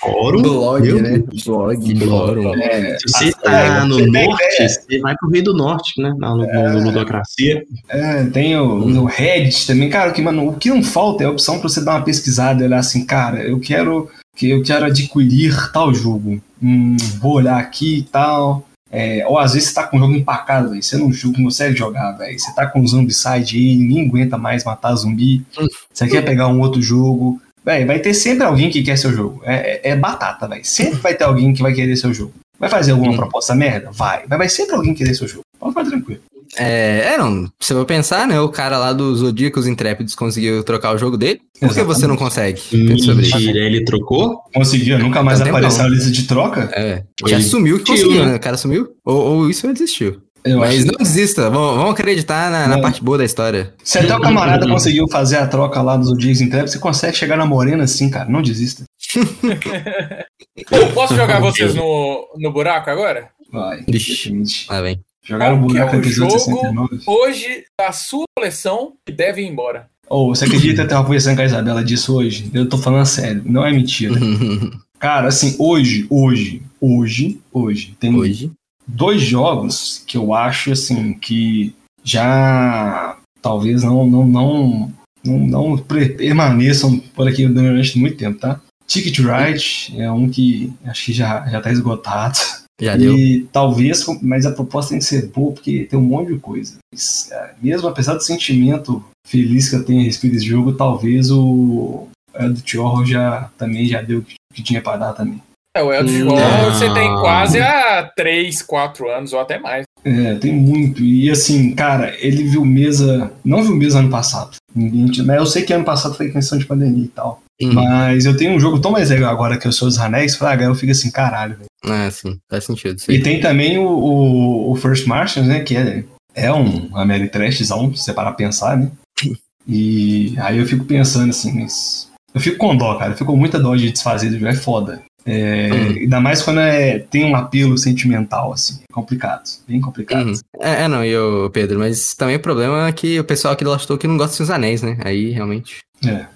Fórum. 0.00 0.42
Blog, 0.42 0.82
Meu 0.82 1.02
né? 1.02 1.18
Blog, 1.44 2.06
fórum. 2.06 2.54
É, 2.54 2.96
Se 2.98 3.08
você 3.08 3.28
é, 3.28 3.32
tá 3.32 3.84
no 3.84 3.94
você 3.96 4.06
norte, 4.06 4.68
você 4.68 4.98
vai 5.00 5.16
pro 5.16 5.30
Rio 5.30 5.44
do 5.44 5.54
Norte, 5.54 6.00
né? 6.00 6.14
Na, 6.18 6.34
no, 6.34 6.46
no 6.46 6.84
Ludocracia. 6.84 7.64
É, 7.88 8.24
tem 8.24 8.56
o, 8.56 9.02
o 9.02 9.04
Reddit 9.04 9.66
também, 9.66 9.90
cara, 9.90 10.10
o 10.10 10.12
que, 10.12 10.22
mano, 10.22 10.48
o 10.48 10.54
que 10.54 10.68
não 10.70 10.82
falta 10.82 11.24
é 11.24 11.26
a 11.26 11.30
opção 11.30 11.58
pra 11.58 11.68
você 11.68 11.84
dar 11.84 11.96
uma 11.96 12.04
pesquisada 12.04 12.62
e 12.62 12.66
olhar 12.66 12.78
assim, 12.78 13.04
cara, 13.04 13.42
eu 13.42 13.58
quero 13.60 14.08
que 14.36 14.50
eu 14.50 14.62
quero 14.62 14.86
adquirir 14.86 15.72
tal 15.72 15.92
jogo. 15.92 16.40
Hum, 16.62 16.96
vou 17.20 17.34
olhar 17.34 17.58
aqui 17.58 17.98
e 17.98 18.02
tal. 18.02 18.68
É, 18.90 19.26
ou 19.26 19.38
às 19.38 19.52
vezes 19.52 19.68
você 19.68 19.74
tá 19.74 19.86
com 19.86 19.96
o 19.96 20.00
jogo 20.00 20.14
empacado, 20.14 20.70
velho. 20.70 20.82
Você 20.82 20.96
não, 20.96 21.08
não 21.08 21.44
consegue 21.44 21.76
jogar, 21.76 22.12
velho. 22.12 22.38
Você 22.38 22.54
tá 22.54 22.66
com 22.66 22.80
um 22.80 22.86
Zombicide 22.86 23.56
aí, 23.56 23.76
ninguém 23.76 24.06
aguenta 24.06 24.38
mais 24.38 24.64
matar 24.64 24.94
zumbi. 24.94 25.44
Você 25.92 26.06
quer 26.06 26.24
pegar 26.24 26.48
um 26.48 26.60
outro 26.60 26.80
jogo. 26.80 27.40
Véi, 27.64 27.84
vai 27.84 27.98
ter 27.98 28.14
sempre 28.14 28.44
alguém 28.44 28.70
que 28.70 28.82
quer 28.82 28.96
seu 28.96 29.12
jogo. 29.12 29.40
É, 29.44 29.80
é, 29.88 29.90
é 29.90 29.96
batata, 29.96 30.48
velho. 30.48 30.64
Sempre 30.64 30.98
vai 31.00 31.14
ter 31.14 31.24
alguém 31.24 31.52
que 31.52 31.62
vai 31.62 31.72
querer 31.72 31.96
seu 31.96 32.12
jogo. 32.14 32.32
Vai 32.58 32.68
fazer 32.70 32.92
alguma 32.92 33.12
Hum. 33.12 33.16
proposta 33.16 33.54
merda? 33.54 33.90
Vai. 33.92 34.22
Mas 34.28 34.38
vai 34.38 34.48
sempre 34.48 34.74
alguém 34.74 34.94
querer 34.94 35.14
seu 35.14 35.28
jogo. 35.28 35.42
Pode 35.58 35.74
ficar 35.74 35.84
tranquilo. 35.90 36.20
É, 36.56 37.12
é, 37.14 37.18
não. 37.18 37.46
Você 37.60 37.74
vai 37.74 37.84
pensar, 37.84 38.26
né? 38.26 38.40
O 38.40 38.48
cara 38.48 38.78
lá 38.78 38.92
dos 38.92 39.18
Zodíacos 39.18 39.66
Intrépidos 39.66 40.14
conseguiu 40.14 40.64
trocar 40.64 40.94
o 40.94 40.98
jogo 40.98 41.16
dele. 41.16 41.40
Por 41.60 41.74
que 41.74 41.82
você 41.82 42.06
não 42.06 42.16
consegue? 42.16 42.60
Mentira, 42.72 43.58
ele 43.58 43.84
trocou? 43.84 44.38
Conseguiu, 44.54 44.98
nunca 44.98 45.22
mais 45.22 45.40
Então, 45.40 45.54
apareceu 45.54 45.82
na 45.82 45.88
lista 45.90 46.10
de 46.10 46.22
troca. 46.26 46.70
É, 46.72 47.02
Ele 47.20 47.30
já 47.30 47.36
assumiu 47.36 47.78
que 47.78 47.84
desistiu, 47.84 48.08
conseguiu, 48.08 48.24
né? 48.24 48.32
né? 48.32 48.36
O 48.36 48.40
cara 48.40 48.56
sumiu. 48.56 48.88
Ou, 49.04 49.16
ou 49.16 49.50
isso 49.50 49.66
ele 49.66 49.74
desistiu. 49.74 50.22
Eu 50.44 50.58
Mas 50.58 50.76
acho 50.76 50.86
não 50.86 50.98
desista, 50.98 51.50
vamos, 51.50 51.76
vamos 51.76 51.92
acreditar 51.92 52.50
na, 52.50 52.66
na 52.68 52.80
parte 52.80 53.02
boa 53.02 53.18
da 53.18 53.24
história. 53.24 53.74
Se 53.82 53.98
até 53.98 54.14
o 54.16 54.20
camarada 54.20 54.66
conseguiu 54.66 55.08
fazer 55.08 55.36
a 55.36 55.46
troca 55.46 55.82
lá 55.82 55.96
dos 55.96 56.16
Dias 56.16 56.40
Intrépidos, 56.40 56.72
você 56.72 56.78
consegue 56.78 57.16
chegar 57.16 57.36
na 57.36 57.44
Morena 57.44 57.84
assim, 57.84 58.08
cara. 58.08 58.28
Não 58.28 58.40
desista. 58.42 58.84
Posso 60.94 61.14
jogar 61.14 61.40
vocês 61.40 61.74
no, 61.74 62.28
no 62.36 62.52
buraco 62.52 62.90
agora? 62.90 63.30
Vai. 63.52 63.84
Vixe. 63.88 64.30
Definitivamente. 64.30 64.66
Lá 64.70 64.80
vem. 64.80 65.00
Jogar 65.24 65.52
o 65.52 65.58
Qual 65.58 65.68
que 65.68 65.76
é 65.76 65.80
buraco 65.80 65.96
o 65.96 65.98
episódio 66.00 66.38
jogo? 66.38 66.60
69. 66.60 67.00
Hoje, 67.06 67.64
da 67.78 67.92
sua 67.92 68.24
coleção, 68.36 68.94
que 69.04 69.12
deve 69.12 69.42
ir 69.42 69.46
embora. 69.46 69.86
Ou 70.08 70.34
você 70.34 70.46
acredita 70.46 70.76
que 70.76 70.80
eu 70.80 70.88
tava 70.88 71.04
conversando 71.04 71.36
com 71.36 71.42
a 71.42 71.44
Isabela 71.44 71.84
disso 71.84 72.16
hoje? 72.16 72.50
Eu 72.54 72.66
tô 72.66 72.78
falando 72.78 73.04
sério, 73.04 73.42
não 73.44 73.64
é 73.64 73.70
mentira. 73.70 74.14
Cara, 74.98 75.28
assim, 75.28 75.54
hoje, 75.58 76.06
hoje, 76.10 76.62
hoje, 76.80 77.40
hoje, 77.52 77.94
tem 78.00 78.14
Hoje. 78.14 78.50
Dois 78.88 79.20
jogos 79.20 80.02
que 80.06 80.16
eu 80.16 80.32
acho 80.34 80.72
assim 80.72 81.12
que 81.14 81.74
já 82.02 83.16
talvez 83.42 83.82
não 83.82 84.06
não 84.06 84.26
não 84.26 84.92
não, 85.24 85.38
não 85.38 85.78
permaneçam 85.78 86.98
por 87.14 87.28
aqui 87.28 87.46
durante 87.46 87.98
muito 87.98 88.16
tempo, 88.16 88.38
tá? 88.38 88.60
Ticket 88.86 89.18
Ride 89.18 89.94
é 90.00 90.10
um 90.10 90.28
que 90.30 90.72
acho 90.86 91.06
que 91.06 91.12
já 91.12 91.46
já 91.48 91.60
tá 91.60 91.70
esgotado. 91.70 92.38
Já 92.80 92.96
deu. 92.96 93.18
E 93.18 93.40
talvez, 93.52 94.06
mas 94.22 94.46
a 94.46 94.52
proposta 94.52 94.90
tem 94.90 95.00
que 95.00 95.04
ser 95.04 95.26
boa 95.26 95.52
porque 95.52 95.84
tem 95.90 95.98
um 95.98 96.02
monte 96.02 96.32
de 96.32 96.38
coisa. 96.38 96.76
Mas, 96.92 97.28
é, 97.32 97.54
mesmo 97.60 97.88
apesar 97.88 98.14
do 98.14 98.22
sentimento 98.22 99.04
feliz 99.26 99.68
que 99.68 99.74
eu 99.76 99.84
tenho 99.84 100.00
a 100.00 100.04
respeito 100.04 100.34
desse 100.34 100.46
jogo, 100.46 100.72
talvez 100.72 101.28
o 101.30 102.06
do 102.38 102.80
Horror 102.80 103.04
já 103.04 103.50
também 103.58 103.84
já 103.86 104.00
deu 104.00 104.20
o 104.20 104.22
que- 104.22 104.36
que 104.54 104.62
tinha 104.62 104.80
pra 104.80 104.96
dar 104.96 105.12
também. 105.12 105.42
É, 105.78 106.00
o 106.00 106.04
Não. 106.24 106.34
Horror 106.34 106.74
você 106.74 106.92
tem 106.92 107.08
quase 107.16 107.60
há 107.60 108.10
3, 108.16 108.62
4 108.62 109.10
anos 109.10 109.32
ou 109.32 109.40
até 109.40 109.58
mais. 109.58 109.84
É, 110.04 110.34
tem 110.34 110.52
muito. 110.52 111.02
E 111.02 111.30
assim, 111.30 111.74
cara, 111.74 112.14
ele 112.18 112.44
viu 112.44 112.64
mesa. 112.64 113.32
Não 113.44 113.62
viu 113.62 113.76
mesa 113.76 113.98
ano 113.98 114.10
passado. 114.10 114.56
Ninguém 114.74 115.10
mas 115.24 115.36
eu 115.36 115.46
sei 115.46 115.62
que 115.62 115.72
ano 115.72 115.84
passado 115.84 116.14
foi 116.14 116.30
questão 116.30 116.58
de 116.58 116.66
pandemia 116.66 117.04
e 117.04 117.08
tal. 117.08 117.42
Uhum. 117.60 117.72
Mas 117.72 118.24
eu 118.24 118.36
tenho 118.36 118.52
um 118.52 118.60
jogo 118.60 118.78
tão 118.78 118.92
mais 118.92 119.10
legal 119.10 119.32
agora 119.32 119.58
que 119.58 119.66
eu 119.66 119.72
sou 119.72 119.88
dos 119.88 119.98
Anéis, 119.98 120.36
Fraga, 120.36 120.64
eu 120.64 120.74
fico 120.74 120.92
assim, 120.92 121.10
caralho, 121.10 121.56
velho. 121.56 121.68
Ah, 121.84 122.10
sim. 122.10 122.38
Faz 122.48 122.64
sentido. 122.64 123.00
E 123.08 123.16
Sim. 123.16 123.22
tem 123.22 123.40
também 123.40 123.78
o, 123.78 123.88
o, 123.88 124.72
o 124.72 124.76
First 124.76 125.06
Martians, 125.06 125.46
né? 125.46 125.60
Que 125.60 125.76
é, 125.76 126.04
é 126.34 126.52
um 126.52 126.96
Ameritrashzão, 126.96 127.94
se 127.94 128.04
você 128.04 128.12
parar 128.12 128.32
pensar, 128.32 128.76
né? 128.76 128.90
E 129.70 130.34
aí 130.38 130.56
eu 130.56 130.64
fico 130.66 130.86
pensando 130.86 131.28
assim, 131.28 131.52
mas. 131.52 132.08
Eu 132.34 132.40
fico 132.40 132.56
com 132.56 132.74
dó, 132.74 132.94
cara. 132.94 133.12
Eu 133.12 133.16
fico 133.18 133.30
com 133.30 133.36
muita 133.36 133.60
dó 133.60 133.76
de 133.76 133.92
desfazer 133.92 134.30
do 134.30 134.38
jogo. 134.38 134.50
É 134.50 134.54
foda. 134.54 135.02
É, 135.30 135.68
Hum. 135.72 135.88
Ainda 136.00 136.20
mais 136.20 136.42
quando 136.42 136.60
é, 136.60 136.98
tem 137.00 137.24
um 137.24 137.36
apelo 137.36 137.76
sentimental, 137.76 138.52
assim. 138.52 138.80
É 138.88 138.92
complicado. 138.92 139.42
Bem 139.68 139.80
complicado. 139.80 140.26
Uhum. 140.28 140.40
É, 140.60 140.84
é, 140.84 140.88
não, 140.88 141.04
e 141.04 141.16
o 141.16 141.50
Pedro, 141.50 141.78
mas 141.78 142.14
também 142.14 142.36
o 142.36 142.40
problema 142.40 142.88
é 142.88 142.92
que 142.92 143.20
o 143.20 143.24
pessoal 143.24 143.52
aqui 143.52 143.62
do 143.64 143.70
Lost 143.70 143.86
Talk 143.86 144.06
não 144.06 144.16
gosta 144.16 144.42
dos 144.42 144.50
anéis, 144.50 144.80
né? 144.82 144.96
Aí 145.04 145.30
realmente. 145.30 145.78
É. 146.04 146.26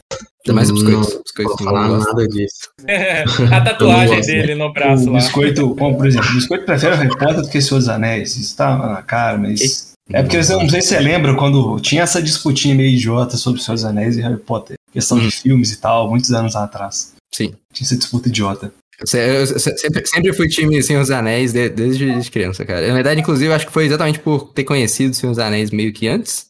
Ainda 0.45 0.55
mais 0.55 0.71
os 0.71 0.83
biscoitos. 0.83 1.15
Não 1.15 1.23
biscoitos 1.23 1.57
vou 1.57 1.67
não 1.67 1.73
falar 1.73 1.89
gostam. 1.89 2.15
nada 2.15 2.29
disso. 2.29 2.69
a 3.55 3.61
tatuagem 3.61 4.17
gosto, 4.17 4.29
dele 4.29 4.55
no 4.57 4.73
braço 4.73 5.09
O 5.09 5.13
lá. 5.13 5.19
biscoito, 5.21 5.75
como, 5.77 5.97
por 5.97 6.07
exemplo, 6.07 6.29
o 6.31 6.35
biscoito 6.35 6.65
prefere 6.67 6.95
o 6.95 6.99
Harry 6.99 7.17
Potter 7.17 7.43
do 7.43 7.49
que 7.49 7.61
Senhor 7.61 7.79
dos 7.79 7.89
Anéis. 7.89 8.37
Isso 8.37 8.57
tá 8.57 8.77
na 8.77 9.03
cara, 9.03 9.39
mas. 9.39 9.93
É 10.13 10.21
porque 10.23 10.37
eu 10.37 10.43
não 10.59 10.69
sei 10.69 10.83
se 10.83 10.89
você 10.89 10.99
lembra 10.99 11.35
quando 11.37 11.79
tinha 11.81 12.03
essa 12.03 12.21
disputinha 12.21 12.75
meio 12.75 12.91
idiota 12.95 13.37
sobre 13.37 13.63
Senhor 13.63 13.77
dos 13.77 13.85
Anéis 13.85 14.17
e 14.17 14.21
Harry 14.21 14.37
Potter. 14.37 14.77
Questão 14.93 15.19
de 15.19 15.29
Hum. 15.29 15.31
filmes 15.31 15.73
e 15.73 15.77
tal, 15.81 16.11
muitos 16.11 16.33
anos 16.33 16.55
atrás. 16.57 17.13
Sim. 17.33 17.55
Tinha 17.73 17.87
essa 17.87 17.97
disputa 17.97 18.29
idiota. 18.29 18.75
Eu, 19.01 19.47
se- 19.47 19.77
sempre, 19.79 20.07
sempre 20.07 20.33
fui 20.33 20.49
time 20.49 20.81
Senhor 20.83 21.01
dos 21.01 21.11
Anéis 21.11 21.53
de- 21.53 21.69
desde, 21.69 22.31
criança, 22.31 22.65
cara. 22.65 22.87
Na 22.87 22.95
verdade, 22.95 23.21
inclusive, 23.21 23.53
acho 23.53 23.67
que 23.67 23.73
foi 23.73 23.87
exatamente 23.87 24.19
por 24.21 24.53
ter 24.53 24.65
conhecido 24.65 25.15
Senhor 25.15 25.33
dos 25.33 25.39
Anéis 25.41 25.71
meio 25.71 25.93
que 25.93 26.07
antes 26.09 26.47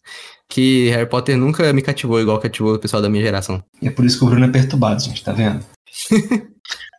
que 0.49 0.91
Harry 0.91 1.09
Potter 1.09 1.35
nunca 1.37 1.73
me 1.73 1.81
cativou 1.81 2.21
igual 2.21 2.39
cativou 2.39 2.75
o 2.75 2.79
pessoal 2.79 3.01
da 3.01 3.09
minha 3.09 3.23
geração. 3.25 3.63
E 3.81 3.89
é 3.89 3.91
por 3.91 4.05
isso 4.05 4.19
que 4.19 4.25
o 4.25 4.29
Bruno 4.29 4.45
é 4.45 4.49
perturbado, 4.49 5.03
gente, 5.03 5.25
tá 5.25 5.33
vendo? 5.33 5.65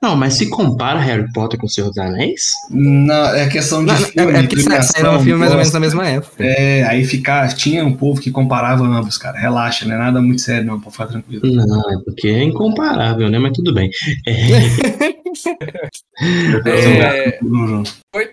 Não, 0.03 0.17
mas 0.17 0.33
se 0.33 0.49
compara 0.49 0.99
Harry 0.99 1.31
Potter 1.31 1.57
com 1.57 1.65
o 1.65 1.69
Senhor 1.69 1.87
dos 1.87 1.97
Anéis, 1.97 2.51
Não, 2.69 3.33
é 3.33 3.47
questão 3.47 3.85
de 3.85 3.93
Não, 3.93 3.97
filme, 3.97 4.33
é, 4.33 4.35
é 4.35 4.41
porque 4.41 4.55
premiação, 4.57 4.91
saíram 4.91 5.15
um 5.15 5.23
filme 5.23 5.39
mais 5.39 5.51
ou 5.51 5.57
menos 5.57 5.71
na 5.71 5.79
mesma 5.79 6.05
época. 6.05 6.43
É, 6.43 6.83
aí 6.83 7.05
ficar, 7.05 7.47
tinha 7.55 7.85
um 7.85 7.93
povo 7.93 8.19
que 8.19 8.29
comparava 8.29 8.83
ambos, 8.83 9.17
cara. 9.17 9.39
Relaxa, 9.39 9.85
não 9.85 9.95
é 9.95 9.97
nada 9.97 10.21
muito 10.21 10.41
sério, 10.41 10.65
não, 10.65 10.77
pode 10.77 10.91
ficar 10.91 11.07
tranquilo. 11.07 11.41
não, 11.45 11.89
é 11.89 12.03
porque 12.03 12.27
é 12.27 12.43
incomparável, 12.43 13.29
né? 13.29 13.39
Mas 13.39 13.53
tudo 13.53 13.73
bem. 13.73 13.89
É, 16.65 17.39
João. 17.41 17.83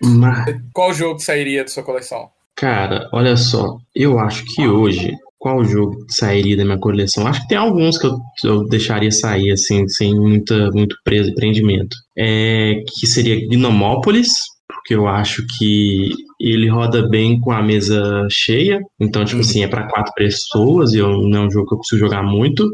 Mas, 0.03 0.57
qual 0.73 0.93
jogo 0.93 1.21
sairia 1.21 1.63
da 1.63 1.71
sua 1.71 1.85
coleção? 1.85 2.29
cara, 2.61 3.09
olha 3.11 3.39
só, 3.39 3.79
eu 3.95 4.19
acho 4.19 4.45
que 4.45 4.69
hoje, 4.69 5.17
qual 5.41 5.65
jogo 5.65 5.97
sairia 6.09 6.55
da 6.57 6.65
minha 6.67 6.79
coleção? 6.79 7.27
Acho 7.27 7.41
que 7.41 7.49
tem 7.49 7.57
alguns 7.59 7.97
que 7.99 8.07
eu, 8.07 8.19
eu 8.45 8.65
deixaria 8.69 9.11
sair, 9.11 9.51
assim, 9.51 9.89
sem 9.89 10.15
muita, 10.15 10.71
muito 10.71 10.95
preso, 11.03 11.35
prendimento. 11.35 11.97
É, 12.17 12.75
que 12.99 13.07
seria 13.07 13.41
Gnomópolis, 13.49 14.29
porque 14.69 14.95
eu 14.95 15.09
acho 15.09 15.43
que 15.59 16.11
ele 16.39 16.69
roda 16.69 17.09
bem 17.09 17.41
com 17.41 17.53
a 17.53 17.63
mesa 17.63 18.27
cheia. 18.31 18.81
Então, 19.01 19.25
tipo 19.25 19.37
Uhum. 19.37 19.41
assim, 19.49 19.65
é 19.65 19.69
pra 19.69 19.89
quatro 19.89 20.13
pessoas 20.15 20.93
e 20.93 20.99
eu, 20.99 21.23
não 21.23 21.43
é 21.45 21.47
um 21.47 21.51
jogo 21.51 21.67
que 21.69 21.75
eu 21.75 21.79
consigo 21.79 21.99
jogar 22.01 22.23
muito. 22.23 22.71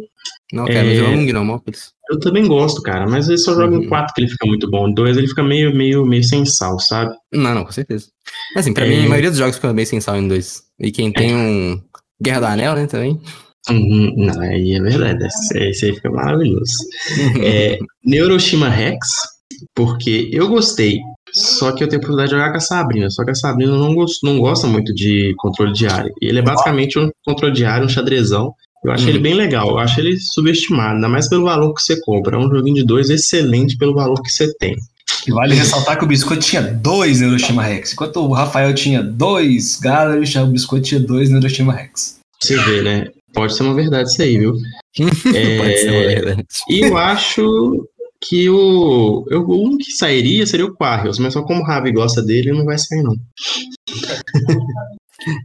Não, 0.52 0.64
cara, 0.66 0.78
É. 0.92 1.00
eu 1.00 1.06
amo 1.06 1.24
Gnomópolis. 1.26 1.92
Eu 2.10 2.18
também 2.20 2.46
gosto, 2.46 2.82
cara, 2.82 3.08
mas 3.08 3.28
ele 3.28 3.38
só 3.38 3.54
joga 3.54 3.76
em 3.76 3.78
Uhum. 3.80 3.88
quatro 3.88 4.12
que 4.14 4.20
ele 4.22 4.28
fica 4.30 4.46
muito 4.46 4.68
bom. 4.68 4.88
Em 4.88 4.94
dois 4.94 5.16
ele 5.16 5.26
fica 5.28 5.42
meio, 5.42 5.74
meio, 5.74 6.04
meio 6.04 6.22
sem 6.24 6.44
sal, 6.44 6.78
sabe? 6.80 7.14
Não, 7.32 7.54
não, 7.54 7.64
com 7.64 7.72
certeza. 7.72 8.06
Mas 8.54 8.64
assim, 8.64 8.74
pra 8.74 8.84
É. 8.86 8.88
mim, 8.88 9.06
a 9.06 9.08
maioria 9.08 9.30
dos 9.30 9.38
jogos 9.38 9.54
ficam 9.56 9.72
bem 9.74 9.84
sem 9.84 10.00
sal 10.00 10.16
em 10.16 10.26
dois. 10.28 10.62
E 10.80 10.90
quem 10.92 11.12
tem 11.12 11.34
um 11.34 11.80
Guerra 12.22 12.40
do 12.40 12.46
Anel, 12.46 12.74
né, 12.74 12.86
também. 12.86 13.20
Uhum, 13.68 14.14
não, 14.16 14.40
aí 14.40 14.74
é 14.74 14.80
verdade. 14.80 15.26
Esse, 15.26 15.86
aí 15.86 15.94
fica 15.94 16.10
maravilhoso. 16.10 16.72
É, 17.42 17.78
Neuroshima 18.04 18.68
Rex, 18.68 19.08
porque 19.74 20.28
eu 20.32 20.48
gostei. 20.48 20.98
Só 21.32 21.72
que 21.72 21.82
eu 21.82 21.88
tenho 21.88 22.00
a 22.00 22.04
oportunidade 22.04 22.30
de 22.30 22.36
jogar 22.36 22.50
com 22.52 22.56
a 22.58 22.60
Sabrina. 22.60 23.10
Só 23.10 23.24
que 23.24 23.32
a 23.32 23.34
Sabrina 23.34 23.76
não, 23.76 23.94
gost, 23.94 24.20
não 24.22 24.38
gosta 24.38 24.66
muito 24.66 24.94
de 24.94 25.34
controle 25.36 25.72
diário. 25.72 26.10
E 26.22 26.26
ele 26.28 26.38
é 26.38 26.42
basicamente 26.42 26.98
um 26.98 27.10
controle 27.24 27.52
diário, 27.54 27.84
um 27.84 27.88
xadrezão. 27.88 28.54
Eu 28.84 28.92
acho 28.92 29.04
Uhum. 29.04 29.10
ele 29.10 29.18
bem 29.18 29.34
legal. 29.34 29.68
Eu 29.70 29.78
acho 29.78 30.00
ele 30.00 30.16
subestimado, 30.18 30.94
ainda 30.94 31.08
mais 31.08 31.28
pelo 31.28 31.44
valor 31.44 31.74
que 31.74 31.82
você 31.82 32.00
compra. 32.00 32.36
É 32.36 32.38
um 32.38 32.48
joguinho 32.48 32.76
de 32.76 32.84
dois 32.84 33.10
excelente 33.10 33.76
pelo 33.76 33.94
valor 33.94 34.22
que 34.22 34.30
você 34.30 34.54
tem. 34.58 34.76
E 35.26 35.32
vale 35.32 35.54
ressaltar 35.54 35.98
que 35.98 36.04
o 36.04 36.08
biscoito 36.08 36.44
tinha 36.44 36.62
dois 36.62 37.20
Neuroshima 37.20 37.62
Rex. 37.62 37.92
Enquanto 37.92 38.20
o 38.20 38.32
Rafael 38.32 38.74
tinha 38.74 39.02
dois 39.02 39.78
Gallery, 39.80 40.38
o 40.38 40.46
biscoito 40.46 40.86
tinha 40.86 41.00
dois 41.00 41.30
Neuroshima 41.30 41.72
Rex. 41.72 42.18
Você 42.40 42.56
vê, 42.56 42.82
né? 42.82 43.08
Pode 43.32 43.54
ser 43.54 43.64
uma 43.64 43.74
verdade 43.74 44.08
isso 44.08 44.22
aí, 44.22 44.38
viu? 44.38 44.54
Pode 44.96 45.78
ser 45.78 45.90
uma 45.90 45.98
É, 45.98 46.14
verdade. 46.14 46.46
E 46.68 46.80
eu 46.80 46.96
acho 46.96 47.86
que 48.20 48.48
o. 48.48 49.26
Eu, 49.30 49.42
um 49.50 49.76
que 49.76 49.92
sairia 49.92 50.46
seria 50.46 50.66
o 50.66 50.74
Quarrios, 50.74 51.18
mas 51.18 51.32
só 51.32 51.42
como 51.42 51.60
o 51.60 51.64
Ravi 51.66 51.92
gosta 51.92 52.22
dele, 52.22 52.52
não 52.52 52.64
vai 52.64 52.78
sair, 52.78 53.02
não. 53.02 53.14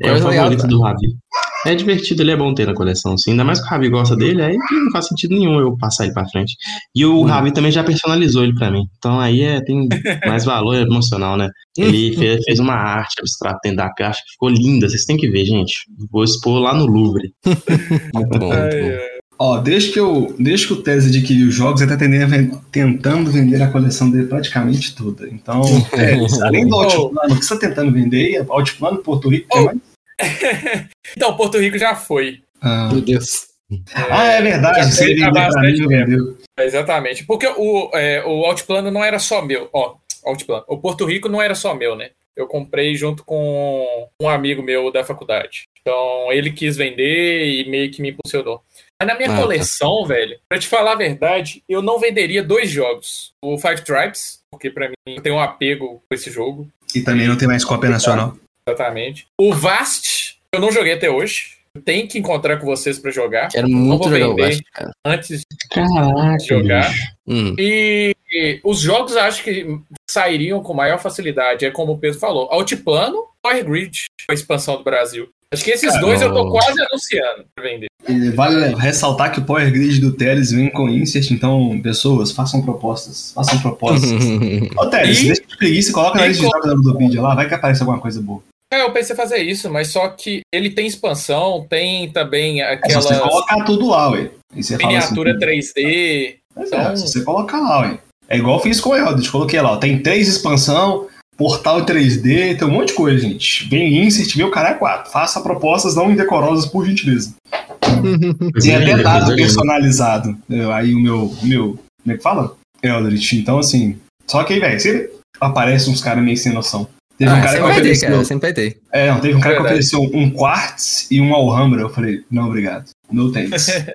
é 0.02 0.08
o 0.08 0.12
Coisa 0.12 0.28
legal, 0.30 0.44
favorito 0.44 0.62
tá? 0.62 0.68
do 0.68 0.82
Ravi. 0.82 1.18
É 1.66 1.76
divertido, 1.76 2.22
ele 2.24 2.32
é 2.32 2.36
bom 2.38 2.54
ter 2.54 2.66
na 2.66 2.74
coleção, 2.74 3.14
assim. 3.14 3.32
Ainda 3.32 3.44
mais 3.44 3.60
que 3.60 3.66
o 3.66 3.70
Ravi 3.70 3.90
gosta 3.90 4.16
dele, 4.16 4.42
aí 4.42 4.58
não 4.58 4.92
faz 4.92 5.08
sentido 5.08 5.36
nenhum 5.36 5.60
eu 5.60 5.78
passar 5.78 6.06
ele 6.06 6.14
pra 6.14 6.28
frente. 6.28 6.56
E 6.96 7.06
o 7.06 7.20
Hum. 7.22 7.24
Ravi 7.24 7.52
também 7.54 7.72
já 7.72 7.84
personalizou 7.84 8.44
ele 8.44 8.56
pra 8.56 8.72
mim. 8.72 8.84
Então 8.98 9.20
aí 9.20 9.42
é, 9.42 9.62
tem 9.62 9.88
mais 10.26 10.44
valor 10.46 10.76
emocional, 10.76 11.38
né? 11.38 11.50
Ele 11.78 12.16
fez, 12.18 12.44
fez 12.44 12.60
uma 12.60 12.74
arte 12.74 13.16
abstrata 13.20 13.60
dentro 13.64 13.78
da 13.78 13.94
caixa 13.94 14.20
que 14.26 14.32
ficou 14.34 14.50
linda. 14.50 14.90
Vocês 14.90 15.06
têm 15.06 15.18
que 15.18 15.30
ver, 15.30 15.46
gente. 15.46 15.74
Vou 16.12 16.24
expor 16.24 16.60
lá 16.60 16.74
no 16.74 16.86
Louvre. 16.86 17.32
Muito 18.14 18.40
bom, 18.40 18.48
muito 18.48 18.78
bom. 18.78 19.22
Ó, 19.44 19.58
desde 19.58 19.92
que, 19.92 20.00
eu, 20.00 20.36
desde 20.38 20.68
que 20.68 20.74
o 20.74 20.84
Tese 20.84 21.10
adquiriu 21.10 21.48
os 21.48 21.56
jogos, 21.56 21.82
ele 21.82 21.90
tá 21.90 21.98
tendendo 21.98 22.62
tentando 22.72 23.32
vender 23.32 23.60
a 23.60 23.72
coleção 23.72 24.12
dele 24.12 24.28
praticamente 24.28 24.94
toda. 24.96 25.28
Então, 25.28 25.62
Tese, 25.90 26.42
além 26.46 26.68
do 26.68 26.76
Altiplano, 26.76 27.34
o 27.34 27.40
que 27.40 27.44
você 27.46 27.56
tá 27.56 27.68
tentando 27.68 27.92
vender, 27.92 28.36
é 28.36 28.46
Altiplano, 28.48 29.00
Porto 29.00 29.30
Rico, 29.30 29.48
tem 29.50 29.62
Oh. 29.62 29.66
mais? 29.66 29.78
Então, 31.16 31.36
Porto 31.36 31.58
Rico 31.60 31.78
já 31.78 31.96
foi. 31.96 32.42
Ah, 32.62 32.90
Meu 32.92 33.02
Deus. 33.02 33.48
Ah, 33.94 34.26
é 34.28 34.42
verdade, 34.42 34.92
você 34.94 35.08
vendeu 35.14 35.32
pra 35.32 35.62
mim, 35.62 35.88
vendeu. 35.88 36.38
Exatamente. 36.60 37.26
Porque 37.26 37.48
o, 37.48 37.90
é, 37.94 38.24
o 38.26 38.46
Altiplano 38.46 38.92
não 38.92 39.04
era 39.04 39.18
só 39.20 39.42
meu. 39.42 39.70
Ó, 39.74 39.96
Altiplano. 40.26 40.64
O 40.68 40.78
Porto 40.78 41.06
Rico 41.06 41.28
não 41.30 41.42
era 41.42 41.56
só 41.56 41.74
meu, 41.74 41.96
né? 41.96 42.12
Eu 42.36 42.48
comprei 42.48 42.96
junto 42.96 43.24
com 43.26 44.08
um 44.22 44.30
amigo 44.30 44.62
meu 44.64 44.92
da 44.92 45.04
faculdade. 45.04 45.64
Então, 45.82 46.32
ele 46.32 46.52
quis 46.52 46.78
vender 46.78 47.46
e 47.46 47.70
meio 47.70 47.92
que 47.92 48.02
me 48.02 48.10
impulsionou. 48.12 48.62
Mas 49.02 49.08
na 49.10 49.16
minha 49.18 49.30
Ah, 49.32 49.36
tá. 49.36 49.42
coleção, 49.42 50.06
velho, 50.06 50.38
pra 50.48 50.60
te 50.60 50.68
falar 50.68 50.94
a 50.94 50.96
verdade, 50.96 51.64
eu 51.68 51.82
não 51.82 52.00
venderia 52.00 52.44
dois 52.44 52.70
jogos. 52.70 53.34
O 53.44 53.58
Five 53.58 53.84
Tribes, 53.84 54.40
porque 54.52 54.70
pra 54.70 54.88
mim 54.90 54.94
eu 55.16 55.22
tenho 55.22 55.36
um 55.36 55.40
apego 55.42 56.02
com 56.08 56.16
esse 56.16 56.30
jogo. 56.30 56.70
E 56.96 57.02
também 57.02 57.28
não 57.28 57.38
tem 57.38 57.48
mais 57.48 57.66
cópia 57.66 57.90
nacional. 57.90 58.38
Exatamente. 58.68 59.28
O 59.40 59.54
Vast, 59.54 60.38
eu 60.54 60.60
não 60.60 60.72
joguei 60.72 60.94
até 60.94 61.10
hoje. 61.10 61.60
Tenho 61.86 62.06
que 62.08 62.20
encontrar 62.20 62.58
com 62.58 62.66
vocês 62.66 63.00
pra 63.00 63.12
jogar. 63.12 63.48
Quero 63.48 63.70
muito 63.70 64.04
vou 64.04 64.12
jogar 64.12 64.28
o 64.28 64.36
vender. 64.36 64.42
Baixo, 64.42 64.62
cara. 64.74 64.92
Antes 65.06 65.42
Caraca, 65.70 66.38
de 66.38 66.46
jogar. 66.48 66.94
Hum. 67.26 67.56
E, 67.58 68.14
e 68.30 68.60
os 68.64 68.82
jogos 68.82 69.16
acho 69.16 69.42
que 69.42 69.80
sairiam 70.10 70.62
com 70.62 70.74
maior 70.74 71.00
facilidade. 71.00 71.66
É 71.66 71.72
como 71.72 71.94
o 71.94 71.98
Pedro 71.98 72.20
falou: 72.20 72.50
Altiplano, 72.52 73.24
Power 73.42 73.64
Grid, 73.66 74.06
a 74.30 74.34
expansão 74.34 74.76
do 74.78 74.84
Brasil. 74.84 75.30
Acho 75.54 75.64
que 75.64 75.72
esses 75.72 75.98
dois 76.00 76.22
eu 76.22 76.30
tô 76.30 76.36
Caramba. 76.36 76.52
quase 76.52 76.82
anunciando 76.82 77.46
pra 77.56 77.64
vender. 77.64 77.88
E 78.08 78.30
vale 78.32 78.74
ressaltar 78.76 79.32
que 79.34 79.40
o 79.40 79.46
Power 79.46 79.70
Grid 79.72 80.00
do 80.00 80.12
Teles 80.14 80.52
vem 80.52 80.70
com 80.70 80.90
insert, 80.90 81.30
então, 81.32 81.80
pessoas, 81.82 82.32
façam 82.32 82.62
propostas. 82.62 83.32
Façam 83.34 83.60
propostas. 83.62 84.12
Ô, 84.78 84.88
Teles, 84.88 85.22
E- 85.22 85.26
deixa 85.28 85.42
de 85.46 85.58
preguiça 85.58 85.90
e 85.90 85.94
coloca 85.94 86.18
na 86.20 86.28
lista 86.28 86.44
de 86.44 86.50
jogos 86.50 86.68
da 86.68 86.74
Ludopedia 86.74 87.22
lá, 87.22 87.36
vai 87.36 87.48
que 87.48 87.54
aparece 87.54 87.82
alguma 87.82 88.00
coisa 88.00 88.22
boa. 88.22 88.42
É, 88.74 88.82
eu 88.84 88.92
pensei 88.94 89.14
em 89.14 89.18
fazer 89.18 89.38
isso, 89.40 89.70
mas 89.70 89.90
só 89.90 90.08
que 90.08 90.42
ele 90.54 90.70
tem 90.70 90.88
expansão, 90.88 91.66
tem 91.70 92.10
também 92.12 92.62
É 92.62 92.80
só 92.90 93.02
você 93.02 93.14
aquela 93.14 93.30
colocar 93.30 93.64
tudo 93.66 93.88
lá, 93.90 94.10
ué. 94.12 94.30
E 94.56 94.64
você 94.64 94.78
fala 94.78 94.94
miniatura 94.94 95.32
assim, 95.32 95.40
3D. 95.40 96.36
Mas 96.56 96.72
é, 96.72 96.76
Então- 96.78 96.98
se 96.98 97.08
você 97.08 97.24
colocar 97.24 97.60
lá, 97.60 97.82
ué. 97.82 98.00
É 98.30 98.38
igual 98.38 98.56
eu 98.58 98.64
fiz 98.64 98.80
com 98.80 98.92
o 98.92 98.96
Eldritch, 98.96 99.30
coloquei 99.30 99.60
lá, 99.60 99.74
ó, 99.74 99.78
tem 99.78 100.02
três 100.02 100.30
expansão, 100.30 101.08
portal 101.36 101.86
3D, 101.86 102.56
tem 102.58 102.66
um 102.66 102.72
monte 102.72 102.90
de 102.90 102.94
coisa, 102.94 103.20
gente. 103.20 103.68
Vem 103.68 104.06
insert, 104.06 104.34
vem 104.38 104.46
o 104.46 104.52
cara 104.52 104.70
é 104.70 104.74
4. 104.76 105.12
Faça 105.12 105.42
propostas 105.42 105.96
não 105.96 106.10
indecorosas, 106.10 106.66
por 106.66 106.86
gentileza. 106.86 107.36
Tem 108.62 108.76
até 108.76 109.04
dado 109.04 109.36
personalizado. 109.36 110.38
Eu- 110.50 110.72
Aí 110.72 110.94
o 110.94 111.00
meu, 111.00 111.34
meu. 111.44 111.78
Como 112.02 112.14
é 112.14 112.18
que 112.18 112.24
fala? 112.24 112.56
Eldritch. 112.82 113.34
Então, 113.34 113.60
assim. 113.60 114.00
Só 114.28 114.44
que 114.46 114.54
aí, 114.54 114.60
velho, 114.60 114.80
sempre 114.80 115.12
aparece 115.42 115.90
uns 115.90 116.02
caras 116.02 116.24
meio 116.24 116.38
sem 116.38 116.54
noção. 116.54 116.88
Teve 117.22 117.32
um 117.32 117.36
Ah, 117.36 117.42
cara 117.42 117.56
que 117.56 117.62
vai 117.62 117.74
ter, 117.76 117.80
ofereceu. 117.82 118.10
cara. 118.10 118.26
Sempre 118.26 118.42
vai 118.48 118.54
ter. 118.54 118.78
É, 118.92 119.12
não, 119.12 119.20
teve 119.20 119.36
um 119.36 119.40
cara 119.40 119.56
que 119.58 119.62
ofereceu 119.62 120.02
um 120.12 120.32
Quartz 120.32 121.08
e 121.12 121.22
um 121.22 121.36
Alhambra. 121.36 121.82
Eu 121.82 121.90
falei, 121.90 122.22
não, 122.32 122.48
obrigado. 122.48 122.86
No 123.12 123.32
thanks. 123.32 123.68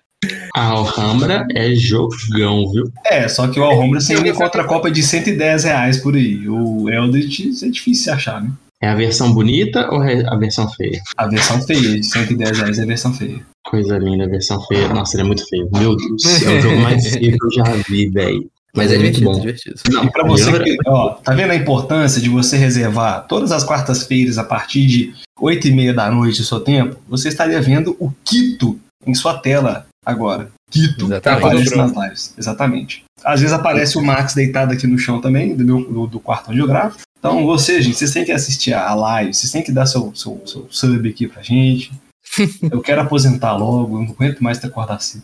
A 0.56 0.62
Alhambra 0.62 1.46
é 1.54 1.74
jogão, 1.74 2.70
viu? 2.72 2.90
é, 3.06 3.28
só 3.28 3.46
que 3.48 3.60
o 3.60 3.64
Alhambra 3.64 4.00
você 4.00 4.14
ainda 4.14 4.28
encontra 4.28 4.62
a 4.62 4.64
Copa 4.64 4.90
de 4.90 5.02
110 5.02 5.64
reais 5.64 5.98
por 5.98 6.14
aí. 6.16 6.48
O 6.48 6.88
Eldritch 6.88 7.40
é 7.62 7.68
difícil 7.68 8.04
de 8.04 8.10
achar, 8.10 8.42
né? 8.42 8.50
É 8.80 8.88
a 8.88 8.94
versão 8.94 9.32
bonita 9.32 9.88
ou 9.92 10.02
é 10.02 10.24
a 10.26 10.36
versão 10.36 10.68
feia? 10.70 11.00
A 11.16 11.26
versão 11.26 11.60
feia 11.62 11.80
de 12.00 12.02
110 12.04 12.58
reais 12.58 12.78
é 12.78 12.82
a 12.82 12.86
versão 12.86 13.12
feia. 13.12 13.40
Coisa 13.64 13.98
linda, 13.98 14.24
a 14.24 14.28
versão 14.28 14.60
feia. 14.66 14.88
Nossa, 14.88 15.16
ele 15.16 15.22
é 15.22 15.26
muito 15.26 15.46
feio. 15.48 15.68
Meu 15.72 15.96
Deus, 15.96 16.42
é 16.42 16.50
o 16.50 16.60
jogo 16.60 16.76
mais 16.78 17.06
feio 17.12 17.36
que 17.36 17.46
eu 17.46 17.50
já 17.52 17.72
vi, 17.88 18.08
velho. 18.08 18.46
Mas 18.76 18.92
é 18.92 18.98
muito 18.98 19.18
divertido, 19.18 19.32
bom. 19.32 19.40
divertido. 19.40 19.80
Não, 19.90 20.04
E 20.04 20.10
pra 20.10 20.26
você 20.26 20.58
que, 20.62 20.76
ó, 20.86 21.10
tá 21.14 21.32
vendo 21.32 21.50
a 21.50 21.56
importância 21.56 22.20
de 22.20 22.28
você 22.28 22.56
reservar 22.56 23.26
todas 23.26 23.52
as 23.52 23.64
quartas-feiras 23.64 24.38
a 24.38 24.44
partir 24.44 24.86
de 24.86 25.14
8 25.40 25.68
e 25.68 25.72
meia 25.72 25.94
da 25.94 26.10
noite 26.10 26.40
o 26.40 26.44
seu 26.44 26.60
tempo? 26.60 26.96
Você 27.08 27.28
estaria 27.28 27.60
vendo 27.60 27.96
o 27.98 28.12
Quito 28.24 28.78
em 29.06 29.14
sua 29.14 29.38
tela 29.38 29.86
agora. 30.04 30.50
Quito 30.70 31.06
Exatamente. 31.06 31.44
aparece 31.44 31.76
nas 31.76 31.92
lives. 31.92 32.34
Exatamente. 32.36 33.04
Às 33.24 33.40
vezes 33.40 33.54
aparece 33.54 33.98
o 33.98 34.02
Max 34.04 34.34
deitado 34.34 34.72
aqui 34.72 34.86
no 34.86 34.98
chão 34.98 35.20
também, 35.20 35.54
do, 35.56 35.64
meu, 35.64 35.84
do, 35.92 36.06
do 36.06 36.20
quarto 36.20 36.50
onde 36.50 36.60
eu 36.60 36.66
gravo. 36.66 36.96
Então, 37.18 37.44
você, 37.44 37.80
gente, 37.80 37.96
vocês 37.96 38.12
têm 38.12 38.24
que 38.24 38.32
assistir 38.32 38.72
a 38.72 38.94
live, 38.94 39.32
vocês 39.34 39.50
têm 39.50 39.62
que 39.62 39.72
dar 39.72 39.86
seu, 39.86 40.12
seu, 40.14 40.40
seu 40.44 40.66
sub 40.70 41.08
aqui 41.08 41.26
pra 41.26 41.42
gente. 41.42 41.90
Eu 42.70 42.80
quero 42.80 43.00
aposentar 43.00 43.56
logo, 43.56 43.96
eu 43.96 44.02
não 44.02 44.12
aguento 44.12 44.40
mais 44.40 44.58
ter 44.58 44.66
acordar 44.66 44.96
assim. 44.96 45.22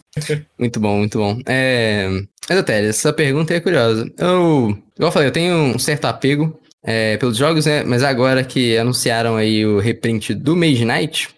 Muito 0.58 0.80
bom, 0.80 0.98
muito 0.98 1.18
bom. 1.18 1.38
É... 1.46 2.08
Mas, 2.48 2.58
Otélia, 2.58 2.88
essa 2.90 3.12
pergunta 3.12 3.54
é 3.54 3.60
curiosa. 3.60 4.04
Eu, 4.18 4.76
igual 4.96 5.08
eu 5.08 5.12
falei, 5.12 5.28
eu 5.28 5.32
tenho 5.32 5.54
um 5.54 5.78
certo 5.78 6.06
apego 6.06 6.58
é, 6.84 7.16
pelos 7.16 7.36
jogos, 7.36 7.66
né? 7.66 7.84
Mas 7.84 8.02
agora 8.02 8.42
que 8.44 8.76
anunciaram 8.76 9.36
aí 9.36 9.64
o 9.64 9.78
reprint 9.78 10.34
do 10.34 10.56
Mage 10.56 10.84
Knight, 10.84 11.28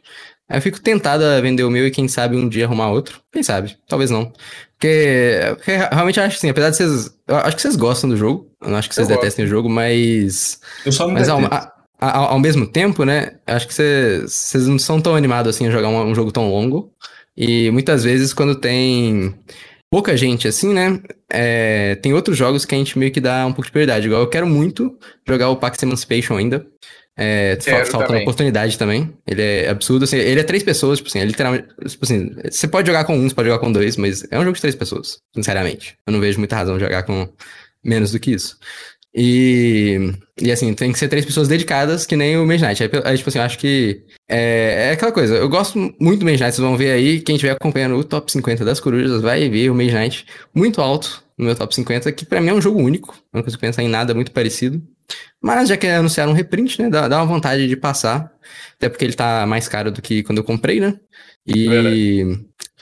eu 0.51 0.61
fico 0.63 0.81
tentado 0.81 1.25
a 1.25 1.41
vender 1.41 1.63
o 1.65 1.71
meu 1.71 1.87
e 1.87 1.91
quem 1.91 2.09
sabe 2.09 2.37
um 2.37 2.49
dia 2.49 2.65
arrumar 2.67 2.91
outro. 2.91 3.21
Quem 3.33 3.43
sabe? 3.43 3.77
Talvez 3.89 4.11
não. 4.11 4.33
Porque, 4.79 5.39
porque 5.57 5.73
realmente 5.77 6.21
acho 6.21 6.37
assim, 6.37 6.51
apesar 6.51 6.71
de 6.71 6.77
vocês. 6.77 7.11
Eu 7.27 7.37
acho 7.37 7.57
que 7.57 7.63
vocês 7.63 7.77
gostam 7.77 8.11
do 8.11 8.17
jogo. 8.17 8.51
Eu 8.63 8.71
não 8.71 8.77
acho 8.79 8.89
que 8.89 8.95
vocês 8.95 9.09
Eu 9.09 9.17
detestem 9.17 9.45
o 9.45 9.49
jogo, 9.49 9.69
mas. 9.69 10.59
Eu 10.85 10.93
só 10.93 11.07
não 11.07 11.15
Mas 11.15 11.29
ao, 11.29 11.41
detesto. 11.41 11.67
a- 12.01 12.09
a- 12.09 12.17
ao 12.33 12.39
mesmo 12.41 12.67
tempo, 12.67 13.05
né? 13.05 13.33
Acho 13.47 13.67
que 13.67 13.73
vocês 13.75 14.33
vocês 14.33 14.67
não 14.67 14.79
são 14.79 15.01
tão 15.01 15.15
animados 15.17 15.55
assim 15.55 15.67
a 15.67 15.71
jogar 15.71 15.89
um, 15.89 16.11
um 16.11 16.15
jogo 16.15 16.31
tão 16.33 16.49
longo. 16.51 16.93
E 17.37 17.71
muitas 17.71 18.05
vezes, 18.05 18.33
quando 18.35 18.55
tem 18.55 19.35
pouca 19.95 20.17
gente 20.17 20.49
assim, 20.49 20.75
né? 20.75 21.01
é, 21.31 21.95
tem 21.97 22.13
outros 22.13 22.37
jogos 22.37 22.65
que 22.65 22.75
a 22.75 22.79
gente 22.79 22.99
meio 22.99 23.13
que 23.13 23.21
dá 23.21 23.47
um 23.47 23.53
pouco 23.53 23.67
de 23.67 23.71
prioridade. 23.71 24.07
Igual 24.07 24.23
eu 24.23 24.29
quero 24.29 24.45
muito 24.45 24.99
jogar 25.25 25.51
o 25.51 25.57
Pax 25.57 25.81
Emancipation 25.85 26.37
ainda. 26.37 26.67
É, 27.17 27.57
falta 27.61 28.09
também. 28.09 28.23
oportunidade 28.23 28.77
também. 28.77 29.13
Ele 29.25 29.41
é 29.41 29.69
absurdo. 29.69 30.03
Assim, 30.03 30.17
ele 30.17 30.41
é 30.41 30.43
três 30.43 30.65
pessoas, 30.65 30.99
tipo 30.99 31.09
assim, 31.09 31.21
é 31.21 31.25
literalmente. 31.25 31.69
Tipo 31.87 32.05
assim, 32.05 32.35
você 32.51 32.67
pode 32.67 32.89
jogar 32.89 33.05
com 33.05 33.17
um, 33.17 33.29
você 33.29 33.35
pode 33.37 33.49
jogar 33.49 33.61
com 33.61 33.71
dois, 33.71 33.97
mas 33.97 34.27
é 34.33 34.39
um 34.39 34.43
jogo 34.43 34.57
de 34.57 34.61
três 34.61 34.75
pessoas, 34.75 35.19
sinceramente. 35.33 35.97
Eu 36.05 36.13
não 36.13 36.19
vejo 36.19 36.41
muita 36.41 36.57
razão 36.57 36.77
de 36.77 36.83
jogar 36.83 37.05
com 37.05 37.29
menos 37.85 38.11
do 38.11 38.19
que 38.19 38.33
isso. 38.33 38.57
E, 39.15 40.13
e 40.41 40.51
assim, 40.51 40.75
tem 40.75 40.93
que 40.93 40.99
ser 40.99 41.09
três 41.09 41.25
pessoas 41.25 41.47
dedicadas, 41.47 42.05
que 42.05 42.17
nem 42.17 42.37
o 42.37 42.45
Mage 42.45 42.65
Knight. 42.65 42.83
Aí, 43.05 43.17
tipo 43.17 43.29
assim, 43.29 43.39
eu 43.39 43.45
acho 43.45 43.59
que 43.59 44.03
é, 44.29 44.89
é 44.89 44.91
aquela 44.93 45.13
coisa. 45.13 45.37
Eu 45.37 45.49
gosto 45.49 45.79
muito 46.01 46.21
do 46.21 46.25
Mage 46.25 46.43
Knight, 46.43 46.55
vocês 46.55 46.59
vão 46.59 46.77
ver 46.77 46.91
aí. 46.91 47.21
Quem 47.21 47.37
estiver 47.37 47.53
acompanhando 47.53 47.97
o 47.97 48.03
top 48.03 48.31
50 48.33 48.65
das 48.65 48.81
corujas 48.81 49.23
vai 49.23 49.49
ver 49.49 49.71
o 49.71 49.75
Mage 49.75 49.95
Knight 49.95 50.27
muito 50.53 50.81
alto 50.81 51.23
no 51.39 51.47
meu 51.47 51.55
top 51.55 51.75
50, 51.75 52.11
que 52.13 52.27
pra 52.27 52.41
mim 52.41 52.49
é 52.49 52.55
um 52.55 52.61
jogo 52.61 52.81
único. 52.81 53.15
Eu 53.33 53.39
não 53.39 53.43
consigo 53.43 53.61
pensar 53.61 53.83
em 53.83 53.89
nada 53.89 54.15
muito 54.15 54.33
parecido. 54.33 54.83
Mas 55.41 55.69
já 55.69 55.77
que 55.77 55.87
anunciaram 55.87 56.33
um 56.33 56.35
reprint, 56.35 56.81
né? 56.81 56.89
Dá, 56.89 57.07
dá 57.07 57.19
uma 57.19 57.27
vontade 57.27 57.69
de 57.69 57.77
passar. 57.77 58.33
Até 58.77 58.89
porque 58.89 59.05
ele 59.05 59.15
tá 59.15 59.47
mais 59.47 59.69
caro 59.69 59.93
do 59.93 60.03
que 60.03 60.23
quando 60.23 60.39
eu 60.39 60.45
comprei, 60.45 60.81
né? 60.81 60.99
E. 61.47 62.25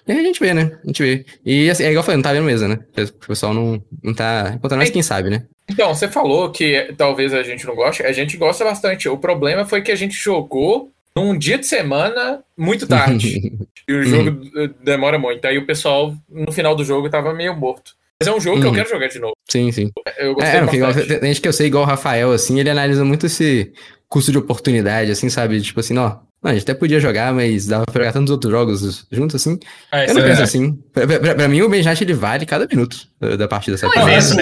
E 0.07 0.13
a 0.13 0.15
gente 0.23 0.41
vê, 0.41 0.53
né? 0.53 0.79
A 0.83 0.87
gente 0.87 1.03
vê. 1.03 1.25
E 1.45 1.71
assim, 1.71 1.85
é 1.85 1.89
igual 1.91 2.01
eu 2.01 2.03
falei, 2.05 2.17
não 2.17 2.23
tá 2.23 2.33
vendo 2.33 2.45
mesa, 2.45 2.67
né? 2.69 2.79
O 2.97 3.27
pessoal 3.27 3.55
não, 3.55 3.83
não 4.03 4.13
tá 4.15 4.53
encontrando, 4.55 4.81
mas 4.81 4.91
quem 4.91 5.03
sabe, 5.03 5.31
né? 5.31 5.45
Então, 5.71 5.95
você 5.95 6.09
falou 6.09 6.51
que 6.51 6.93
talvez 6.99 7.33
a 7.33 7.43
gente 7.43 7.65
não 7.67 7.75
goste. 7.75 8.03
A 8.03 8.13
gente 8.13 8.37
gosta 8.37 8.65
bastante. 8.65 9.09
O 9.09 9.17
problema 9.17 9.65
foi 9.65 9.81
que 9.81 9.93
a 9.93 9.97
gente 9.97 10.15
jogou 10.15 10.91
num 11.17 11.39
dia 11.39 11.57
de 11.57 11.67
semana 11.67 12.43
muito 12.59 12.87
tarde. 12.87 13.53
e 13.89 13.93
o 13.93 14.03
jogo 14.03 14.41
eh, 14.57 14.71
demora 14.83 15.19
muito. 15.19 15.45
Aí 15.45 15.57
o 15.59 15.67
pessoal, 15.67 16.15
no 16.29 16.51
final 16.51 16.75
do 16.75 16.85
jogo, 16.85 17.09
tava 17.09 17.33
meio 17.33 17.55
morto. 17.57 17.93
Mas 18.21 18.29
é 18.29 18.33
um 18.35 18.41
jogo 18.41 18.61
que 18.61 18.67
eu 18.67 18.71
Uhum. 18.71 18.75
quero 18.77 18.89
jogar 18.89 19.09
de 19.09 19.19
novo. 19.19 19.35
sim, 19.49 19.71
sim. 19.73 19.91
Eu 20.19 20.35
gostei 20.35 20.59
É, 20.59 20.61
não, 20.63 20.75
igual, 20.75 20.93
tem 20.95 21.25
gente 21.29 21.41
que 21.41 21.49
eu 21.49 21.53
sei, 21.53 21.67
igual 21.69 21.85
o 21.85 21.87
Rafael, 21.87 22.33
assim, 22.33 22.59
ele 22.61 22.71
analisa 22.71 23.05
muito 23.05 23.27
esse 23.27 23.73
custo 24.09 24.31
de 24.33 24.39
oportunidade, 24.39 25.11
assim, 25.11 25.29
sabe? 25.29 25.61
Tipo 25.61 25.81
assim, 25.81 25.97
ó, 25.99 26.17
não, 26.43 26.51
a 26.51 26.55
gente 26.55 26.63
até 26.65 26.75
podia 26.75 26.99
jogar, 26.99 27.33
mas 27.33 27.67
dava 27.67 27.85
pra 27.87 28.01
jogar 28.03 28.13
tantos 28.13 28.31
outros 28.31 28.51
jogos 28.51 29.07
juntos, 29.13 29.37
assim. 29.37 29.59
Ah, 29.93 30.05
Eu 30.05 30.15
não 30.15 30.23
é 30.23 30.29
penso 30.29 30.43
assim. 30.43 30.79
Pra, 30.93 31.07
pra- 31.07 31.35
pra 31.37 31.49
mim, 31.49 31.63
o 31.63 31.69
Benjat, 31.69 32.01
ele 32.03 32.15
vale 32.15 32.45
cada 32.45 32.67
minuto 32.67 33.07
da 33.21 33.37
da 33.37 33.49
partida, 33.49 33.77
sabe? 33.79 33.95
Não, 33.97 34.09
é 34.09 34.17
assim, 34.17 34.37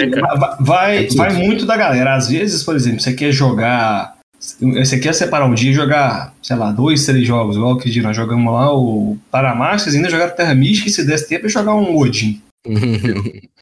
vai, 0.59 1.05
É 1.05 1.07
vai 1.15 1.27
absurdo. 1.27 1.33
muito 1.45 1.65
da 1.65 1.77
galera. 1.77 2.15
Às 2.15 2.27
vezes, 2.29 2.63
por 2.63 2.75
exemplo, 2.75 2.99
você 3.01 3.13
quer 3.13 3.31
jogar. 3.31 4.15
Você 4.59 4.97
quer 4.99 5.13
separar 5.13 5.45
um 5.45 5.53
dia 5.53 5.69
e 5.69 5.73
jogar, 5.73 6.33
sei 6.41 6.55
lá, 6.55 6.71
dois, 6.71 7.05
três 7.05 7.27
jogos, 7.27 7.55
igual 7.55 7.77
que 7.77 8.01
nós 8.01 8.15
jogamos 8.17 8.51
lá 8.51 8.73
o 8.75 9.15
Paramarcas, 9.29 9.93
ainda 9.93 10.09
jogaram 10.09 10.35
Terra 10.35 10.55
Mística 10.55 10.89
e 10.89 10.91
se 10.91 11.05
desse 11.05 11.29
tempo 11.29 11.45
é 11.45 11.49
jogar 11.49 11.75
um 11.75 11.95
Odin. 11.95 12.41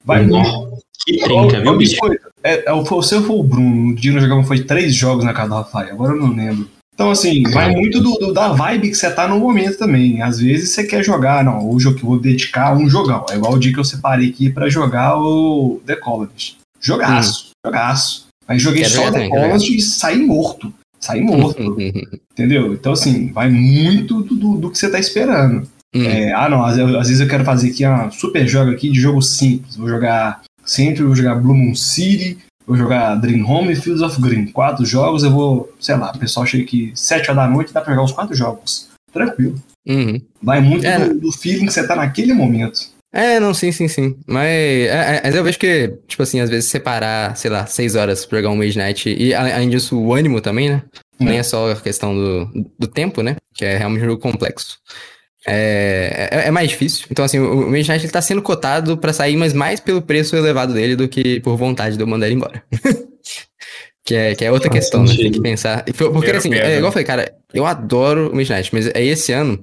Vai 0.06 0.24
muito. 0.26 0.80
Que 1.06 1.18
trinca, 1.18 1.60
viu, 1.62 1.78
bicho? 1.78 1.98
É, 2.44 2.70
é, 2.70 2.74
o- 2.74 2.84
você 2.84 3.22
foi 3.22 3.36
o 3.36 3.44
Bruno, 3.44 3.90
o 3.92 3.96
dia 3.96 4.12
nós 4.14 4.22
jogamos 4.24 4.48
foi 4.48 4.62
três 4.62 4.94
jogos 4.96 5.26
na 5.26 5.34
casa 5.34 5.50
do 5.50 5.56
Rafael, 5.56 5.94
agora 5.94 6.14
eu 6.14 6.18
não 6.20 6.34
lembro. 6.34 6.68
Então, 7.00 7.12
assim, 7.12 7.44
vai 7.54 7.74
muito 7.74 8.02
do, 8.02 8.16
do- 8.16 8.34
da 8.34 8.50
vibe 8.50 8.90
que 8.90 8.96
você 8.96 9.10
tá 9.10 9.26
no 9.26 9.40
momento 9.40 9.78
também. 9.78 10.22
Às 10.22 10.40
vezes 10.40 10.72
você 10.72 10.84
quer 10.84 11.02
jogar, 11.02 11.46
não, 11.46 11.70
hoje 11.70 11.86
eu 11.88 11.96
que 11.96 12.04
vou 12.04 12.20
dedicar 12.20 12.68
a 12.68 12.74
um 12.74 12.90
jogão. 12.90 13.26
É 13.30 13.36
igual 13.36 13.54
o 13.54 13.58
dia 13.60 13.72
que 13.72 13.80
eu 13.80 13.86
separei 13.86 14.30
aqui 14.30 14.50
pra 14.50 14.68
jogar 14.70 15.16
o 15.18 15.82
The 15.86 15.96
Colonist. 15.96 16.58
Jogaço, 16.82 17.52
jogaço. 17.66 18.28
Aí 18.46 18.60
joguei 18.60 18.82
Quero 18.84 18.96
só 18.96 19.12
The 19.12 19.30
Colonist 19.30 19.74
e 19.78 19.80
saí 19.82 20.18
morto. 20.26 20.74
Saí 21.00 21.22
morto, 21.22 21.78
entendeu? 22.34 22.74
Então, 22.74 22.92
assim, 22.92 23.32
vai 23.32 23.50
muito 23.50 24.22
do, 24.22 24.36
do- 24.36 24.58
do 24.58 24.70
que 24.70 24.78
você 24.78 24.90
tá 24.92 25.00
esperando. 25.00 25.66
Hum. 25.96 26.04
É, 26.04 26.34
ah, 26.34 26.50
não, 26.50 26.66
às, 26.66 26.78
às 26.78 27.08
vezes 27.08 27.22
eu 27.22 27.30
quero 27.30 27.46
fazer 27.46 27.70
aqui 27.70 27.86
uma 27.86 28.12
super 28.12 28.46
jogo 28.46 28.72
aqui 28.72 28.90
de 28.92 29.00
jogo 29.00 29.22
simples. 29.22 29.78
Vou 29.78 29.88
jogar 29.88 30.42
Century, 30.66 31.06
vou 31.06 31.16
jogar 31.16 31.36
Blue 31.36 31.56
Moon 31.56 31.74
City, 31.76 32.38
vou 32.70 32.78
jogar 32.78 33.16
Dream 33.16 33.44
Home 33.50 33.74
e 33.74 33.76
Fields 33.76 34.04
of 34.04 34.22
Green. 34.22 34.46
Quatro 34.46 34.86
jogos, 34.86 35.24
eu 35.24 35.32
vou, 35.32 35.74
sei 35.80 35.98
lá, 35.98 36.12
o 36.16 36.20
pessoal 36.20 36.46
chega 36.46 36.64
aqui 36.64 36.92
sete 36.94 37.32
horas 37.32 37.36
da 37.44 37.48
noite, 37.48 37.74
dá 37.74 37.82
pra 37.82 37.94
jogar 37.94 38.06
os 38.06 38.12
quatro 38.12 38.36
jogos. 38.36 38.88
Tranquilo. 39.12 39.60
Uhum. 39.88 40.22
Vai 40.42 40.62
muito 40.62 40.86
É. 40.86 41.00
do, 41.00 41.20
do 41.20 41.32
feeling 41.32 41.66
que 41.66 41.74
você 41.74 41.86
tá 41.86 41.96
naquele 41.96 42.32
momento. 42.32 42.80
É, 43.12 43.40
não, 43.40 43.56
sim, 43.56 43.72
sim, 43.72 43.88
sim. 43.88 44.16
Mas, 44.28 44.46
é, 44.48 45.22
é, 45.24 45.32
eu 45.36 45.44
vejo 45.44 45.58
que, 45.58 45.98
tipo 46.08 46.22
assim, 46.22 46.42
às 46.42 46.50
vezes 46.50 46.70
separar, 46.70 47.36
sei 47.36 47.50
lá, 47.50 47.66
seis 47.66 47.96
horas 47.96 48.24
pra 48.24 48.38
jogar 48.38 48.52
um 48.52 48.56
Mage 48.56 48.78
Knight, 48.78 49.10
e 49.10 49.34
além 49.34 49.68
disso, 49.68 50.00
o 50.00 50.14
ânimo 50.14 50.40
também, 50.40 50.70
né? 50.70 50.84
Hum. 51.20 51.26
Nem 51.26 51.40
é 51.40 51.44
só 51.44 51.72
a 51.72 51.76
questão 51.76 52.14
do, 52.14 52.70
do 52.78 52.88
tempo, 52.88 53.24
né? 53.24 53.36
Que 53.56 53.66
é 53.66 53.78
realmente 53.78 54.04
um 54.04 54.10
jogo 54.10 54.22
complexo. 54.22 54.78
É, 55.48 56.30
é, 56.32 56.48
é 56.48 56.52
mais 56.52 56.70
difícil. 56.70 57.08
Então, 57.10 57.24
assim, 57.24 57.40
o, 57.40 57.68
o 57.68 57.72
Mage 57.72 57.90
Knight 57.90 58.06
ele 58.06 58.12
tá 58.12 58.22
sendo 58.22 58.42
cotado 58.42 58.98
pra 58.98 59.14
sair, 59.14 59.38
mas 59.38 59.54
mais 59.54 59.80
pelo 59.80 60.02
preço 60.02 60.36
elevado 60.36 60.74
dele 60.74 60.96
do 60.96 61.08
que 61.08 61.40
por 61.40 61.56
vontade 61.56 61.96
de 61.96 62.04
eu 62.04 62.08
mandar 62.08 62.28
ele 62.28 62.36
embora. 62.36 62.64
que, 64.04 64.16
é, 64.16 64.36
que 64.36 64.44
é 64.44 64.52
outra 64.52 64.70
Faz 64.70 64.84
questão, 64.84 65.04
né? 65.04 65.16
Tem 65.16 65.32
que 65.32 65.42
pensar. 65.42 65.84
Porque, 65.86 66.32
assim, 66.32 66.54
é 66.54 66.78
igual 66.78 66.90
eu 66.90 66.92
falei, 66.92 67.06
cara, 67.06 67.34
eu 67.54 67.66
adoro 67.66 68.32
o 68.32 68.36
Mage 68.36 68.54
Knight, 68.54 68.70
mas 68.74 68.88
é 68.88 69.04
esse 69.04 69.32
ano. 69.32 69.60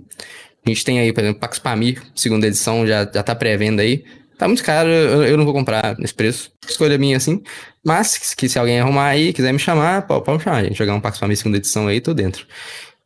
A 0.65 0.71
gente 0.71 0.85
tem 0.85 0.99
aí, 0.99 1.13
por 1.13 1.23
exemplo, 1.23 1.41
Pax 1.41 1.59
Pamir, 1.59 2.03
segunda 2.15 2.47
edição, 2.47 2.87
já, 2.87 3.05
já 3.05 3.23
tá 3.23 3.35
pré-venda 3.35 3.83
aí. 3.83 4.03
Tá 4.37 4.47
muito 4.47 4.63
caro, 4.63 4.89
eu, 4.89 5.25
eu 5.25 5.37
não 5.37 5.45
vou 5.45 5.55
comprar 5.55 5.97
nesse 5.99 6.13
preço. 6.13 6.51
Escolha 6.69 6.99
minha, 6.99 7.17
assim. 7.17 7.41
Mas, 7.85 8.35
que 8.35 8.49
se 8.49 8.59
alguém 8.59 8.81
arrumar 8.81 9.07
aí, 9.07 9.33
quiser 9.33 9.53
me 9.53 9.59
chamar, 9.59 10.03
pô, 10.03 10.21
pode 10.21 10.39
me 10.39 10.45
chamar, 10.45 10.65
gente. 10.65 10.77
Jogar 10.77 10.95
um 10.95 11.01
Pax 11.01 11.19
Pamir 11.19 11.37
segunda 11.37 11.57
edição 11.57 11.87
aí, 11.87 12.01
tô 12.01 12.13
dentro. 12.13 12.47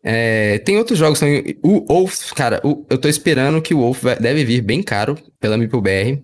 É, 0.03 0.59
tem 0.61 0.79
outros 0.79 0.99
jogos 0.99 1.19
também. 1.21 1.57
O 1.63 1.85
Wolf, 1.87 2.33
cara, 2.33 2.61
o- 2.65 2.87
eu 2.89 2.97
tô 2.99 3.09
esperando 3.09 3.61
que 3.61 3.75
o 3.75 3.79
Wolf 3.79 4.03
vai- 4.03 4.19
deve 4.19 4.45
vir 4.45 4.63
bem 4.63 4.83
caro 4.83 5.17
pela 5.39 5.57
MIPBR. 5.59 6.23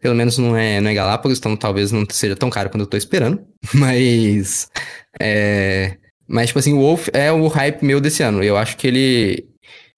Pelo 0.00 0.14
menos 0.14 0.38
não 0.38 0.56
é, 0.56 0.80
não 0.80 0.88
é 0.90 0.94
Galápagos, 0.94 1.38
então 1.38 1.56
talvez 1.56 1.90
não 1.90 2.04
seja 2.10 2.36
tão 2.36 2.48
caro 2.48 2.70
quanto 2.70 2.82
eu 2.82 2.86
tô 2.86 2.96
esperando. 2.96 3.40
Mas. 3.74 4.68
É, 5.20 5.96
mas, 6.28 6.48
tipo 6.48 6.58
assim, 6.58 6.74
o 6.74 6.78
Wolf 6.80 7.08
é 7.12 7.32
o 7.32 7.46
hype 7.48 7.82
meu 7.82 8.00
desse 8.00 8.22
ano. 8.22 8.42
Eu 8.44 8.56
acho 8.56 8.76
que 8.76 8.86
ele. 8.86 9.46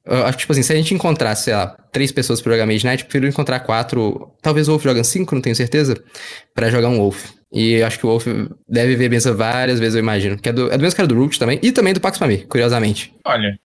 Eu 0.06 0.24
acho 0.24 0.38
que, 0.38 0.40
tipo 0.42 0.52
assim, 0.52 0.62
se 0.62 0.72
a 0.72 0.76
gente 0.76 0.94
encontrasse, 0.94 1.44
sei 1.44 1.54
lá, 1.54 1.66
três 1.92 2.10
pessoas 2.10 2.40
pra 2.40 2.52
jogar 2.52 2.66
Mage 2.66 2.86
Knight, 2.86 3.02
eu 3.02 3.08
prefiro 3.08 3.26
encontrar 3.28 3.60
quatro. 3.60 4.32
Talvez 4.40 4.66
o 4.68 4.70
Wolf 4.72 4.82
joga 4.84 5.04
cinco, 5.04 5.34
não 5.34 5.42
tenho 5.42 5.54
certeza. 5.54 5.94
Pra 6.54 6.70
jogar 6.70 6.88
um 6.88 6.96
Wolf. 6.98 7.26
E 7.52 7.82
acho 7.82 7.98
que 7.98 8.06
o 8.06 8.08
Wolf 8.08 8.26
deve 8.68 8.94
ver 8.96 9.08
benção 9.08 9.36
várias 9.36 9.80
vezes, 9.80 9.94
eu 9.96 10.00
imagino. 10.00 10.38
Que 10.38 10.48
é 10.48 10.52
do, 10.52 10.70
é 10.72 10.76
do 10.76 10.82
mesmo 10.82 10.96
cara 10.96 11.08
do 11.08 11.16
Root 11.16 11.38
também. 11.38 11.58
E 11.62 11.72
também 11.72 11.92
do 11.92 12.00
Pax 12.00 12.18
Pamir, 12.18 12.46
curiosamente. 12.46 13.12
Olha. 13.24 13.58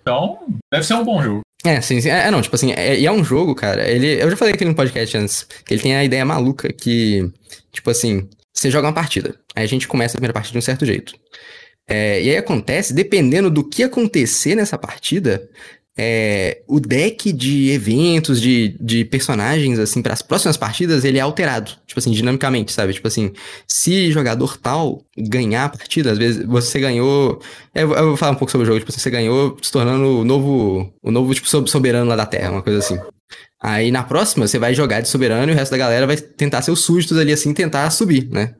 Então, 0.00 0.38
deve 0.72 0.86
ser 0.86 0.94
um 0.94 1.04
bom 1.04 1.22
jogo. 1.22 1.40
É, 1.64 1.80
sim, 1.80 2.00
sim. 2.00 2.08
É, 2.08 2.30
não, 2.30 2.40
tipo 2.40 2.54
assim, 2.54 2.72
é, 2.72 2.98
e 2.98 3.06
é 3.06 3.12
um 3.12 3.24
jogo, 3.24 3.54
cara. 3.54 3.88
Ele, 3.88 4.22
eu 4.22 4.30
já 4.30 4.36
falei 4.36 4.54
aqui 4.54 4.64
no 4.64 4.74
podcast 4.74 5.16
antes, 5.18 5.42
que 5.42 5.74
ele 5.74 5.82
tem 5.82 5.96
a 5.96 6.04
ideia 6.04 6.24
maluca 6.24 6.72
que, 6.72 7.30
tipo 7.72 7.90
assim, 7.90 8.28
você 8.54 8.70
joga 8.70 8.86
uma 8.86 8.94
partida. 8.94 9.34
Aí 9.54 9.64
a 9.64 9.68
gente 9.68 9.88
começa 9.88 10.14
a 10.14 10.18
primeira 10.18 10.32
partida 10.32 10.52
de 10.52 10.58
um 10.58 10.62
certo 10.62 10.86
jeito. 10.86 11.14
É, 11.88 12.22
e 12.22 12.30
aí 12.30 12.36
acontece, 12.36 12.92
dependendo 12.92 13.50
do 13.50 13.68
que 13.68 13.82
acontecer 13.82 14.54
nessa 14.54 14.76
partida, 14.78 15.48
é, 15.98 16.62
o 16.68 16.78
deck 16.78 17.32
de 17.32 17.70
eventos, 17.70 18.40
de, 18.40 18.76
de 18.80 19.04
personagens, 19.04 19.78
assim, 19.78 20.02
para 20.02 20.12
as 20.12 20.20
próximas 20.22 20.56
partidas, 20.56 21.04
ele 21.04 21.18
é 21.18 21.20
alterado. 21.22 21.70
Tipo 21.86 21.98
assim, 22.00 22.10
dinamicamente, 22.10 22.72
sabe? 22.72 22.92
Tipo 22.92 23.08
assim, 23.08 23.32
se 23.66 24.10
jogador 24.12 24.58
tal 24.58 25.02
ganhar 25.16 25.64
a 25.64 25.68
partida, 25.70 26.12
às 26.12 26.18
vezes 26.18 26.44
você 26.44 26.78
ganhou. 26.78 27.40
Eu, 27.74 27.92
eu 27.94 28.06
vou 28.08 28.16
falar 28.16 28.32
um 28.32 28.36
pouco 28.36 28.50
sobre 28.52 28.64
o 28.64 28.66
jogo, 28.66 28.78
tipo, 28.80 28.90
assim, 28.92 29.00
você 29.00 29.10
ganhou 29.10 29.56
se 29.62 29.72
tornando 29.72 30.20
o 30.20 30.24
novo, 30.24 30.92
o 31.02 31.10
novo, 31.10 31.34
tipo, 31.34 31.48
sob- 31.48 31.70
soberano 31.70 32.08
lá 32.08 32.16
da 32.16 32.26
Terra, 32.26 32.50
uma 32.52 32.62
coisa 32.62 32.78
assim. 32.80 32.98
Aí 33.62 33.90
na 33.90 34.02
próxima 34.02 34.46
você 34.46 34.58
vai 34.58 34.74
jogar 34.74 35.00
de 35.00 35.08
soberano 35.08 35.50
e 35.50 35.54
o 35.54 35.56
resto 35.56 35.70
da 35.72 35.78
galera 35.78 36.06
vai 36.06 36.16
tentar 36.18 36.60
ser 36.62 36.70
os 36.70 36.80
súditos 36.84 37.16
ali, 37.16 37.32
assim, 37.32 37.54
tentar 37.54 37.88
subir, 37.90 38.28
né? 38.30 38.54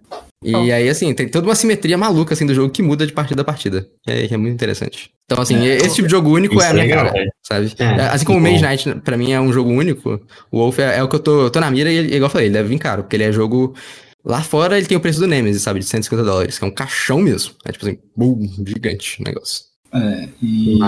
E 0.45 0.55
Oh. 0.55 0.59
aí, 0.73 0.89
assim, 0.89 1.13
tem 1.15 1.29
toda 1.29 1.47
uma 1.49 1.55
simetria 1.55 1.97
maluca, 1.99 2.35
assim, 2.35 2.47
do 2.47 2.55
jogo 2.55 2.71
que 2.73 2.83
muda 2.83 3.07
de 3.07 3.13
partida 3.13 3.43
a 3.43 3.45
partida. 3.45 3.87
É, 4.07 4.27
é 4.33 4.37
muito 4.37 4.55
interessante. 4.55 5.11
Então, 5.29 5.43
assim, 5.43 5.65
esse 5.67 5.97
tipo 5.97 6.07
de 6.07 6.13
jogo 6.13 6.31
único 6.31 6.55
é 6.55 6.59
a 6.59 6.61
Isso 6.61 6.71
é 6.71 6.73
minha 6.73 6.85
legal, 6.85 7.05
cara, 7.07 7.19
velho. 7.19 7.31
sabe? 7.43 7.75
É, 7.79 8.01
assim 8.07 8.25
como 8.25 8.39
o. 8.39 8.41
Mage 8.41 8.63
Knight, 8.65 8.95
pra 9.01 9.17
mim, 9.17 9.33
é 9.33 9.41
um 9.41 9.53
jogo 9.53 9.71
único, 9.71 10.21
o 10.53 10.59
Wolf 10.59 10.79
é, 10.79 10.99
é 10.99 11.03
o 11.03 11.09
que 11.09 11.17
eu 11.17 11.21
tô, 11.21 11.51
tô 11.51 11.59
na 11.59 11.69
mira 11.71 11.91
e, 11.91 11.99
igual 12.15 12.23
eu 12.23 12.31
falei, 12.31 12.47
ele 12.47 12.55
deve 12.55 12.69
vir 12.69 12.79
caro, 12.79 13.03
porque 13.03 13.17
ele 13.17 13.25
é 13.25 13.33
jogo... 13.33 13.75
Lá 14.25 14.43
fora 14.43 14.77
ele 14.77 14.87
tem 14.87 14.97
o 14.97 15.01
preço 15.01 15.21
do 15.21 15.27
Nemesis, 15.29 15.63
sabe? 15.63 15.79
De 15.79 15.87
150 15.87 16.25
dólares, 16.25 16.59
que 16.59 16.65
é 16.65 16.69
um 16.69 16.71
caixão 16.73 17.21
mesmo. 17.21 17.53
É 17.65 17.71
tipo 17.71 17.87
assim, 17.87 17.99
boom, 18.17 18.41
gigante 18.67 19.21
o 19.21 19.25
negócio. 19.25 19.63
É, 19.95 20.29
e 20.43 20.79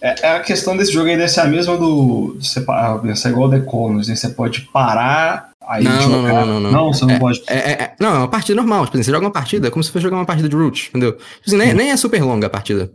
é, 0.00 0.14
é 0.22 0.30
a 0.36 0.40
questão 0.40 0.76
desse 0.76 0.92
jogo 0.92 1.08
aí 1.08 1.16
deve 1.16 1.28
ser 1.28 1.40
a 1.40 1.46
mesma 1.46 1.76
do. 1.76 2.36
Você, 2.40 2.64
pensar 3.02 3.30
igual 3.30 3.48
o 3.48 3.50
The 3.50 3.60
Colors, 3.60 4.08
né? 4.08 4.16
Você 4.16 4.30
pode 4.30 4.62
parar, 4.72 5.50
aí 5.66 5.84
Não, 5.84 5.92
não, 5.92 6.00
jogar. 6.22 6.32
não, 6.32 6.46
não, 6.46 6.60
não, 6.60 6.70
não. 6.72 6.92
você 6.92 7.04
não 7.04 7.18
pode. 7.18 7.42
É, 7.46 7.54
é- 7.56 7.72
é- 7.72 7.94
não, 8.00 8.14
é 8.14 8.18
uma 8.18 8.28
partida 8.28 8.56
normal. 8.56 8.84
Tipo 8.86 8.96
assim, 8.96 9.04
você 9.04 9.10
joga 9.10 9.26
uma 9.26 9.32
partida 9.32 9.70
como 9.70 9.82
se 9.84 9.90
fosse 9.90 10.02
jogar 10.02 10.16
uma 10.16 10.26
partida 10.26 10.48
de 10.48 10.56
Root, 10.56 10.88
entendeu? 10.90 11.12
Tipo 11.12 11.26
assim, 11.46 11.56
nem, 11.56 11.74
nem 11.74 11.90
é 11.90 11.96
super 11.96 12.22
longa 12.22 12.46
a 12.46 12.50
partida. 12.50 12.90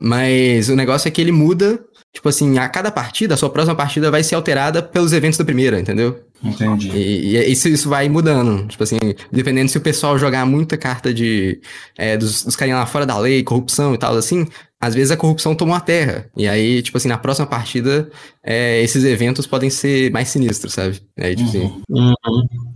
Mas 0.00 0.68
o 0.68 0.76
negócio 0.76 1.08
é 1.08 1.10
que 1.10 1.20
ele 1.20 1.32
muda. 1.32 1.84
Tipo 2.12 2.30
assim, 2.30 2.58
a 2.58 2.66
cada 2.68 2.90
partida, 2.90 3.34
a 3.34 3.36
sua 3.36 3.50
próxima 3.50 3.76
partida 3.76 4.10
vai 4.10 4.24
ser 4.24 4.34
alterada 4.34 4.82
pelos 4.82 5.12
eventos 5.12 5.36
da 5.38 5.44
primeira, 5.44 5.78
entendeu? 5.78 6.20
Entendi. 6.42 6.90
E, 6.90 7.36
e 7.36 7.52
isso, 7.52 7.68
isso 7.68 7.88
vai 7.88 8.08
mudando. 8.08 8.66
Tipo 8.66 8.82
assim, 8.82 8.98
dependendo 9.30 9.70
se 9.70 9.76
o 9.76 9.80
pessoal 9.80 10.18
jogar 10.18 10.46
muita 10.46 10.76
carta 10.78 11.12
de. 11.12 11.60
é, 11.96 12.16
dos, 12.16 12.44
dos 12.44 12.56
carinha 12.56 12.76
lá 12.78 12.86
fora 12.86 13.04
da 13.04 13.18
lei, 13.18 13.42
corrupção 13.44 13.94
e 13.94 13.98
tal, 13.98 14.16
assim, 14.16 14.46
às 14.80 14.94
vezes 14.94 15.10
a 15.10 15.16
corrupção 15.18 15.54
tomou 15.54 15.74
a 15.74 15.80
terra. 15.80 16.30
E 16.36 16.48
aí, 16.48 16.80
tipo 16.80 16.96
assim, 16.96 17.08
na 17.08 17.18
próxima 17.18 17.46
partida, 17.46 18.10
é, 18.42 18.80
esses 18.82 19.04
eventos 19.04 19.46
podem 19.46 19.68
ser 19.68 20.10
mais 20.10 20.28
sinistros, 20.28 20.72
sabe? 20.72 21.00
Aí, 21.20 21.36
tipo 21.36 21.48
assim, 21.50 21.82
Uhum. 21.90 22.14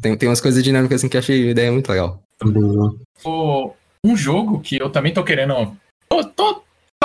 tem, 0.02 0.14
tem 0.16 0.28
umas 0.28 0.40
coisas 0.42 0.62
dinâmicas 0.62 1.00
assim 1.00 1.08
que 1.08 1.16
eu 1.16 1.20
achei 1.20 1.48
a 1.48 1.50
ideia 1.52 1.72
muito 1.72 1.88
legal. 1.88 2.22
O- 3.24 3.70
um 4.04 4.16
jogo 4.16 4.60
que 4.60 4.80
eu 4.80 4.90
também 4.90 5.12
tô 5.14 5.24
querendo. 5.24 5.54
tô- 6.08 6.24
tô- 6.24 6.61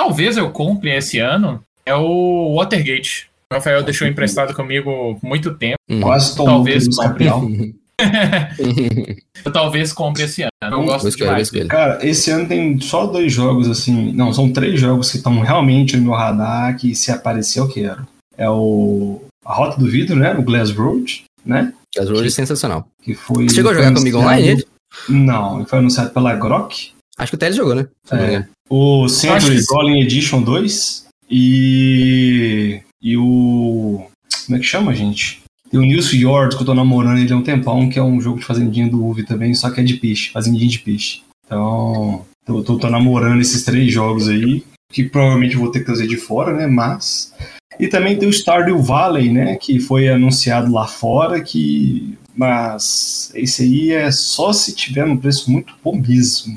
talvez 0.08 0.36
eu 0.36 0.50
compre 0.50 0.90
esse 0.96 1.18
ano 1.18 1.62
é 1.84 1.94
o 1.94 2.56
Watergate. 2.56 3.28
O 3.50 3.54
Rafael 3.54 3.82
deixou 3.82 4.06
emprestado 4.06 4.54
comigo 4.54 5.18
muito 5.22 5.54
tempo. 5.54 5.76
Uhum. 5.90 6.00
Quase 6.00 6.36
tomou 6.36 6.56
Talvez 6.56 6.88
Talvez, 6.88 6.96
compre. 6.96 7.24
Gabriel. 7.24 7.74
Eu 9.44 9.52
talvez 9.52 9.92
compre 9.92 10.22
esse 10.22 10.42
ano. 10.42 10.50
Eu 10.62 10.84
gosto 10.84 11.00
Vou 11.02 11.08
escolher, 11.08 11.26
vou 11.26 11.34
demais. 11.34 11.48
escolher. 11.48 11.66
Cara, 11.68 12.06
esse 12.06 12.30
ano 12.30 12.46
tem 12.46 12.80
só 12.80 13.06
dois 13.06 13.32
jogos 13.32 13.68
assim. 13.68 14.12
Não, 14.12 14.32
são 14.32 14.52
três 14.52 14.78
jogos 14.78 15.10
que 15.10 15.16
estão 15.16 15.40
realmente 15.40 15.96
no 15.96 16.04
meu 16.04 16.12
radar, 16.12 16.76
que 16.76 16.94
se 16.94 17.10
aparecer 17.10 17.58
eu 17.60 17.68
quero. 17.68 18.06
É 18.36 18.48
o. 18.48 19.20
A 19.44 19.54
Rota 19.54 19.80
do 19.80 19.88
Vidro, 19.90 20.14
né? 20.14 20.34
O 20.34 20.42
Glass 20.42 20.70
Road, 20.70 21.24
né? 21.44 21.72
As 21.98 22.08
Road 22.08 22.26
é 22.26 22.30
sensacional. 22.30 22.86
Que 23.02 23.14
foi. 23.14 23.48
Você 23.48 23.56
chegou 23.56 23.70
a 23.70 23.74
foi 23.74 23.82
jogar 23.82 23.96
comigo 23.96 24.18
online 24.18 24.48
ele? 24.48 24.66
Não, 25.08 25.56
ele 25.56 25.66
foi 25.66 25.78
anunciado 25.78 26.10
pela 26.10 26.34
Grok. 26.34 26.92
Acho 27.18 27.32
que 27.32 27.36
o 27.36 27.38
Teles 27.38 27.56
jogou, 27.56 27.74
né? 27.74 27.88
É. 28.12 28.44
O 28.68 29.08
Century. 29.08 29.60
Rolling 29.70 30.02
Edition 30.02 30.42
2 30.42 31.06
e. 31.30 32.80
E 33.00 33.16
o. 33.16 34.06
Como 34.46 34.56
é 34.56 34.60
que 34.60 34.66
chama, 34.66 34.94
gente? 34.94 35.42
Tem 35.70 35.78
o 35.78 35.84
News 35.84 36.08
Fjord, 36.08 36.56
que 36.56 36.62
eu 36.62 36.66
tô 36.66 36.74
namorando 36.74 37.18
ele 37.18 37.32
há 37.32 37.36
um 37.36 37.42
tempão, 37.42 37.88
que 37.88 37.98
é 37.98 38.02
um 38.02 38.20
jogo 38.20 38.38
de 38.38 38.44
fazendinha 38.44 38.88
do 38.88 39.04
UV 39.04 39.24
também, 39.24 39.54
só 39.54 39.70
que 39.70 39.80
é 39.80 39.84
de 39.84 39.94
peixe, 39.94 40.30
fazendinha 40.30 40.68
de 40.68 40.78
peixe. 40.78 41.20
Então, 41.44 42.24
eu 42.46 42.62
tô, 42.62 42.78
tô 42.78 42.88
namorando 42.88 43.40
esses 43.40 43.64
três 43.64 43.92
jogos 43.92 44.28
aí, 44.28 44.64
que 44.90 45.04
provavelmente 45.04 45.54
eu 45.54 45.60
vou 45.60 45.70
ter 45.70 45.80
que 45.80 45.86
trazer 45.86 46.06
de 46.06 46.16
fora, 46.16 46.54
né? 46.54 46.66
Mas. 46.66 47.32
E 47.78 47.86
também 47.86 48.18
tem 48.18 48.28
o 48.28 48.32
Stardew 48.32 48.82
Valley, 48.82 49.30
né? 49.30 49.56
Que 49.56 49.78
foi 49.78 50.08
anunciado 50.08 50.72
lá 50.72 50.86
fora, 50.86 51.40
que. 51.40 52.16
Mas 52.34 53.32
esse 53.34 53.64
aí 53.64 53.90
é 53.90 54.10
só 54.10 54.52
se 54.52 54.74
tiver 54.74 55.06
num 55.06 55.16
preço 55.16 55.50
muito 55.50 55.74
bom 55.82 55.96
mesmo. 55.96 56.54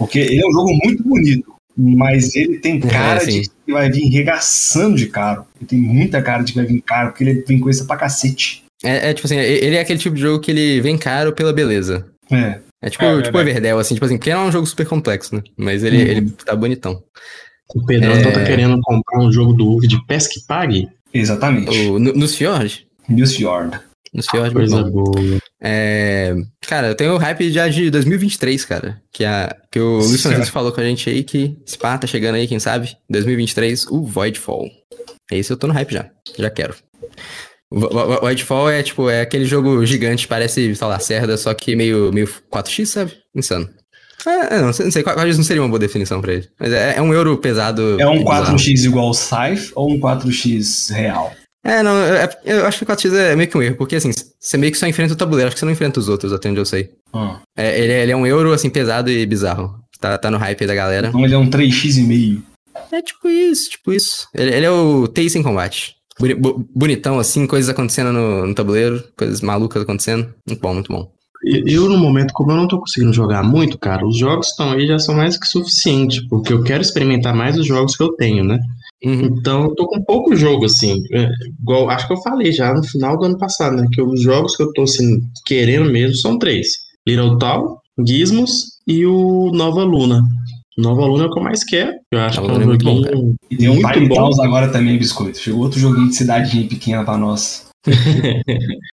Porque 0.00 0.18
ele 0.18 0.40
é 0.42 0.46
um 0.48 0.52
jogo 0.52 0.72
muito 0.84 1.02
bonito, 1.04 1.52
mas 1.76 2.34
ele 2.34 2.58
tem 2.58 2.80
cara 2.80 3.22
É, 3.22 3.26
de 3.26 3.42
que 3.42 3.72
vai 3.72 3.90
vir 3.90 4.08
regaçando 4.08 4.96
de 4.96 5.06
caro. 5.06 5.44
Ele 5.60 5.66
tem 5.68 5.78
muita 5.78 6.20
cara 6.22 6.42
de 6.42 6.52
que 6.52 6.58
vai 6.58 6.66
vir 6.66 6.80
caro, 6.80 7.10
porque 7.10 7.22
ele 7.22 7.44
vem 7.46 7.60
coisa 7.60 7.84
pra 7.84 7.96
cacete. 7.96 8.64
É, 8.82 9.10
é 9.10 9.14
tipo 9.14 9.26
assim, 9.26 9.36
ele 9.36 9.76
é 9.76 9.80
aquele 9.80 9.98
tipo 9.98 10.14
de 10.16 10.22
jogo 10.22 10.40
que 10.42 10.50
ele 10.50 10.80
vem 10.80 10.96
caro 10.96 11.32
pela 11.34 11.52
beleza. 11.52 12.06
É, 12.32 12.58
É 12.82 12.88
tipo, 12.88 13.04
É, 13.04 13.08
tipo 13.22 13.36
verdade. 13.36 13.50
Everdell, 13.50 13.78
assim, 13.78 13.92
tipo 13.94 14.06
assim, 14.06 14.16
porque 14.16 14.32
não 14.32 14.44
é 14.44 14.48
um 14.48 14.52
jogo 14.52 14.66
super 14.66 14.86
complexo, 14.86 15.34
né? 15.36 15.42
Mas 15.56 15.84
ele, 15.84 15.98
Uhum. 15.98 16.02
ele 16.10 16.30
tá 16.30 16.56
bonitão. 16.56 17.02
O 17.74 17.84
Pedrão 17.84 18.12
É. 18.14 18.20
então 18.20 18.32
tá 18.32 18.42
querendo 18.42 18.80
comprar 18.80 19.20
um 19.22 19.30
jogo 19.30 19.52
do 19.52 19.68
UV 19.70 19.86
de 19.86 20.04
pesca 20.06 20.32
e 20.38 20.42
pague? 20.46 20.88
exatamente. 21.12 21.70
O, 21.88 21.98
no- 21.98 22.12
nos 22.14 22.34
Fjord? 22.34 22.86
News 23.08 23.36
Fjord. 23.36 23.78
Nos 24.12 24.26
muito 24.32 24.52
Coisa 24.52 24.82
bom. 24.82 24.90
boa. 24.90 25.40
É, 25.62 26.34
cara, 26.62 26.88
eu 26.88 26.94
tenho 26.96 27.14
o 27.14 27.18
hype 27.18 27.50
já 27.52 27.68
de 27.68 27.90
2023, 27.90 28.64
cara. 28.64 29.00
Que, 29.12 29.24
a, 29.24 29.56
que 29.70 29.78
o 29.78 29.98
Luiz 29.98 30.22
Francisco 30.22 30.52
falou 30.52 30.72
com 30.72 30.80
a 30.80 30.84
gente 30.84 31.08
aí 31.08 31.22
que 31.22 31.56
Spa 31.66 31.96
tá 31.96 32.06
chegando 32.08 32.34
aí, 32.34 32.48
quem 32.48 32.58
sabe? 32.58 32.96
2023, 33.08 33.86
o 33.86 34.02
Voidfall. 34.02 34.68
Esse 35.30 35.52
eu 35.52 35.56
tô 35.56 35.68
no 35.68 35.72
hype 35.72 35.92
já. 35.92 36.10
Já 36.36 36.50
quero. 36.50 36.74
Voidfall 37.70 38.68
é 38.68 38.82
tipo, 38.82 39.08
é 39.08 39.20
aquele 39.20 39.44
jogo 39.44 39.86
gigante, 39.86 40.26
parece, 40.26 40.74
sei 40.74 40.86
lá, 40.88 40.98
Cerda, 40.98 41.36
só 41.36 41.54
que 41.54 41.76
meio, 41.76 42.12
meio 42.12 42.28
4x, 42.52 42.86
sabe? 42.86 43.12
Insano. 43.34 43.68
É, 44.26 44.56
é, 44.56 44.60
não 44.60 44.72
sei, 44.72 44.86
não 44.86 44.92
sei, 44.92 45.02
4x 45.02 45.36
não 45.36 45.44
seria 45.44 45.62
uma 45.62 45.68
boa 45.68 45.78
definição 45.78 46.20
pra 46.20 46.34
ele. 46.34 46.48
Mas 46.58 46.72
é, 46.72 46.96
é 46.96 47.02
um 47.02 47.14
euro 47.14 47.38
pesado. 47.38 47.98
É 48.00 48.06
um 48.08 48.18
bizarro. 48.18 48.56
4x 48.56 48.84
igual 48.84 49.14
Scythe 49.14 49.72
ou 49.74 49.92
um 49.92 50.00
4x 50.00 50.92
real? 50.92 51.32
É, 51.62 51.82
não, 51.82 51.96
é- 51.98 52.24
é- 52.44 52.52
eu 52.60 52.66
acho 52.66 52.78
que 52.78 52.84
o 52.84 52.86
4x 52.86 53.12
é 53.14 53.36
meio 53.36 53.48
que 53.48 53.56
um 53.56 53.62
erro, 53.62 53.76
porque 53.76 53.96
assim, 53.96 54.10
você 54.38 54.56
meio 54.56 54.72
que 54.72 54.78
só 54.78 54.86
enfrenta 54.86 55.12
o 55.12 55.16
tabuleiro, 55.16 55.48
acho 55.48 55.56
que 55.56 55.60
você 55.60 55.66
não 55.66 55.72
enfrenta 55.72 56.00
os 56.00 56.08
outros, 56.08 56.32
até 56.32 56.48
onde 56.50 56.58
eu 56.60 56.64
sei. 56.64 56.90
Ah, 57.12 57.38
É, 57.56 57.78
ele, 57.80 57.92
é- 57.92 58.02
ele 58.02 58.12
é 58.12 58.16
um 58.16 58.26
euro, 58.26 58.52
assim, 58.52 58.70
pesado 58.70 59.10
e 59.10 59.26
bizarro. 59.26 59.78
Tá, 60.00 60.16
tá 60.16 60.30
no 60.30 60.38
hype 60.38 60.62
aí 60.62 60.66
da 60.66 60.74
galera. 60.74 61.08
então 61.08 61.22
ele 61.24 61.34
é 61.34 61.38
um 61.38 61.50
3x 61.50 61.98
e 61.98 62.02
meio. 62.02 62.42
É 62.90 63.02
tipo 63.02 63.28
isso, 63.28 63.70
tipo 63.70 63.92
isso. 63.92 64.26
Ele, 64.34 64.54
ele 64.54 64.64
é 64.66 64.70
o 64.70 65.06
TI 65.06 65.28
sem 65.28 65.42
combate. 65.42 65.94
Boni- 66.18 66.34
bo- 66.34 66.64
bonitão, 66.74 67.18
assim, 67.18 67.46
coisas 67.46 67.68
acontecendo 67.68 68.10
no, 68.12 68.46
no 68.46 68.54
tabuleiro, 68.54 69.04
coisas 69.16 69.42
malucas 69.42 69.82
acontecendo. 69.82 70.32
Muito 70.46 70.60
bom, 70.60 70.72
muito 70.74 70.90
bom. 70.92 71.10
Eu, 71.44 71.62
eu, 71.66 71.88
no 71.88 71.98
momento, 71.98 72.32
como 72.32 72.50
eu 72.52 72.56
não 72.56 72.68
tô 72.68 72.78
conseguindo 72.78 73.12
jogar 73.12 73.42
muito, 73.42 73.78
cara, 73.78 74.06
os 74.06 74.16
jogos 74.18 74.48
estão 74.48 74.72
aí 74.72 74.86
já 74.86 74.98
são 74.98 75.14
mais 75.14 75.38
que 75.38 75.46
suficiente, 75.46 76.26
porque 76.28 76.52
eu 76.52 76.62
quero 76.62 76.82
experimentar 76.82 77.34
mais 77.34 77.56
os 77.58 77.66
jogos 77.66 77.96
que 77.96 78.02
eu 78.02 78.12
tenho, 78.12 78.44
né? 78.44 78.58
Uhum. 79.04 79.24
Então, 79.38 79.64
eu 79.64 79.74
tô 79.74 79.86
com 79.86 80.02
pouco 80.02 80.36
jogo, 80.36 80.64
assim. 80.66 81.02
É, 81.12 81.28
igual, 81.62 81.88
acho 81.90 82.06
que 82.06 82.12
eu 82.12 82.20
falei 82.22 82.52
já 82.52 82.72
no 82.74 82.82
final 82.84 83.18
do 83.18 83.24
ano 83.24 83.38
passado, 83.38 83.76
né? 83.76 83.86
Que 83.92 84.02
os 84.02 84.20
jogos 84.22 84.56
que 84.56 84.62
eu 84.62 84.72
tô 84.72 84.82
assim, 84.82 85.20
querendo 85.46 85.90
mesmo 85.90 86.16
são 86.16 86.38
três: 86.38 86.68
Little 87.06 87.38
Town, 87.38 87.76
Gizmos 88.06 88.78
e 88.86 89.06
o 89.06 89.50
Nova 89.54 89.82
Luna. 89.84 90.22
Nova 90.78 91.04
Luna 91.04 91.24
é 91.24 91.26
o 91.26 91.30
que 91.32 91.38
eu 91.38 91.42
mais 91.42 91.64
quero. 91.64 91.92
Eu 92.12 92.20
acho 92.20 92.40
Nova 92.40 92.52
que 92.54 92.60
é 92.60 92.64
um 92.64 92.64
Luna 92.64 92.64
é 92.64 92.66
muito 92.66 92.84
bom, 92.84 92.96
joguinho 92.96 93.34
E 93.50 93.56
tem 93.56 93.68
um 93.68 93.74
muito 93.74 93.92
Tiny 93.92 94.08
bom. 94.08 94.14
Towns 94.14 94.38
agora 94.38 94.68
também, 94.68 94.98
Biscoito. 94.98 95.38
Chegou 95.38 95.62
outro 95.62 95.78
joguinho 95.80 96.08
de 96.08 96.16
cidadinha 96.16 96.66
pequena 96.68 97.04
pra 97.04 97.16
nós. 97.18 97.68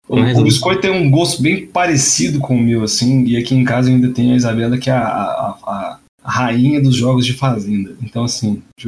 O, 0.08 0.16
Mais 0.16 0.36
o 0.36 0.42
biscoito 0.42 0.82
tem 0.82 0.90
um 0.90 1.10
gosto 1.10 1.40
bem 1.40 1.66
parecido 1.66 2.38
com 2.40 2.54
o 2.56 2.60
meu, 2.60 2.82
assim, 2.82 3.24
e 3.24 3.36
aqui 3.36 3.54
em 3.54 3.64
casa 3.64 3.88
ainda 3.88 4.10
tem 4.10 4.32
a 4.32 4.36
Isabela, 4.36 4.76
que 4.76 4.90
é 4.90 4.92
a, 4.92 4.98
a- 5.00 5.58
a 5.66 5.98
rainha 6.24 6.80
dos 6.80 6.94
jogos 6.96 7.24
de 7.26 7.32
fazenda. 7.34 7.94
Então, 8.02 8.24
assim, 8.24 8.62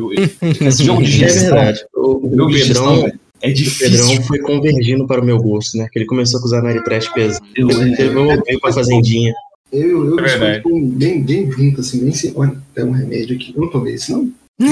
esse 0.61 0.85
jogo 0.85 1.03
de 1.03 1.25
É 1.25 1.29
gestão, 1.29 1.55
verdade. 1.55 1.85
O, 1.95 2.27
o 2.29 2.37
jogo 2.37 2.51
de 2.53 2.59
gestão, 2.63 2.95
Pedrão, 3.03 3.19
é 3.43 3.51
o 3.51 3.55
difícil. 3.55 3.91
Pedrão 3.91 4.23
foi 4.27 4.39
convergindo 4.41 5.07
para 5.07 5.21
o 5.21 5.25
meu 5.25 5.39
gosto, 5.43 5.77
né? 5.77 5.89
Que 5.93 5.99
ele 5.99 6.07
começou 6.07 6.41
com 6.41 6.47
os 6.47 6.53
Ameritrash 6.53 7.09
pesado. 7.13 7.45
Eu, 7.55 7.69
Eu 7.71 8.43
veio 8.45 8.61
pra 8.61 8.73
fazendinha. 8.73 9.33
eu, 9.73 10.07
eu 10.07 10.19
É 10.19 10.23
verdade. 10.23 10.57
estou 10.59 10.81
bem, 10.81 11.23
bem 11.23 11.51
junto, 11.51 11.81
assim, 11.81 12.01
bem 12.05 12.13
sem. 12.15 12.33
Olha, 12.37 12.57
tem 12.75 12.85
um 12.85 12.91
remédio 12.93 13.37
aqui. 13.37 13.53
Eu 13.55 13.63
não 13.63 13.71
tomei 13.71 13.95
esse, 13.95 14.13
não. 14.13 14.31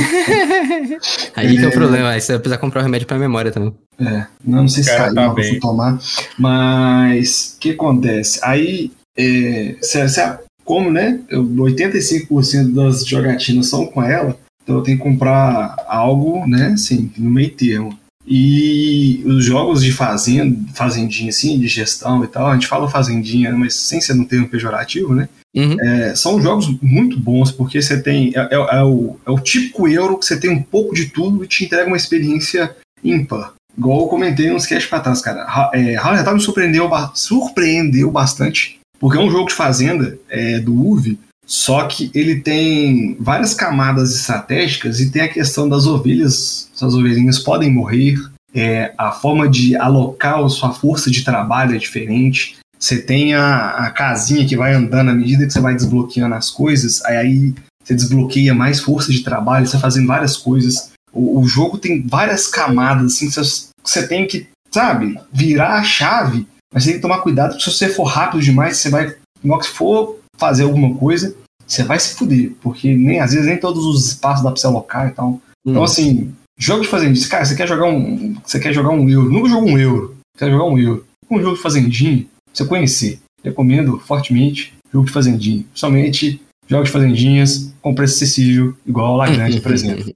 Aí 1.34 1.56
que 1.56 1.64
é 1.64 1.68
o 1.68 1.72
problema, 1.72 2.10
aí 2.10 2.20
você 2.20 2.32
vai 2.32 2.38
precisar 2.40 2.58
comprar 2.58 2.80
o 2.80 2.84
remédio 2.84 3.06
pra 3.06 3.18
memória 3.18 3.50
também. 3.50 3.74
É, 3.98 4.26
não, 4.44 4.58
não 4.62 4.68
sei 4.68 4.84
se 4.84 4.90
caiu 4.96 5.14
tá 5.14 5.26
não, 5.26 5.34
fui 5.34 5.58
tomar. 5.58 5.98
Mas 6.38 7.54
o 7.56 7.58
que 7.60 7.70
acontece? 7.70 8.38
Aí, 8.42 8.92
é, 9.16 9.74
se- 9.80 10.08
se- 10.08 10.38
como 10.72 10.90
né? 10.90 11.20
eu- 11.28 11.44
85% 11.44 12.72
das 12.72 13.06
jogatinas 13.06 13.68
são 13.68 13.84
com 13.84 14.02
ela, 14.02 14.38
então 14.62 14.76
eu 14.76 14.82
tenho 14.82 14.96
que 14.96 15.02
comprar 15.02 15.76
algo, 15.86 16.46
né? 16.46 16.68
Assim, 16.68 17.10
no 17.18 17.30
meio 17.30 17.50
termo. 17.50 17.98
E 18.26 19.22
os 19.26 19.44
jogos 19.44 19.82
de 19.82 19.92
fazenda, 19.92 20.56
fazendinha, 20.72 21.28
assim, 21.28 21.58
de 21.60 21.68
gestão 21.68 22.24
e 22.24 22.26
tal, 22.26 22.46
a 22.46 22.54
gente 22.54 22.68
fala 22.68 22.88
fazendinha, 22.88 23.52
mas 23.52 23.74
sem 23.74 24.00
ser 24.00 24.14
um 24.14 24.24
termo 24.24 24.48
pejorativo, 24.48 25.14
né? 25.14 25.28
Uhum. 25.54 25.76
É, 25.78 26.14
são 26.14 26.40
jogos 26.40 26.74
muito 26.80 27.20
bons, 27.20 27.50
porque 27.50 27.82
você 27.82 28.00
tem. 28.00 28.32
É, 28.34 28.48
é- 28.50 28.78
é 28.78 28.82
o, 28.82 29.16
é 29.26 29.30
o 29.30 29.38
típico 29.38 29.86
euro 29.86 30.16
que 30.16 30.24
você 30.24 30.40
tem 30.40 30.48
um 30.48 30.62
pouco 30.62 30.94
de 30.94 31.06
tudo 31.06 31.44
e 31.44 31.48
te 31.48 31.66
entrega 31.66 31.86
uma 31.86 31.96
experiência 31.98 32.74
ímpar. 33.04 33.52
Igual 33.76 34.00
eu 34.02 34.06
comentei 34.06 34.48
nos 34.48 34.64
cast 34.64 34.88
pra 34.88 35.00
trás, 35.00 35.20
cara. 35.20 35.70
É, 35.74 35.96
House 35.96 36.32
me 36.32 36.40
surpreendeu, 36.40 36.88
surpreendeu 37.14 38.10
bastante, 38.10 38.78
porque 39.03 39.18
é 39.18 39.20
um 39.20 39.30
jogo 39.32 39.48
de 39.48 39.55
fazenda 39.55 40.16
é, 40.30 40.61
do 40.61 40.72
UV, 40.72 41.18
só 41.44 41.88
que 41.88 42.09
ele 42.14 42.40
tem 42.40 43.16
várias 43.18 43.53
camadas 43.53 44.14
estratégicas 44.14 45.00
e 45.00 45.11
tem 45.11 45.22
a 45.22 45.28
questão 45.28 45.68
das 45.68 45.86
ovelhas. 45.86 46.70
Essas 46.72 46.94
ovelhinhas 46.94 47.40
podem 47.40 47.68
morrer, 47.68 48.14
é, 48.55 48.94
a 48.96 49.11
forma 49.11 49.48
de 49.48 49.74
alocar 49.74 50.38
a 50.38 50.48
sua 50.48 50.72
força 50.72 51.11
de 51.11 51.24
trabalho 51.24 51.74
é 51.74 51.78
diferente. 51.78 52.59
Você 52.78 53.03
tem 53.03 53.34
a, 53.34 53.70
a 53.70 53.90
casinha 53.90 54.46
que 54.46 54.57
vai 54.57 54.72
andando 54.72 55.11
à 55.11 55.14
medida 55.14 55.44
que 55.44 55.53
você 55.53 55.61
vai 55.61 55.74
desbloqueando 55.74 56.36
as 56.36 56.48
coisas, 56.48 57.05
aí, 57.05 57.53
você 57.82 57.96
desbloqueia 57.96 58.55
mais 58.55 58.78
força 58.78 59.11
de 59.11 59.24
trabalho, 59.24 59.66
você 59.66 59.72
tá 59.72 59.80
fazendo 59.80 60.07
várias 60.07 60.36
coisas. 60.36 60.92
O, 61.12 61.40
o 61.40 61.44
jogo 61.48 61.76
tem 61.76 62.07
várias 62.07 62.46
camadas, 62.46 63.14
assim, 63.14 63.28
que 63.28 63.34
você, 63.34 63.66
você 63.82 64.07
tem 64.07 64.28
que, 64.28 64.46
sabe, 64.70 65.18
virar 65.32 65.80
a 65.80 65.82
chave, 65.82 66.46
mas 66.72 66.82
você 66.84 66.90
tem 66.90 66.98
que 66.98 67.02
tomar 67.02 67.18
cuidado, 67.18 67.50
porque 67.50 67.64
se 67.64 67.76
você 67.76 67.88
for 67.88 68.04
rápido 68.04 68.42
demais, 68.42 68.76
você 68.78 68.88
vai, 68.90 69.14
hora 69.44 69.60
que 69.60 69.68
for 69.68 70.18
fazer 70.36 70.62
alguma 70.64 70.94
coisa, 70.96 71.34
você 71.66 71.82
vai 71.84 71.98
se 71.98 72.14
fuder, 72.14 72.52
porque 72.60 72.94
nem 72.94 73.20
às 73.20 73.32
vezes 73.32 73.46
nem 73.46 73.56
todos 73.58 73.84
os 73.84 74.06
espaços 74.06 74.42
dá 74.42 74.50
pra 74.50 74.60
você 74.60 74.66
alocar 74.66 75.08
e 75.08 75.12
tal. 75.12 75.40
Então, 75.66 75.82
Hum. 75.82 75.84
assim, 75.84 76.32
jogo 76.58 76.82
de 76.82 76.88
fazendinha, 76.88 77.28
cara, 77.28 77.44
você 77.44 77.54
quer 77.54 77.68
jogar 77.68 77.86
um. 77.86 78.34
Você 78.44 78.58
quer 78.58 78.72
jogar 78.72 78.90
um 78.90 79.08
euro, 79.08 79.30
nunca 79.30 79.48
jogou 79.48 79.68
um 79.68 79.78
euro, 79.78 80.16
quer 80.36 80.50
jogar 80.50 80.64
um 80.64 80.78
euro. 80.78 81.06
Um 81.30 81.40
jogo 81.40 81.56
de 81.56 81.62
fazendinha, 81.62 82.26
você 82.52 82.64
conhecer. 82.64 83.18
Recomendo 83.44 83.98
fortemente 84.00 84.74
jogo 84.92 85.06
de 85.06 85.12
fazendinha. 85.12 85.64
Somente 85.74 86.40
jogos 86.68 86.86
de 86.88 86.92
fazendinhas 86.92 87.72
com 87.80 87.94
preço 87.94 88.16
acessível, 88.16 88.74
igual 88.86 89.14
o 89.14 89.16
Lagrange, 89.16 89.60
por 89.60 89.72
exemplo. 89.74 90.12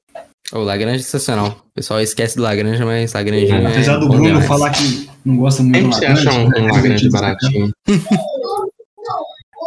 O 0.52 0.58
Lagrange 0.60 1.00
é 1.00 1.02
sensacional. 1.02 1.48
O 1.70 1.74
pessoal 1.74 2.00
esquece 2.00 2.36
do 2.36 2.42
Lagrange, 2.42 2.84
mas 2.84 3.12
Lagrange 3.12 3.50
é 3.50 3.66
Apesar 3.66 3.96
do 3.98 4.08
Bruno 4.08 4.24
demais. 4.24 4.46
falar 4.46 4.70
que 4.70 5.08
não 5.24 5.36
gosta 5.38 5.62
muito 5.62 5.80
do 5.80 5.86
você 5.92 6.06
Lagrange, 6.06 6.28
acha 6.28 6.38
um, 6.38 6.48
né, 6.48 6.60
um 6.60 6.68
é 6.68 6.72
Lagrange 6.72 7.10
baratinho. 7.10 7.72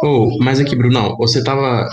oh, 0.02 0.38
mas 0.40 0.58
aqui, 0.60 0.74
Brunão, 0.74 1.16
você 1.16 1.42
tava 1.44 1.88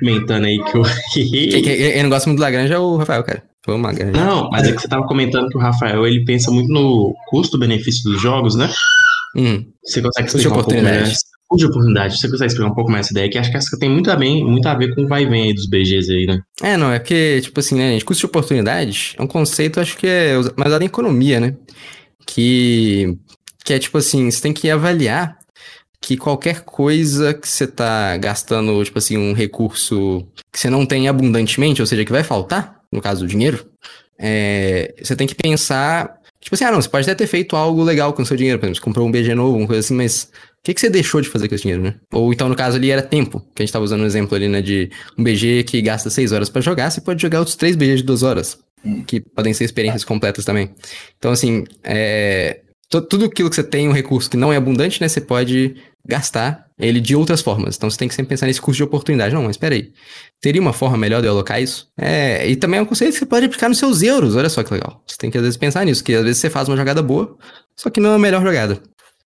comentando 0.00 0.44
aí 0.44 0.62
que 0.64 0.78
o. 0.78 0.82
Quem, 1.14 1.62
quem- 1.62 1.62
quem 1.62 2.02
não 2.02 2.10
gosta 2.10 2.28
muito 2.28 2.38
do 2.38 2.42
Lagrange 2.42 2.72
é 2.72 2.78
o 2.78 2.96
Rafael, 2.96 3.24
cara. 3.24 3.42
Foi 3.64 3.74
o 3.74 3.80
Lagrange. 3.80 4.12
Não, 4.12 4.50
mas 4.50 4.68
é 4.68 4.72
que 4.72 4.82
você 4.82 4.88
tava 4.88 5.06
comentando 5.06 5.48
que 5.48 5.56
o 5.56 5.60
Rafael 5.60 6.06
ele 6.06 6.24
pensa 6.24 6.50
muito 6.50 6.70
no 6.70 7.14
custo-benefício 7.30 8.02
dos 8.10 8.20
jogos, 8.20 8.54
né? 8.54 8.70
Hum. 9.36 9.64
Você 9.82 10.02
consegue 10.02 10.26
explicar 10.28 10.50
um 10.50 10.52
pouco 10.52 10.70
oportunidade. 10.70 11.02
mais? 11.06 11.18
De 11.56 11.66
oportunidade. 11.66 12.18
Você 12.18 12.28
consegue 12.28 12.46
explicar 12.46 12.70
um 12.70 12.74
pouco 12.74 12.90
mais 12.90 13.06
essa 13.06 13.12
ideia? 13.12 13.30
Que 13.30 13.38
acho 13.38 13.50
que 13.50 13.56
essa 13.56 13.78
tem 13.78 13.90
muito 13.90 14.10
a, 14.10 14.16
bem, 14.16 14.44
muito 14.44 14.66
a 14.66 14.74
ver 14.74 14.94
com 14.94 15.02
o 15.02 15.08
vai 15.08 15.22
e 15.22 15.26
vem 15.26 15.44
aí 15.44 15.54
dos 15.54 15.66
BGs 15.66 16.12
aí, 16.12 16.26
né? 16.26 16.40
É, 16.62 16.76
não, 16.76 16.92
é 16.92 16.98
porque, 16.98 17.40
tipo 17.42 17.60
assim, 17.60 17.76
né, 17.76 17.92
gente, 17.92 18.04
custo 18.04 18.20
de 18.20 18.26
oportunidade 18.26 19.14
é 19.18 19.22
um 19.22 19.26
conceito, 19.26 19.80
acho 19.80 19.96
que 19.96 20.06
é 20.06 20.34
mais 20.56 20.80
em 20.80 20.84
economia, 20.84 21.40
né? 21.40 21.56
Que, 22.26 23.16
que 23.64 23.72
é 23.72 23.78
tipo 23.78 23.98
assim, 23.98 24.30
você 24.30 24.40
tem 24.40 24.52
que 24.52 24.70
avaliar 24.70 25.36
que 26.00 26.16
qualquer 26.18 26.60
coisa 26.60 27.32
que 27.32 27.48
você 27.48 27.66
tá 27.66 28.16
gastando, 28.18 28.84
tipo 28.84 28.98
assim, 28.98 29.16
um 29.16 29.32
recurso 29.32 30.26
que 30.52 30.60
você 30.60 30.68
não 30.68 30.84
tem 30.84 31.08
abundantemente, 31.08 31.80
ou 31.80 31.86
seja, 31.86 32.04
que 32.04 32.12
vai 32.12 32.22
faltar, 32.22 32.80
no 32.92 33.00
caso 33.00 33.22
do 33.22 33.26
dinheiro, 33.26 33.64
é, 34.18 34.94
você 35.02 35.16
tem 35.16 35.26
que 35.26 35.34
pensar, 35.34 36.14
tipo 36.44 36.54
assim, 36.54 36.64
ah 36.64 36.70
não, 36.70 36.80
você 36.80 36.88
pode 36.88 37.10
até 37.10 37.14
ter 37.24 37.26
feito 37.26 37.56
algo 37.56 37.82
legal 37.82 38.12
com 38.12 38.22
o 38.22 38.26
seu 38.26 38.36
dinheiro, 38.36 38.58
por 38.60 38.66
exemplo, 38.66 38.76
você 38.76 38.84
comprou 38.84 39.06
um 39.08 39.10
BG 39.10 39.34
novo, 39.34 39.56
uma 39.58 39.66
coisa 39.66 39.80
assim, 39.80 39.94
mas 39.94 40.30
o 40.32 40.62
que, 40.62 40.72
que 40.74 40.80
você 40.80 40.88
deixou 40.88 41.20
de 41.20 41.28
fazer 41.28 41.48
com 41.48 41.54
esse 41.54 41.62
dinheiro, 41.62 41.82
né? 41.82 41.94
Ou 42.12 42.32
então, 42.32 42.48
no 42.48 42.54
caso 42.54 42.76
ali, 42.76 42.90
era 42.90 43.02
tempo, 43.02 43.40
que 43.54 43.62
a 43.62 43.66
gente 43.66 43.72
tava 43.72 43.84
usando 43.84 44.02
um 44.02 44.06
exemplo 44.06 44.34
ali, 44.36 44.48
né, 44.48 44.62
de 44.62 44.90
um 45.18 45.24
BG 45.24 45.64
que 45.64 45.82
gasta 45.82 46.08
6 46.10 46.30
horas 46.32 46.48
pra 46.48 46.60
jogar, 46.62 46.90
você 46.90 47.00
pode 47.00 47.20
jogar 47.20 47.38
outros 47.40 47.56
3 47.56 47.74
BGs 47.76 47.96
de 47.98 48.04
2 48.04 48.22
horas, 48.22 48.58
que 49.06 49.20
podem 49.20 49.52
ser 49.52 49.64
experiências 49.64 50.04
completas 50.04 50.44
também. 50.44 50.70
Então, 51.18 51.32
assim, 51.32 51.64
é, 51.82 52.60
tu- 52.88 53.02
tudo 53.02 53.24
aquilo 53.24 53.48
que 53.50 53.56
você 53.56 53.64
tem, 53.64 53.88
um 53.88 53.92
recurso 53.92 54.30
que 54.30 54.36
não 54.36 54.52
é 54.52 54.56
abundante, 54.56 55.00
né, 55.00 55.08
você 55.08 55.20
pode 55.20 55.74
gastar 56.06 56.66
ele 56.78 57.00
de 57.00 57.16
outras 57.16 57.40
formas. 57.40 57.76
Então, 57.76 57.88
você 57.88 57.96
tem 57.96 58.08
que 58.08 58.14
sempre 58.14 58.30
pensar 58.30 58.46
nesse 58.46 58.60
custo 58.60 58.76
de 58.76 58.82
oportunidade. 58.82 59.34
Não, 59.34 59.42
mas 59.42 59.52
espera 59.52 59.74
aí. 59.74 59.92
Teria 60.40 60.60
uma 60.60 60.72
forma 60.72 60.96
melhor 60.96 61.20
de 61.20 61.26
eu 61.26 61.32
alocar 61.32 61.62
isso? 61.62 61.88
É, 61.96 62.46
e 62.48 62.56
também 62.56 62.78
é 62.78 62.82
um 62.82 62.86
conceito 62.86 63.12
que 63.12 63.18
você 63.18 63.26
pode 63.26 63.46
aplicar 63.46 63.68
nos 63.68 63.78
seus 63.78 64.02
euros. 64.02 64.36
Olha 64.36 64.48
só 64.48 64.62
que 64.62 64.72
legal. 64.72 65.02
Você 65.06 65.16
tem 65.16 65.30
que, 65.30 65.38
às 65.38 65.42
vezes, 65.42 65.56
pensar 65.56 65.84
nisso, 65.84 66.02
que 66.04 66.14
às 66.14 66.24
vezes 66.24 66.38
você 66.38 66.50
faz 66.50 66.68
uma 66.68 66.76
jogada 66.76 67.02
boa, 67.02 67.36
só 67.76 67.90
que 67.90 68.00
não 68.00 68.12
é 68.12 68.14
a 68.16 68.18
melhor 68.18 68.42
jogada. 68.42 68.82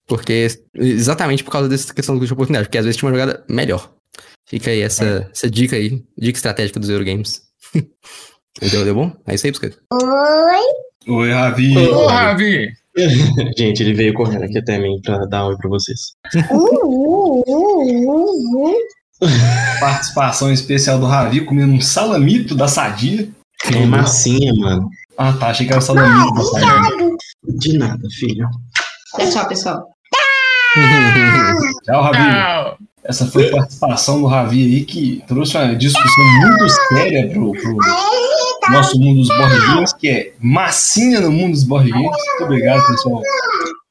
Porque, 0.07 0.49
exatamente 0.75 1.45
por 1.45 1.51
causa 1.51 1.69
dessa 1.69 1.93
questão 1.93 2.15
do 2.15 2.19
custo 2.21 2.29
de 2.29 2.35
oportunidade, 2.35 2.69
porque 2.69 2.79
às 2.79 2.85
vezes 2.85 2.97
tinha 2.97 3.11
uma 3.11 3.19
jogada 3.19 3.45
melhor. 3.49 3.93
Fica 4.47 4.71
aí 4.71 4.81
essa, 4.81 5.29
essa 5.31 5.51
dica 5.51 5.77
aí, 5.77 6.03
dica 6.17 6.39
estratégica 6.39 6.81
dos 6.81 6.89
Eurogames. 6.89 7.43
deu, 8.61 8.85
deu 8.85 8.95
bom? 8.95 9.13
É 9.27 9.35
isso 9.35 9.47
aí, 9.47 9.53
Busquets. 9.53 9.79
Oi, 11.07 11.31
Ravi. 11.31 11.77
Ô, 11.77 12.07
Ravi! 12.07 12.73
Gente, 13.57 13.83
ele 13.83 13.95
veio 13.95 14.15
correndo 14.15 14.45
aqui 14.45 14.59
até 14.59 14.79
mim 14.79 15.01
pra 15.03 15.25
dar 15.27 15.45
um 15.45 15.49
oi 15.49 15.57
pra 15.57 15.69
vocês. 15.71 16.13
Participação 19.81 20.53
especial 20.53 20.99
do 20.99 21.07
Ravi 21.07 21.45
comendo 21.45 21.73
um 21.73 21.81
salamito 21.81 22.55
da 22.55 22.69
Sadia. 22.69 23.29
É 23.73 23.87
massinha, 23.87 24.53
mano. 24.55 24.89
Ah, 25.17 25.33
tá. 25.33 25.49
Achei 25.49 25.67
que 25.67 25.73
era 25.73 25.81
salamito 25.81 26.35
da 26.35 26.45
Sadia. 26.45 27.17
De 27.45 27.79
nada, 27.79 28.09
filho. 28.19 28.49
Tchau, 29.33 29.49
pessoal. 29.49 29.89
Tchau, 31.85 32.03
Ravi. 32.03 32.19
Tchau! 32.19 32.79
Essa 33.05 33.27
foi 33.27 33.49
a 33.49 33.53
participação 33.53 34.21
do 34.21 34.27
Ravi 34.27 34.65
aí 34.65 34.85
que 34.85 35.25
trouxe 35.27 35.57
uma 35.57 35.75
discussão 35.75 36.25
muito 36.41 36.69
séria 36.89 37.29
pro, 37.31 37.53
pro 37.53 37.77
nosso 38.73 38.99
mundo 38.99 39.19
dos 39.21 39.29
board 39.29 39.95
que 39.99 40.09
é 40.09 40.33
massinha 40.41 41.21
no 41.21 41.31
mundo 41.33 41.53
dos 41.53 41.65
board 41.65 41.91
games. 41.91 42.07
Muito 42.07 42.45
obrigado, 42.45 42.87
pessoal. 42.87 43.23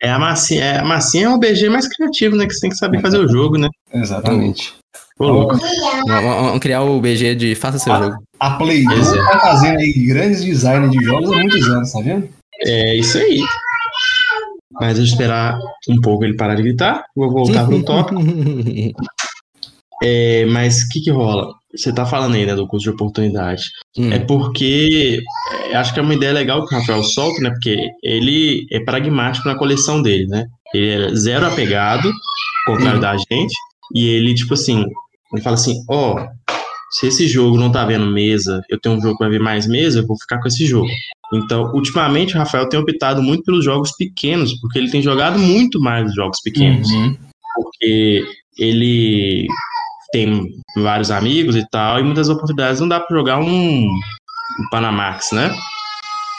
É 0.02 0.10
a 0.12 0.20
massinha, 0.20 0.64
é, 0.64 0.78
a 0.80 0.86
massinha 0.86 1.26
é 1.26 1.30
o 1.30 1.38
BG 1.40 1.70
mais 1.70 1.88
criativo, 1.88 2.36
né? 2.36 2.46
Que 2.46 2.54
você 2.54 2.62
tem 2.62 2.70
que 2.70 2.78
saber 2.78 3.02
fazer 3.02 3.18
o 3.18 3.28
jogo, 3.28 3.58
né? 3.58 3.68
Exatamente. 3.94 4.74
Ô, 5.20 5.26
louco. 5.28 5.58
Vamos- 6.08 6.60
criar 6.60 6.84
o 6.84 7.00
BG 7.02 7.34
de 7.36 7.56
faça 7.56 7.80
seu 7.80 7.92
Ah. 7.94 8.02
jogo. 8.04 8.16
A 8.40 8.52
Play 8.52 8.84
tá 8.84 9.40
fazendo 9.40 9.80
aí 9.80 9.92
grandes 9.94 10.44
designs 10.46 10.92
de 10.92 11.04
jogos 11.04 11.32
há 11.32 11.36
muitos 11.38 11.68
anos, 11.70 11.92
tá 11.92 12.00
vendo? 12.02 12.30
É 12.62 12.96
isso 12.96 13.18
aí. 13.18 13.42
Mas 14.80 14.96
deixa 14.98 15.10
eu 15.12 15.14
esperar 15.16 15.58
um 15.90 16.00
pouco 16.00 16.24
ele 16.24 16.36
parar 16.36 16.54
de 16.54 16.62
gritar. 16.62 17.04
Vou 17.16 17.32
voltar 17.32 17.66
pro 17.66 17.82
tópico. 17.84 18.22
É, 20.04 20.46
mas 20.46 20.84
o 20.84 20.90
que 20.90 21.02
que 21.02 21.12
rola? 21.12 21.54
Você 21.76 21.92
tá 21.94 22.06
falando 22.06 22.36
aí, 22.36 22.46
né, 22.46 22.56
do 22.56 22.68
custo 22.68 22.90
de 22.90 22.96
oportunidade. 22.96 23.64
Hum. 23.98 24.12
É 24.12 24.20
porque 24.20 25.20
é, 25.72 25.76
acho 25.76 25.94
que 25.94 26.00
é 26.00 26.04
uma 26.04 26.14
ideia 26.14 26.34
legal 26.34 26.66
que 26.66 26.74
o 26.74 26.78
Rafael 26.78 27.04
solta, 27.04 27.42
né? 27.42 27.50
Porque 27.50 27.78
ele 28.04 28.66
é 28.72 28.80
pragmático 28.80 29.48
na 29.48 29.56
coleção 29.58 30.02
dele, 30.02 30.28
né? 30.28 30.46
Ele 30.74 31.06
é 31.06 31.16
zero 31.16 31.46
apegado, 31.46 32.12
contrário 32.66 33.00
da 33.00 33.16
gente. 33.18 33.54
E 33.94 34.08
ele, 34.08 34.34
tipo 34.34 34.54
assim, 34.54 34.84
ele 35.34 35.42
fala 35.42 35.56
assim: 35.56 35.76
ó, 35.90 36.26
se 36.92 37.08
esse 37.08 37.28
jogo 37.28 37.58
não 37.58 37.72
tá 37.72 37.86
vendo 37.86 38.06
mesa, 38.08 38.62
eu 38.70 38.80
tenho 38.80 38.96
um 38.96 39.02
jogo 39.02 39.18
que 39.18 39.24
vai 39.24 39.30
ver 39.32 39.40
mais 39.42 39.68
mesa, 39.68 40.00
eu 40.00 40.08
vou 40.08 40.18
ficar 40.18 40.40
com 40.42 40.48
esse 40.48 40.66
jogo. 40.66 40.88
Então, 41.34 41.72
ultimamente, 41.74 42.36
o 42.36 42.38
Rafael 42.38 42.70
tem 42.70 42.80
optado 42.80 43.22
muito 43.22 43.44
pelos 43.44 43.64
jogos 43.66 43.92
pequenos, 43.98 44.58
porque 44.62 44.80
ele 44.80 44.90
tem 44.90 45.02
jogado 45.02 45.38
muito 45.38 45.80
mais 45.82 46.14
jogos 46.14 46.40
pequenos 46.42 46.90
Uhum. 46.90 47.18
porque 47.56 48.24
ele 48.58 49.46
tem 50.12 50.50
vários 50.76 51.12
amigos 51.12 51.56
e 51.56 51.66
tal, 51.70 52.00
e 52.00 52.04
muitas 52.04 52.30
oportunidades 52.30 52.80
não 52.80 52.88
dá 52.88 53.00
pra 53.00 53.16
jogar 53.16 53.40
um, 53.40 53.86
um 53.86 54.70
Panamax, 54.72 55.32
né? 55.32 55.54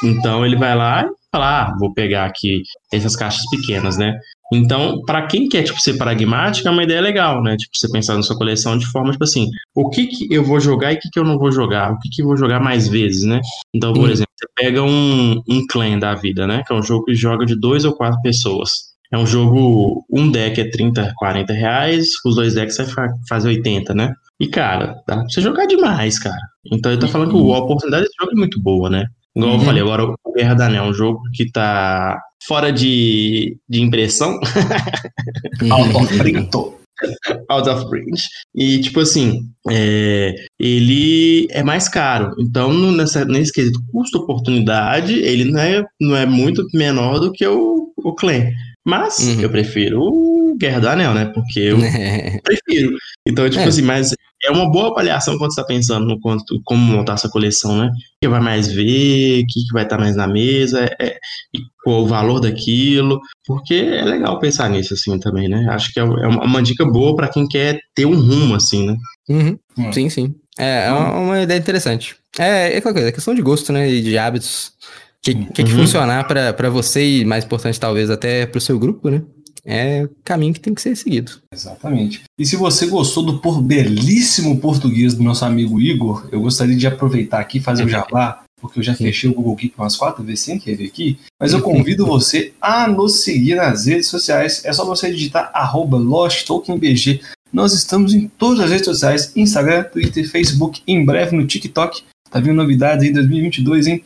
Então 0.03 0.45
ele 0.45 0.57
vai 0.57 0.77
lá 0.77 1.05
e 1.05 1.09
fala, 1.31 1.63
ah, 1.63 1.77
vou 1.79 1.93
pegar 1.93 2.27
aqui 2.27 2.63
essas 2.93 3.17
caixas 3.17 3.43
pequenas, 3.51 3.99
né? 3.99 4.19
Então, 4.53 5.03
pra 5.05 5.27
quem 5.27 5.47
quer 5.47 5.63
tipo 5.63 5.79
ser 5.79 5.99
pragmático, 5.99 6.67
é 6.67 6.71
uma 6.71 6.83
ideia 6.83 7.03
legal, 7.03 7.43
né? 7.43 7.57
Tipo, 7.57 7.77
você 7.77 7.91
pensar 7.91 8.15
na 8.15 8.23
sua 8.23 8.37
coleção 8.37 8.79
de 8.79 8.87
forma 8.87 9.13
tipo 9.13 9.25
assim, 9.25 9.47
o 9.75 9.91
que 9.91 10.07
que 10.07 10.33
eu 10.33 10.43
vou 10.43 10.59
jogar 10.59 10.93
e 10.93 10.97
o 10.97 10.99
que 10.99 11.11
que 11.11 11.19
eu 11.19 11.25
não 11.25 11.39
vou 11.39 11.53
jogar? 11.53 11.93
O 11.93 11.99
que 11.99 12.09
que 12.09 12.23
eu 12.23 12.27
vou 12.27 12.37
jogar 12.37 12.59
mais 12.59 12.89
vezes, 12.89 13.25
né? 13.25 13.41
Então, 13.75 13.93
por 13.93 14.09
exemplo, 14.09 14.33
você 14.35 14.47
pega 14.57 14.83
um, 14.83 15.43
um 15.47 15.67
clã 15.67 15.99
da 15.99 16.15
vida, 16.15 16.47
né? 16.47 16.63
Que 16.67 16.73
é 16.73 16.77
um 16.77 16.83
jogo 16.83 17.05
que 17.05 17.15
joga 17.15 17.45
de 17.45 17.59
dois 17.59 17.85
ou 17.85 17.95
quatro 17.95 18.21
pessoas. 18.23 18.88
É 19.11 19.17
um 19.19 19.27
jogo, 19.27 20.05
um 20.11 20.31
deck 20.31 20.61
é 20.61 20.71
30, 20.71 21.13
40 21.17 21.53
reais, 21.53 22.09
os 22.27 22.35
dois 22.35 22.55
decks 22.55 22.77
você 22.77 22.85
fa- 22.85 23.09
faz 23.29 23.45
80, 23.45 23.95
né? 23.95 24.13
E, 24.39 24.47
cara, 24.49 24.97
dá 25.07 25.17
pra 25.17 25.23
você 25.25 25.41
jogar 25.41 25.67
demais, 25.67 26.19
cara. 26.19 26.37
Então 26.71 26.93
eu 26.93 26.99
tô 26.99 27.09
falando 27.09 27.31
que 27.33 27.37
a 27.53 27.59
oportunidade 27.59 28.05
desse 28.05 28.15
jogo 28.21 28.33
é 28.33 28.39
muito 28.39 28.61
boa, 28.61 28.91
né? 28.91 29.07
Igual 29.35 29.53
eu 29.55 29.59
Uhum. 29.59 29.65
falei, 29.65 29.83
agora 29.83 30.05
o 30.05 30.33
Guerra 30.37 30.55
da 30.55 30.67
Anel 30.67 30.85
é 30.85 30.89
um 30.89 30.93
jogo 30.95 31.21
que 31.35 31.51
tá 31.51 32.21
fora 32.47 32.71
de, 32.73 33.57
de 33.69 33.81
impressão, 33.83 34.39
Alto 35.71 36.07
frito. 36.07 36.75
out 37.49 37.69
of 37.69 37.89
print. 37.89 38.21
E, 38.55 38.81
tipo 38.81 39.01
assim, 39.01 39.43
é, 39.71 40.35
ele 40.59 41.47
é 41.51 41.63
mais 41.63 41.89
caro. 41.89 42.35
Então, 42.41 42.73
nessa, 42.93 43.25
nesse 43.25 43.53
quesito 43.53 43.81
custo-oportunidade, 43.93 45.15
ele 45.15 45.45
não 45.45 45.61
é, 45.61 45.85
não 46.01 46.17
é 46.17 46.27
muito 46.27 46.67
menor 46.75 47.21
do 47.21 47.31
que 47.33 47.47
o, 47.47 47.93
o 47.97 48.13
Clan. 48.15 48.51
Mas 48.89 49.19
Uhum. 49.19 49.41
eu 49.43 49.51
prefiro 49.51 50.01
o 50.01 50.57
Guerra 50.59 50.81
do 50.81 50.89
Anel, 50.89 51.13
né? 51.15 51.27
Porque 51.27 51.61
eu 51.61 51.77
prefiro. 52.43 52.97
Então, 53.27 53.49
tipo 53.51 53.63
É. 53.63 53.67
assim, 53.69 53.83
mas 53.83 54.15
é 54.43 54.51
uma 54.51 54.71
boa 54.71 54.89
avaliação 54.91 55.37
quando 55.37 55.53
você 55.53 55.61
tá 55.61 55.67
pensando 55.67 56.07
no 56.07 56.19
quanto, 56.21 56.59
como 56.65 56.81
montar 56.81 57.15
essa 57.15 57.29
coleção, 57.29 57.77
né? 57.77 57.89
O 57.89 57.93
que 58.23 58.29
vai 58.29 58.41
mais 58.41 58.73
ver, 58.73 59.43
o 59.43 59.47
que, 59.47 59.61
que 59.67 59.73
vai 59.75 59.83
estar 59.83 59.99
mais 59.99 60.17
na 60.17 60.27
mesa, 60.27 60.85
é, 60.85 61.07
é, 61.07 61.19
e 61.55 61.59
qual 61.85 62.03
o 62.03 62.07
valor 62.07 62.41
daquilo. 62.41 63.21
Porque 63.47 63.75
é 63.75 64.05
legal 64.05 64.39
pensar 64.39 64.71
nisso, 64.71 64.95
assim, 64.95 65.19
também, 65.19 65.49
né? 65.49 65.67
Acho 65.71 65.93
que 65.93 66.01
é 66.01 66.03
é 66.03 66.07
uma, 66.27 66.45
uma 66.45 66.63
dica 66.63 66.87
boa 66.87 67.15
pra 67.15 67.29
quem 67.29 67.47
quer 67.47 67.79
ter 67.95 68.07
um 68.07 68.15
rumo, 68.19 68.55
assim, 68.55 68.87
né? 68.87 68.97
Uhum. 69.29 69.59
Hum. 69.77 69.93
Sim, 69.93 70.09
sim. 70.09 70.35
É, 70.59 70.87
é 70.87 70.93
uma, 70.93 71.19
uma 71.19 71.43
ideia 71.43 71.59
interessante. 71.59 72.17
É, 72.39 72.73
é 72.75 72.77
aquela 72.79 72.95
coisa, 72.95 73.09
é 73.09 73.13
questão 73.13 73.35
de 73.35 73.43
gosto, 73.43 73.71
né? 73.73 73.89
E 73.91 74.01
de 74.01 74.17
hábitos. 74.17 74.73
O 75.21 75.31
que, 75.31 75.35
que, 75.35 75.65
que 75.65 75.73
Uhum. 75.73 75.79
funcionar 75.79 76.27
pra 76.27 76.71
você 76.71 77.21
e, 77.21 77.25
mais 77.25 77.45
importante, 77.45 77.79
talvez, 77.79 78.09
até 78.11 78.47
pro 78.47 78.61
seu 78.61 78.79
grupo, 78.79 79.11
né? 79.11 79.23
é 79.71 80.05
o 80.05 80.11
caminho 80.25 80.55
que 80.55 80.61
tem 80.61 80.73
que 80.73 80.81
ser 80.81 80.97
seguido. 80.97 81.33
Exatamente. 81.53 82.23
E 82.39 82.47
se 82.47 82.57
você 82.57 82.87
gostou 82.87 83.23
do 83.23 83.39
por 83.39 83.61
belíssimo 83.61 84.59
português 84.59 85.13
do 85.13 85.23
nosso 85.23 85.45
amigo 85.45 85.79
Igor, 85.79 86.27
eu 86.33 86.41
gostaria 86.41 86.75
de 86.75 86.87
aproveitar 86.87 87.39
aqui 87.39 87.59
e 87.59 87.61
fazer 87.61 87.85
o 87.85 87.89
jabá, 87.89 88.43
porque 88.63 88.79
eu 88.79 88.83
já 88.83 88.95
fechei 88.95 89.29
o 89.29 89.35
Google 89.35 89.57
Keep 89.57 89.75
umas 89.77 89.95
quatro 89.95 90.25
vezes 90.25 90.41
sem 90.41 90.59
querer 90.59 90.87
aqui, 90.87 91.19
mas 91.39 91.53
eu 91.53 91.61
convido 91.61 92.07
você 92.07 92.55
a 92.63 92.89
nos 92.89 93.23
seguir 93.23 93.57
nas 93.57 93.85
redes 93.85 94.07
sociais. 94.07 94.65
É 94.65 94.73
só 94.73 94.87
você 94.87 95.11
digitar 95.13 95.51
arroba 95.53 95.99
LostTokenBG. 95.99 97.21
Nós 97.53 97.75
estamos 97.75 98.15
em 98.15 98.27
todas 98.27 98.61
as 98.61 98.71
redes 98.71 98.87
sociais, 98.87 99.33
Instagram, 99.37 99.85
Twitter, 99.85 100.31
Facebook, 100.31 100.81
em 100.87 101.05
breve 101.05 101.37
no 101.37 101.47
TikTok. 101.47 102.03
Tá 102.31 102.41
vindo 102.41 102.55
novidades 102.55 103.07
em 103.07 103.13
2022, 103.13 103.87
hein? 103.87 104.05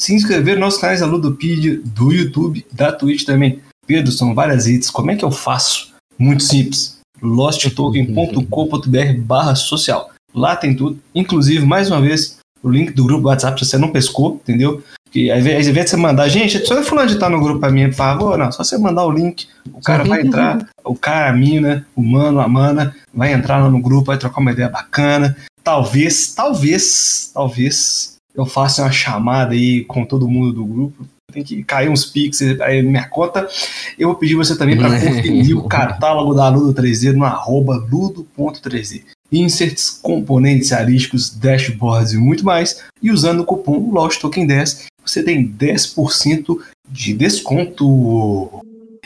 Se 0.00 0.14
inscrever 0.14 0.54
nos 0.54 0.60
nossos 0.64 0.80
canais 0.80 1.00
da 1.00 1.06
Ludopedia, 1.06 1.78
do 1.84 2.10
YouTube, 2.10 2.64
da 2.72 2.90
Twitch 2.90 3.24
também. 3.24 3.60
Pedro, 3.86 4.10
são 4.10 4.34
várias 4.34 4.64
redes. 4.64 4.88
Como 4.88 5.10
é 5.10 5.16
que 5.16 5.22
eu 5.22 5.30
faço? 5.30 5.92
Muito 6.18 6.42
simples. 6.42 6.96
losttoken.com.br 7.20 9.18
barra 9.18 9.54
social. 9.54 10.08
Lá 10.34 10.56
tem 10.56 10.74
tudo. 10.74 10.98
Inclusive, 11.14 11.66
mais 11.66 11.90
uma 11.90 12.00
vez, 12.00 12.38
o 12.62 12.70
link 12.70 12.92
do 12.92 13.04
grupo 13.04 13.28
WhatsApp, 13.28 13.62
se 13.62 13.68
você 13.70 13.76
não 13.76 13.92
pescou, 13.92 14.40
entendeu? 14.42 14.82
Que 15.10 15.30
invés 15.36 15.66
de 15.66 15.72
você 15.72 15.98
mandar, 15.98 16.30
gente, 16.30 16.64
só 16.64 16.82
fulano 16.82 17.08
de 17.08 17.14
estar 17.16 17.28
no 17.28 17.38
grupo 17.38 17.60
pra 17.60 17.70
mim, 17.70 17.88
por 17.88 17.96
favor, 17.96 18.38
não, 18.38 18.50
só 18.50 18.64
você 18.64 18.78
mandar 18.78 19.04
o 19.04 19.10
link, 19.10 19.48
o 19.70 19.82
cara 19.82 20.04
vai 20.04 20.22
entrar, 20.22 20.66
o 20.84 20.94
cara, 20.94 21.28
a 21.30 21.32
mina, 21.32 21.84
o 21.94 22.02
mano, 22.02 22.40
a 22.40 22.48
mana, 22.48 22.94
vai 23.12 23.34
entrar 23.34 23.58
lá 23.58 23.68
no 23.68 23.82
grupo, 23.82 24.06
vai 24.06 24.16
trocar 24.16 24.40
uma 24.40 24.52
ideia 24.52 24.68
bacana. 24.68 25.36
Talvez, 25.62 26.32
talvez, 26.32 27.32
talvez 27.34 28.19
eu 28.34 28.46
faça 28.46 28.82
uma 28.82 28.92
chamada 28.92 29.52
aí 29.52 29.84
com 29.84 30.04
todo 30.04 30.28
mundo 30.28 30.52
do 30.52 30.64
grupo 30.64 31.06
tem 31.30 31.42
que 31.42 31.62
cair 31.62 31.88
uns 31.88 32.04
pix 32.04 32.42
aí 32.60 32.82
na 32.82 32.90
minha 32.90 33.08
conta. 33.08 33.48
Eu 33.98 34.08
vou 34.08 34.16
pedir 34.16 34.34
você 34.34 34.56
também 34.56 34.76
para 34.76 34.90
conferir 35.00 35.56
o 35.56 35.68
catálogo 35.68 36.34
da 36.34 36.48
Ludo 36.48 36.80
3D 36.80 37.12
no 37.12 37.24
arroba 37.24 37.76
ludo.3D. 37.90 39.02
Inserts, 39.32 39.90
componentes 40.02 40.72
arísticos, 40.72 41.30
dashboards 41.30 42.12
e 42.12 42.18
muito 42.18 42.44
mais. 42.44 42.82
E 43.00 43.10
usando 43.10 43.40
o 43.40 43.44
cupom 43.44 43.92
LOSTTOKEN10, 43.92 44.86
você 45.04 45.22
tem 45.22 45.48
10% 45.48 46.58
de 46.88 47.14
desconto. 47.14 48.60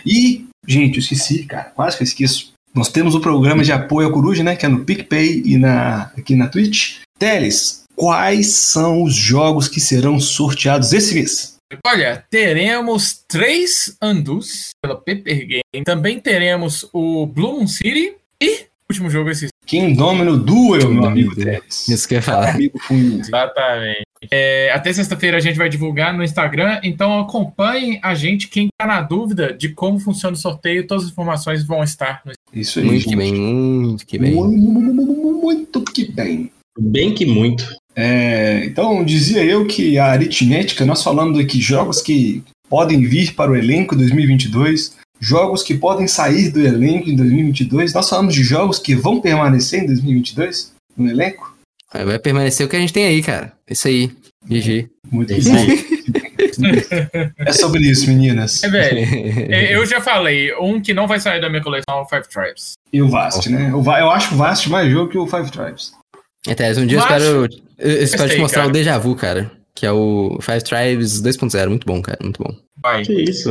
E, 0.05 0.47
gente, 0.67 0.95
eu 0.95 1.01
esqueci, 1.01 1.45
cara, 1.45 1.65
quase 1.65 1.97
que 1.97 2.03
eu 2.03 2.07
esqueço. 2.07 2.55
Nós 2.75 2.89
temos 2.89 3.15
o 3.15 3.21
programa 3.21 3.63
de 3.63 3.71
apoio 3.71 4.09
ao 4.09 4.13
Coruja, 4.13 4.43
né? 4.43 4.57
Que 4.57 4.67
é 4.67 4.69
no 4.69 4.85
PicPay 4.85 5.43
e 5.45 5.59
na, 5.59 6.11
aqui 6.17 6.35
na 6.35 6.49
Twitch. 6.49 6.97
Teles, 7.19 7.84
quais 7.95 8.55
são 8.55 9.03
os 9.03 9.15
jogos 9.15 9.69
que 9.69 9.81
serão 9.81 10.19
sorteados 10.21 10.93
esse 10.93 11.15
mês? 11.15 11.55
Olha, 11.87 12.25
teremos 12.31 13.25
três 13.27 13.97
Andus 14.01 14.71
pela 14.83 14.97
Paper 14.97 15.47
Game. 15.47 15.85
Também 15.85 16.21
teremos 16.21 16.89
o 16.93 17.27
Blue 17.27 17.55
Moon 17.55 17.67
City 17.67 18.15
e 18.41 18.51
o 18.51 18.93
último 18.93 19.11
jogo 19.11 19.31
esse. 19.31 19.49
Kingdomino 19.67 20.37
Duel, 20.37 20.93
meu 20.93 21.07
amigo 21.07 21.35
Teres. 21.35 21.89
Isso 21.89 22.07
que 22.07 22.15
eu 22.15 22.19
ia 22.19 22.23
falar. 22.23 22.57
Exatamente. 22.61 24.05
É, 24.31 24.71
até 24.73 24.93
sexta-feira 24.93 25.37
a 25.37 25.41
gente 25.41 25.57
vai 25.57 25.69
divulgar 25.69 26.17
no 26.17 26.23
Instagram, 26.23 26.81
então 26.83 27.19
acompanhem 27.19 27.99
a 28.03 28.15
gente. 28.15 28.49
Quem 28.49 28.67
está 28.67 28.87
na 28.87 29.01
dúvida 29.01 29.53
de 29.53 29.71
como 29.71 29.99
funciona 29.99 30.37
o 30.37 30.41
sorteio, 30.41 30.87
todas 30.87 31.05
as 31.05 31.11
informações 31.11 31.65
vão 31.65 31.83
estar 31.83 32.23
no 32.25 32.33
Isso 32.53 32.79
aí. 32.79 32.85
Muito 32.85 33.01
gente. 33.03 33.11
que 33.11 33.17
bem, 33.17 33.35
muito 33.35 34.07
que 34.07 34.19
bem. 34.19 34.35
Muito, 34.35 35.43
muito 35.43 35.85
que 35.85 36.13
bem. 36.13 36.53
Bem 36.79 37.15
que 37.15 37.25
muito. 37.25 37.65
É, 37.97 38.65
então, 38.65 39.05
dizia 39.05 39.45
eu 39.45 39.67
que 39.67 39.99
a 39.99 40.07
aritmética, 40.07 40.85
nós 40.85 41.03
falamos 41.03 41.39
aqui 41.39 41.61
jogos 41.61 42.03
que 42.03 42.43
podem 42.69 43.03
vir 43.03 43.35
para 43.35 43.51
o 43.51 43.57
elenco 43.57 43.95
2022, 43.95 44.97
jogos 45.21 45.63
que 45.63 45.75
podem 45.75 46.09
sair 46.09 46.51
do 46.51 46.61
elenco 46.61 47.09
em 47.09 47.17
2022. 47.17 47.95
Nós 47.95 48.09
falamos 48.09 48.35
de 48.35 48.43
jogos 48.43 48.79
que 48.79 48.95
vão 48.95 49.21
permanecer 49.21 49.83
em 49.83 49.87
2022 49.87 50.73
no 50.97 51.09
elenco. 51.09 51.55
Vai 51.93 52.19
permanecer 52.19 52.67
o 52.67 52.69
que 52.69 52.77
a 52.77 52.81
gente 52.81 52.93
tem 52.93 53.07
aí, 53.07 53.23
cara. 53.23 53.53
Isso 53.71 53.87
aí. 53.87 54.11
GG. 54.47 54.91
Muito 55.11 55.33
é 55.33 55.37
é 57.39 57.53
sobre 57.53 57.83
isso, 57.83 58.07
meninas. 58.09 58.63
É, 58.63 58.69
velho. 58.69 59.51
Eu 59.73 59.87
já 59.87 60.01
falei, 60.01 60.55
um 60.57 60.81
que 60.81 60.93
não 60.93 61.07
vai 61.07 61.19
sair 61.21 61.41
da 61.41 61.49
minha 61.49 61.63
coleção 61.63 61.99
é 61.99 62.01
o 62.03 62.07
Five 62.07 62.29
Tribes. 62.29 62.73
E 62.93 63.01
o 63.01 63.09
Vast, 63.09 63.51
né? 63.51 63.71
Eu 63.71 64.11
acho 64.11 64.35
o 64.35 64.39
Vast 64.39 64.69
mais 64.69 64.91
jogo 64.91 65.11
que 65.11 65.19
o 65.19 65.27
Five 65.27 65.51
Tribes. 65.51 65.93
Até, 66.49 66.71
um 66.73 66.87
dia 66.87 66.99
Mas... 66.99 67.23
eu 67.23 67.47
espero, 67.47 67.65
eu 67.79 68.03
espero 68.03 68.31
te 68.31 68.39
mostrar 68.39 68.63
cara. 68.63 68.71
o 68.71 68.73
Deja 68.73 68.99
Vu, 68.99 69.15
cara. 69.15 69.51
Que 69.75 69.87
é 69.87 69.93
o 69.93 70.39
Five 70.41 70.63
Tribes 70.63 71.23
2.0. 71.23 71.69
Muito 71.69 71.87
bom, 71.87 72.01
cara. 72.01 72.19
Muito 72.23 72.43
bom. 72.43 72.55
Vai. 72.81 73.03
Que 73.03 73.23
isso? 73.23 73.51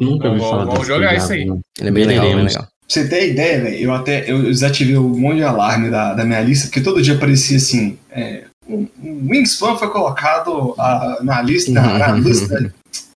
Nunca 0.00 0.28
ouvi 0.28 0.40
falar 0.40 0.64
Vamos 0.64 0.86
jogar 0.86 1.16
isso 1.16 1.32
aí. 1.32 1.42
Ele 1.42 1.88
é 1.88 1.90
bem 1.90 2.04
legal, 2.04 2.24
bem 2.24 2.44
legal. 2.44 2.62
Pra 2.62 2.70
você 2.88 3.06
ter 3.06 3.32
ideia, 3.32 3.60
velho, 3.60 3.76
eu 3.76 3.92
até 3.92 4.30
eu 4.30 4.42
desativei 4.44 4.96
um 4.96 5.18
monte 5.18 5.36
de 5.36 5.42
alarme 5.42 5.90
da, 5.90 6.14
da 6.14 6.24
minha 6.24 6.40
lista, 6.40 6.68
porque 6.68 6.80
todo 6.80 7.02
dia 7.02 7.14
aparecia 7.16 7.58
assim. 7.58 7.98
É, 8.10 8.44
um, 8.66 8.86
um 9.02 9.28
Wingspan 9.30 9.76
foi 9.76 9.90
colocado 9.90 10.74
a, 10.78 11.18
na 11.22 11.42
lista, 11.42 11.70
na 11.72 12.12
lista, 12.16 12.72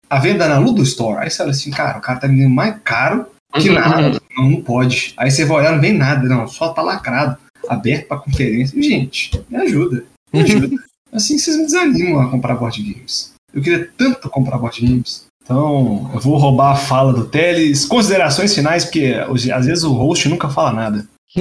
a 0.09 0.19
venda 0.19 0.49
na 0.49 0.59
Ludo 0.59 0.83
Store. 0.83 1.23
Aí 1.23 1.31
você 1.31 1.43
olha 1.43 1.51
assim, 1.51 1.71
cara, 1.71 1.99
o 1.99 2.01
cara 2.01 2.19
tá 2.19 2.27
vendendo 2.27 2.49
mais 2.49 2.77
caro 2.83 3.27
que 3.61 3.69
nada. 3.69 4.19
não, 4.37 4.51
não 4.51 4.63
pode. 4.63 5.13
Aí 5.19 5.31
você 5.31 5.45
vai 5.45 5.59
olhar, 5.59 5.73
não 5.73 5.81
vem 5.81 5.93
nada, 5.93 6.27
não, 6.27 6.47
só 6.47 6.71
tá 6.71 6.81
lacrado 6.81 7.37
aberto 7.69 8.07
para 8.07 8.19
conferência. 8.19 8.81
Gente, 8.81 9.31
me 9.49 9.57
ajuda, 9.59 10.05
me 10.33 10.41
ajuda. 10.41 10.77
assim 11.13 11.39
vocês 11.39 11.57
me 11.57 11.65
desanimam 11.65 12.21
a 12.21 12.31
comprar 12.31 12.55
board 12.55 12.83
games. 12.83 13.33
Eu 13.53 13.63
queria 13.63 13.91
tanto 13.97 14.29
comprar 14.29 14.59
board 14.59 14.81
games. 14.81 15.27
Então, 15.43 16.11
eu 16.13 16.21
vou 16.21 16.37
roubar 16.37 16.73
a 16.73 16.77
fala 16.77 17.13
do 17.13 17.27
Teles. 17.27 17.87
Considerações 17.87 18.55
finais, 18.55 18.85
porque 18.85 19.15
às 19.53 19.65
vezes 19.65 19.83
o 19.83 19.95
host 19.95 20.29
nunca 20.29 20.51
fala 20.51 20.73
nada. 20.73 21.09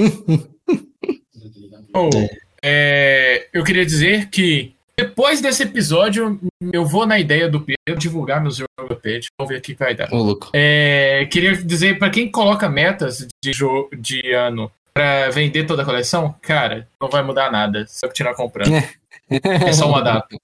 oh, 1.94 2.08
é, 2.62 3.48
eu 3.52 3.62
queria 3.62 3.84
dizer 3.84 4.30
que 4.30 4.72
depois 4.98 5.40
desse 5.40 5.62
episódio, 5.62 6.40
eu 6.72 6.84
vou 6.84 7.06
na 7.06 7.20
ideia 7.20 7.48
do 7.48 7.60
Pedro 7.60 8.00
divulgar 8.00 8.42
meus 8.42 8.56
jogos 8.56 8.88
do 8.88 8.96
Pedro. 8.96 9.28
Vamos 9.38 9.52
ver 9.52 9.60
o 9.60 9.62
que 9.62 9.74
vai 9.74 9.94
dar. 9.94 10.08
Oh, 10.12 10.36
é, 10.52 11.24
queria 11.30 11.56
dizer 11.56 12.00
para 12.00 12.10
quem 12.10 12.28
coloca 12.28 12.68
metas 12.68 13.28
de, 13.40 13.52
de 13.96 14.32
ano 14.32 14.68
pra 14.98 15.30
vender 15.30 15.64
toda 15.64 15.82
a 15.82 15.84
coleção, 15.84 16.34
cara, 16.42 16.88
não 17.00 17.08
vai 17.08 17.22
mudar 17.22 17.52
nada 17.52 17.86
eu 18.02 18.08
continuar 18.08 18.34
comprando. 18.34 18.74
É, 18.74 18.88
é 19.68 19.72
só 19.72 19.88
uma 19.88 20.02
data. 20.02 20.26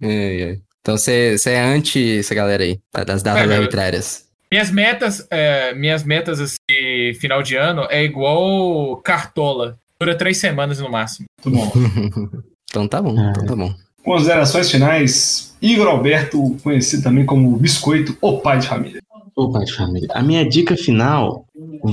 É, 0.00 0.40
é. 0.42 0.58
Então 0.80 0.98
você 0.98 1.34
é 1.46 1.60
anti 1.60 2.18
essa 2.18 2.34
galera 2.34 2.62
aí, 2.62 2.78
tá? 2.92 3.04
das 3.04 3.22
datas 3.22 3.50
é, 3.50 3.56
arbitrárias. 3.56 4.26
Minhas 4.52 4.70
metas, 4.70 5.26
é, 5.30 5.74
minhas 5.74 6.04
metas 6.04 6.40
assim, 6.40 7.14
final 7.18 7.42
de 7.42 7.56
ano 7.56 7.86
é 7.90 8.04
igual 8.04 8.98
cartola. 8.98 9.78
Dura 9.98 10.14
três 10.14 10.36
semanas 10.36 10.78
no 10.78 10.90
máximo. 10.90 11.24
Muito 11.42 11.58
bom. 11.58 11.72
então 12.68 12.86
tá 12.86 13.00
bom, 13.00 13.16
então 13.30 13.46
tá 13.46 13.56
bom. 13.56 13.74
Considerações 14.04 14.70
finais. 14.70 15.56
Igor 15.62 15.88
Alberto, 15.88 16.56
conhecido 16.62 17.02
também 17.02 17.24
como 17.24 17.56
Biscoito, 17.56 18.16
o 18.20 18.38
pai 18.38 18.58
de 18.58 18.68
família. 18.68 19.00
O 19.36 19.50
pai 19.50 19.64
de 19.64 19.72
família. 19.72 20.08
A 20.12 20.22
minha 20.22 20.48
dica 20.48 20.76
final 20.76 21.44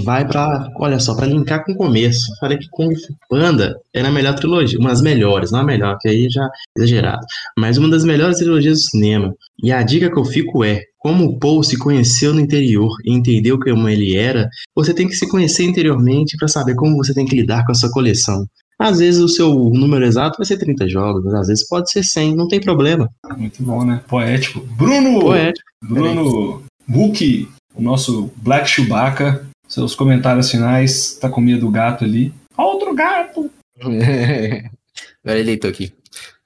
vai 0.03 0.27
para, 0.27 0.69
olha 0.77 0.99
só, 0.99 1.15
para 1.15 1.25
linkar 1.25 1.65
com 1.65 1.71
o 1.71 1.75
começo. 1.77 2.27
Falei 2.39 2.57
que 2.57 2.67
Kung 2.69 2.95
Fu 2.95 3.15
Panda 3.29 3.75
era 3.93 4.09
a 4.09 4.11
melhor 4.11 4.35
trilogia, 4.35 4.79
uma 4.79 4.89
das 4.89 5.01
melhores, 5.01 5.51
não 5.51 5.61
a 5.61 5.63
melhor, 5.63 5.97
que 5.99 6.07
aí 6.07 6.29
já 6.29 6.43
é 6.43 6.49
exagerado, 6.77 7.25
mas 7.57 7.77
uma 7.77 7.89
das 7.89 8.03
melhores 8.03 8.37
trilogias 8.37 8.77
do 8.77 8.89
cinema. 8.91 9.33
E 9.63 9.71
a 9.71 9.81
dica 9.81 10.11
que 10.11 10.19
eu 10.19 10.25
fico 10.25 10.63
é, 10.63 10.81
como 10.99 11.25
o 11.25 11.39
Paul 11.39 11.63
se 11.63 11.77
conheceu 11.77 12.33
no 12.33 12.39
interior 12.39 12.91
e 13.03 13.11
entendeu 13.11 13.59
como 13.59 13.89
ele 13.89 14.15
era, 14.15 14.47
você 14.75 14.93
tem 14.93 15.07
que 15.07 15.15
se 15.15 15.27
conhecer 15.27 15.63
interiormente 15.63 16.37
para 16.37 16.47
saber 16.47 16.75
como 16.75 16.97
você 16.97 17.13
tem 17.13 17.25
que 17.25 17.35
lidar 17.35 17.65
com 17.65 17.71
a 17.71 17.75
sua 17.75 17.91
coleção. 17.91 18.45
Às 18.79 18.99
vezes 18.99 19.21
o 19.21 19.27
seu 19.27 19.53
número 19.53 20.05
exato 20.05 20.37
vai 20.37 20.45
ser 20.45 20.57
30 20.57 20.87
jogos, 20.89 21.23
mas 21.23 21.33
às 21.35 21.47
vezes 21.47 21.67
pode 21.67 21.91
ser 21.91 22.03
100, 22.03 22.35
não 22.35 22.47
tem 22.47 22.59
problema. 22.59 23.09
Muito 23.37 23.61
bom, 23.61 23.85
né? 23.85 24.01
Poético. 24.07 24.59
Bruno! 24.75 25.19
Poético. 25.19 25.69
Bruno 25.83 26.63
Book, 26.87 27.47
o 27.73 27.81
nosso 27.81 28.31
Black 28.37 28.69
Chewbacca, 28.69 29.45
seus 29.67 29.95
comentários 29.95 30.51
finais. 30.51 31.15
Tá 31.15 31.29
com 31.29 31.41
medo 31.41 31.61
do 31.61 31.71
gato 31.71 32.03
ali. 32.03 32.33
Outro 32.57 32.93
gato! 32.93 33.49
Agora 33.81 35.39
ele 35.39 35.43
deitou 35.43 35.69
aqui. 35.69 35.93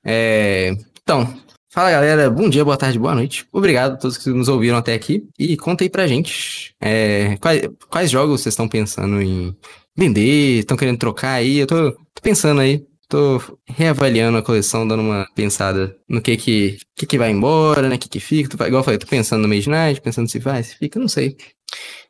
É... 0.04 0.76
Então, 1.02 1.36
fala 1.70 1.92
galera, 1.92 2.30
bom 2.30 2.50
dia, 2.50 2.64
boa 2.64 2.78
tarde, 2.78 3.00
boa 3.00 3.16
noite. 3.16 3.46
Obrigado 3.52 3.94
a 3.94 3.98
todos 3.98 4.18
que 4.18 4.30
nos 4.30 4.48
ouviram 4.48 4.78
até 4.78 4.94
aqui. 4.94 5.28
E 5.38 5.58
conta 5.58 5.84
aí 5.84 5.90
pra 5.90 6.08
gente 6.08 6.74
é... 6.80 7.38
quais, 7.38 7.68
quais 7.90 8.12
jogos 8.12 8.42
vocês 8.42 8.54
estão 8.54 8.68
pensando 8.68 9.22
em 9.22 9.56
vender, 9.96 10.60
estão 10.60 10.78
querendo 10.78 10.98
trocar 10.98 11.34
aí. 11.34 11.58
Eu 11.58 11.68
tô, 11.68 11.92
tô 11.92 12.22
pensando 12.22 12.62
aí 12.62 12.86
tô 13.08 13.41
reavaliando 13.68 14.38
a 14.38 14.43
coleção, 14.43 14.88
dando 14.88 15.01
uma 15.01 15.28
pensada 15.36 15.95
no 16.08 16.22
que 16.22 16.38
que, 16.38 16.78
que, 16.95 17.06
que 17.06 17.18
vai 17.18 17.32
embora, 17.32 17.88
né? 17.88 17.95
O 17.95 17.99
que 17.99 18.10
que 18.10 18.20
fica. 18.20 18.49
Tô, 18.49 18.64
igual 18.66 18.82
eu 18.82 18.84
falei, 18.84 18.97
tô 18.97 19.08
pensando 19.08 19.41
no 19.41 19.47
Mage 19.47 19.70
Knight, 19.70 20.01
pensando 20.01 20.30
se 20.30 20.39
vai, 20.39 20.64
se 20.64 20.76
fica, 20.76 20.99
não 20.99 21.08
sei. 21.08 21.38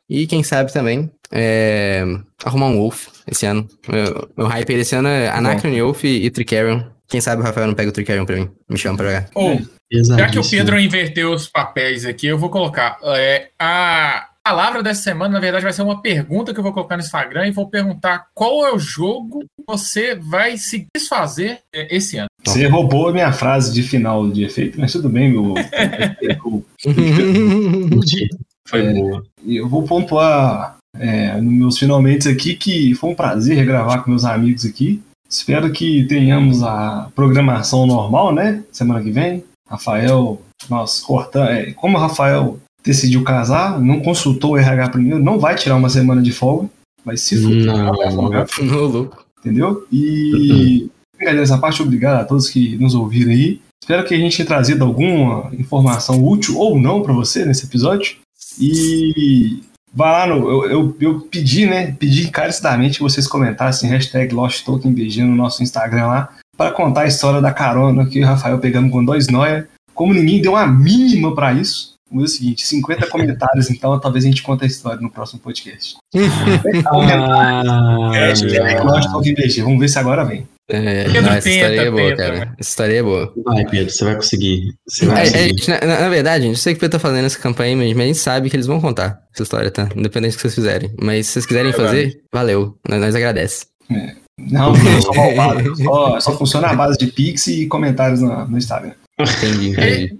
E 0.08 0.26
quem 0.26 0.42
sabe 0.42 0.72
também 0.72 1.10
é, 1.32 2.04
arrumar 2.44 2.66
um 2.66 2.76
Wolf 2.76 3.08
esse 3.26 3.46
ano. 3.46 3.68
Meu, 3.88 4.28
meu 4.36 4.46
hype 4.46 4.74
desse 4.74 4.94
ano 4.94 5.08
é 5.08 5.28
Anacron, 5.28 5.72
Wolf 5.76 6.04
e, 6.04 6.26
e 6.26 6.30
Tricarion. 6.30 6.84
Quem 7.08 7.20
sabe 7.20 7.40
o 7.40 7.44
Rafael 7.44 7.66
não 7.66 7.74
pega 7.74 7.90
o 7.90 7.92
Tricarion 7.92 8.24
pra 8.24 8.36
mim. 8.36 8.50
Me 8.68 8.78
chama 8.78 8.96
pra 8.96 9.06
jogar. 9.06 9.30
Oh, 9.34 9.56
já 9.92 10.28
que 10.28 10.38
o 10.38 10.48
Pedro 10.48 10.78
inverteu 10.78 11.32
os 11.32 11.48
papéis 11.48 12.04
aqui, 12.04 12.26
eu 12.26 12.38
vou 12.38 12.50
colocar. 12.50 12.98
É, 13.02 13.50
a, 13.58 14.28
palavra 14.46 14.80
dessa 14.80 15.02
semana, 15.02 15.34
na 15.34 15.40
verdade, 15.40 15.64
vai 15.64 15.72
ser 15.72 15.82
uma 15.82 16.00
pergunta 16.00 16.54
que 16.54 16.60
eu 16.60 16.62
vou 16.62 16.72
colocar 16.72 16.96
no 16.96 17.02
Instagram 17.02 17.48
e 17.48 17.50
vou 17.50 17.68
perguntar 17.68 18.28
qual 18.32 18.64
é 18.64 18.72
o 18.72 18.78
jogo 18.78 19.40
que 19.40 19.64
você 19.66 20.14
vai 20.14 20.56
se 20.56 20.86
desfazer 20.94 21.58
é, 21.74 21.92
esse 21.96 22.16
ano. 22.16 22.28
Você 22.44 22.68
roubou 22.68 23.08
a 23.08 23.12
minha 23.12 23.32
frase 23.32 23.74
de 23.74 23.82
final 23.82 24.30
de 24.30 24.44
efeito, 24.44 24.78
mas 24.78 24.92
tudo 24.92 25.08
bem, 25.08 25.32
meu. 25.32 25.54
Foi 28.68 28.84
é, 28.84 28.92
boa. 28.92 29.24
E 29.44 29.56
eu 29.56 29.68
vou 29.68 29.82
pontuar 29.82 30.76
é, 30.96 31.40
nos 31.40 31.52
meus 31.52 31.76
finalmente 31.78 32.28
aqui 32.28 32.54
que 32.54 32.94
foi 32.94 33.10
um 33.10 33.14
prazer 33.14 33.64
gravar 33.64 33.98
com 33.98 34.10
meus 34.10 34.24
amigos 34.24 34.64
aqui. 34.64 35.02
Espero 35.28 35.72
que 35.72 36.04
tenhamos 36.04 36.62
a 36.62 37.10
programação 37.16 37.84
normal, 37.86 38.32
né? 38.32 38.62
Semana 38.70 39.02
que 39.02 39.10
vem. 39.10 39.42
Rafael, 39.68 40.40
nós 40.70 41.00
cortamos. 41.00 41.50
É, 41.50 41.72
como 41.72 41.96
o 41.96 42.00
Rafael 42.00 42.60
decidiu 42.86 43.24
casar, 43.24 43.80
não 43.80 44.00
consultou 44.00 44.52
o 44.52 44.56
RH 44.56 44.90
primeiro, 44.90 45.18
não 45.18 45.38
vai 45.38 45.56
tirar 45.56 45.74
uma 45.74 45.90
semana 45.90 46.22
de 46.22 46.30
folga, 46.30 46.70
mas 47.04 47.20
se 47.20 47.36
for, 47.36 47.50
não, 47.50 47.92
vai 47.94 48.10
folgar. 48.10 48.46
Não, 48.62 48.84
louco. 48.84 49.26
Entendeu? 49.40 49.86
E, 49.92 50.88
galera, 51.20 51.42
essa 51.42 51.58
parte, 51.58 51.82
obrigado 51.82 52.20
a 52.20 52.24
todos 52.24 52.48
que 52.48 52.76
nos 52.76 52.94
ouviram 52.94 53.30
aí. 53.30 53.60
Espero 53.80 54.04
que 54.04 54.14
a 54.14 54.18
gente 54.18 54.36
tenha 54.36 54.46
trazido 54.46 54.84
alguma 54.84 55.52
informação 55.52 56.24
útil 56.24 56.58
ou 56.58 56.80
não 56.80 57.02
para 57.02 57.12
você 57.12 57.44
nesse 57.44 57.66
episódio. 57.66 58.16
E 58.58 59.60
Vá 59.96 60.12
lá 60.12 60.26
no. 60.26 60.50
Eu, 60.50 60.70
eu, 60.70 60.96
eu, 61.00 61.20
pedi, 61.20 61.64
né? 61.64 61.92
Pedi 61.98 62.26
encarecidamente 62.26 62.98
que 62.98 63.02
vocês 63.02 63.26
comentassem 63.26 63.88
hashtag 63.88 64.34
LostTokenBG 64.34 65.22
no 65.22 65.34
nosso 65.34 65.62
Instagram 65.62 66.06
lá, 66.06 66.28
para 66.54 66.70
contar 66.70 67.02
a 67.02 67.06
história 67.06 67.40
da 67.40 67.50
carona 67.50 68.04
que 68.04 68.20
o 68.22 68.26
Rafael 68.26 68.58
pegamos 68.58 68.92
com 68.92 69.02
dois 69.02 69.28
noia. 69.28 69.66
Como 69.94 70.12
ninguém 70.12 70.42
deu 70.42 70.52
uma 70.52 70.66
mínima 70.66 71.34
para 71.34 71.54
isso, 71.54 71.94
o 72.22 72.24
o 72.24 72.28
seguinte: 72.28 72.66
50 72.66 73.06
comentários, 73.08 73.70
então 73.70 73.98
talvez 73.98 74.24
a 74.24 74.28
gente 74.28 74.42
conte 74.42 74.64
a 74.64 74.66
história 74.66 75.00
no 75.00 75.10
próximo 75.10 75.40
podcast. 75.40 75.96
ah, 76.86 77.62
LostTokenBG. 78.84 79.62
Vamos 79.62 79.80
ver 79.80 79.88
se 79.88 79.98
agora 79.98 80.24
vem. 80.24 80.46
É, 80.68 81.08
não, 81.20 81.32
essa 81.32 81.48
história 81.48 81.80
é 81.80 81.90
boa, 81.90 82.16
cara. 82.16 82.54
Essa 82.58 82.70
história 82.70 82.98
é 82.98 83.02
boa. 83.02 83.32
Vai, 83.44 83.64
Pedro, 83.66 83.92
você 83.92 84.04
vai 84.04 84.16
conseguir. 84.16 84.74
Você 84.88 85.06
vai 85.06 85.26
é, 85.26 85.30
conseguir. 85.30 85.72
É, 85.72 85.86
na, 85.86 86.00
na, 86.00 86.08
verdade, 86.08 86.44
a 86.44 86.48
gente 86.48 86.58
sei 86.58 86.74
que 86.74 86.78
o 86.78 86.80
Pedro 86.80 86.98
tá 86.98 87.08
fazendo 87.08 87.24
essa 87.24 87.38
campanha, 87.38 87.76
mas 87.76 87.96
a 87.96 88.06
gente 88.06 88.18
sabe 88.18 88.50
que 88.50 88.56
eles 88.56 88.66
vão 88.66 88.80
contar 88.80 89.22
essa 89.32 89.44
história, 89.44 89.70
tá? 89.70 89.88
Independente 89.94 90.32
do 90.32 90.36
que 90.36 90.42
vocês 90.42 90.54
fizerem. 90.54 90.92
Mas 91.00 91.26
se 91.26 91.34
vocês 91.34 91.46
quiserem 91.46 91.70
é 91.70 91.74
fazer, 91.74 92.20
valeu. 92.32 92.76
Nós, 92.88 93.00
nós 93.00 93.14
agradece. 93.14 93.66
É. 93.90 94.16
Não, 94.38 94.72
não 94.72 95.02
sou 95.02 95.14
malvado. 95.14 95.76
só, 95.76 96.20
só 96.20 96.36
funciona 96.36 96.68
a 96.68 96.74
base 96.74 96.98
de 96.98 97.06
Pix 97.06 97.46
e 97.46 97.66
comentários 97.66 98.20
no, 98.20 98.46
no 98.46 98.58
Instagram. 98.58 98.92
Entendi, 99.18 99.70
entendi. 99.70 100.18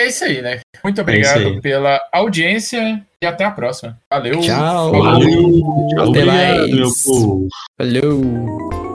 É, 0.00 0.04
é 0.04 0.08
isso 0.08 0.24
aí, 0.24 0.40
né? 0.40 0.60
Muito 0.82 1.00
obrigado 1.00 1.56
é 1.56 1.60
pela 1.60 2.00
audiência 2.12 3.04
e 3.22 3.26
até 3.26 3.44
a 3.44 3.50
próxima. 3.50 3.98
Valeu. 4.10 4.40
Tchau. 4.40 4.92
Valeu. 4.92 6.08
Até 6.08 6.24
mais. 6.24 7.04
Valeu. 7.78 8.89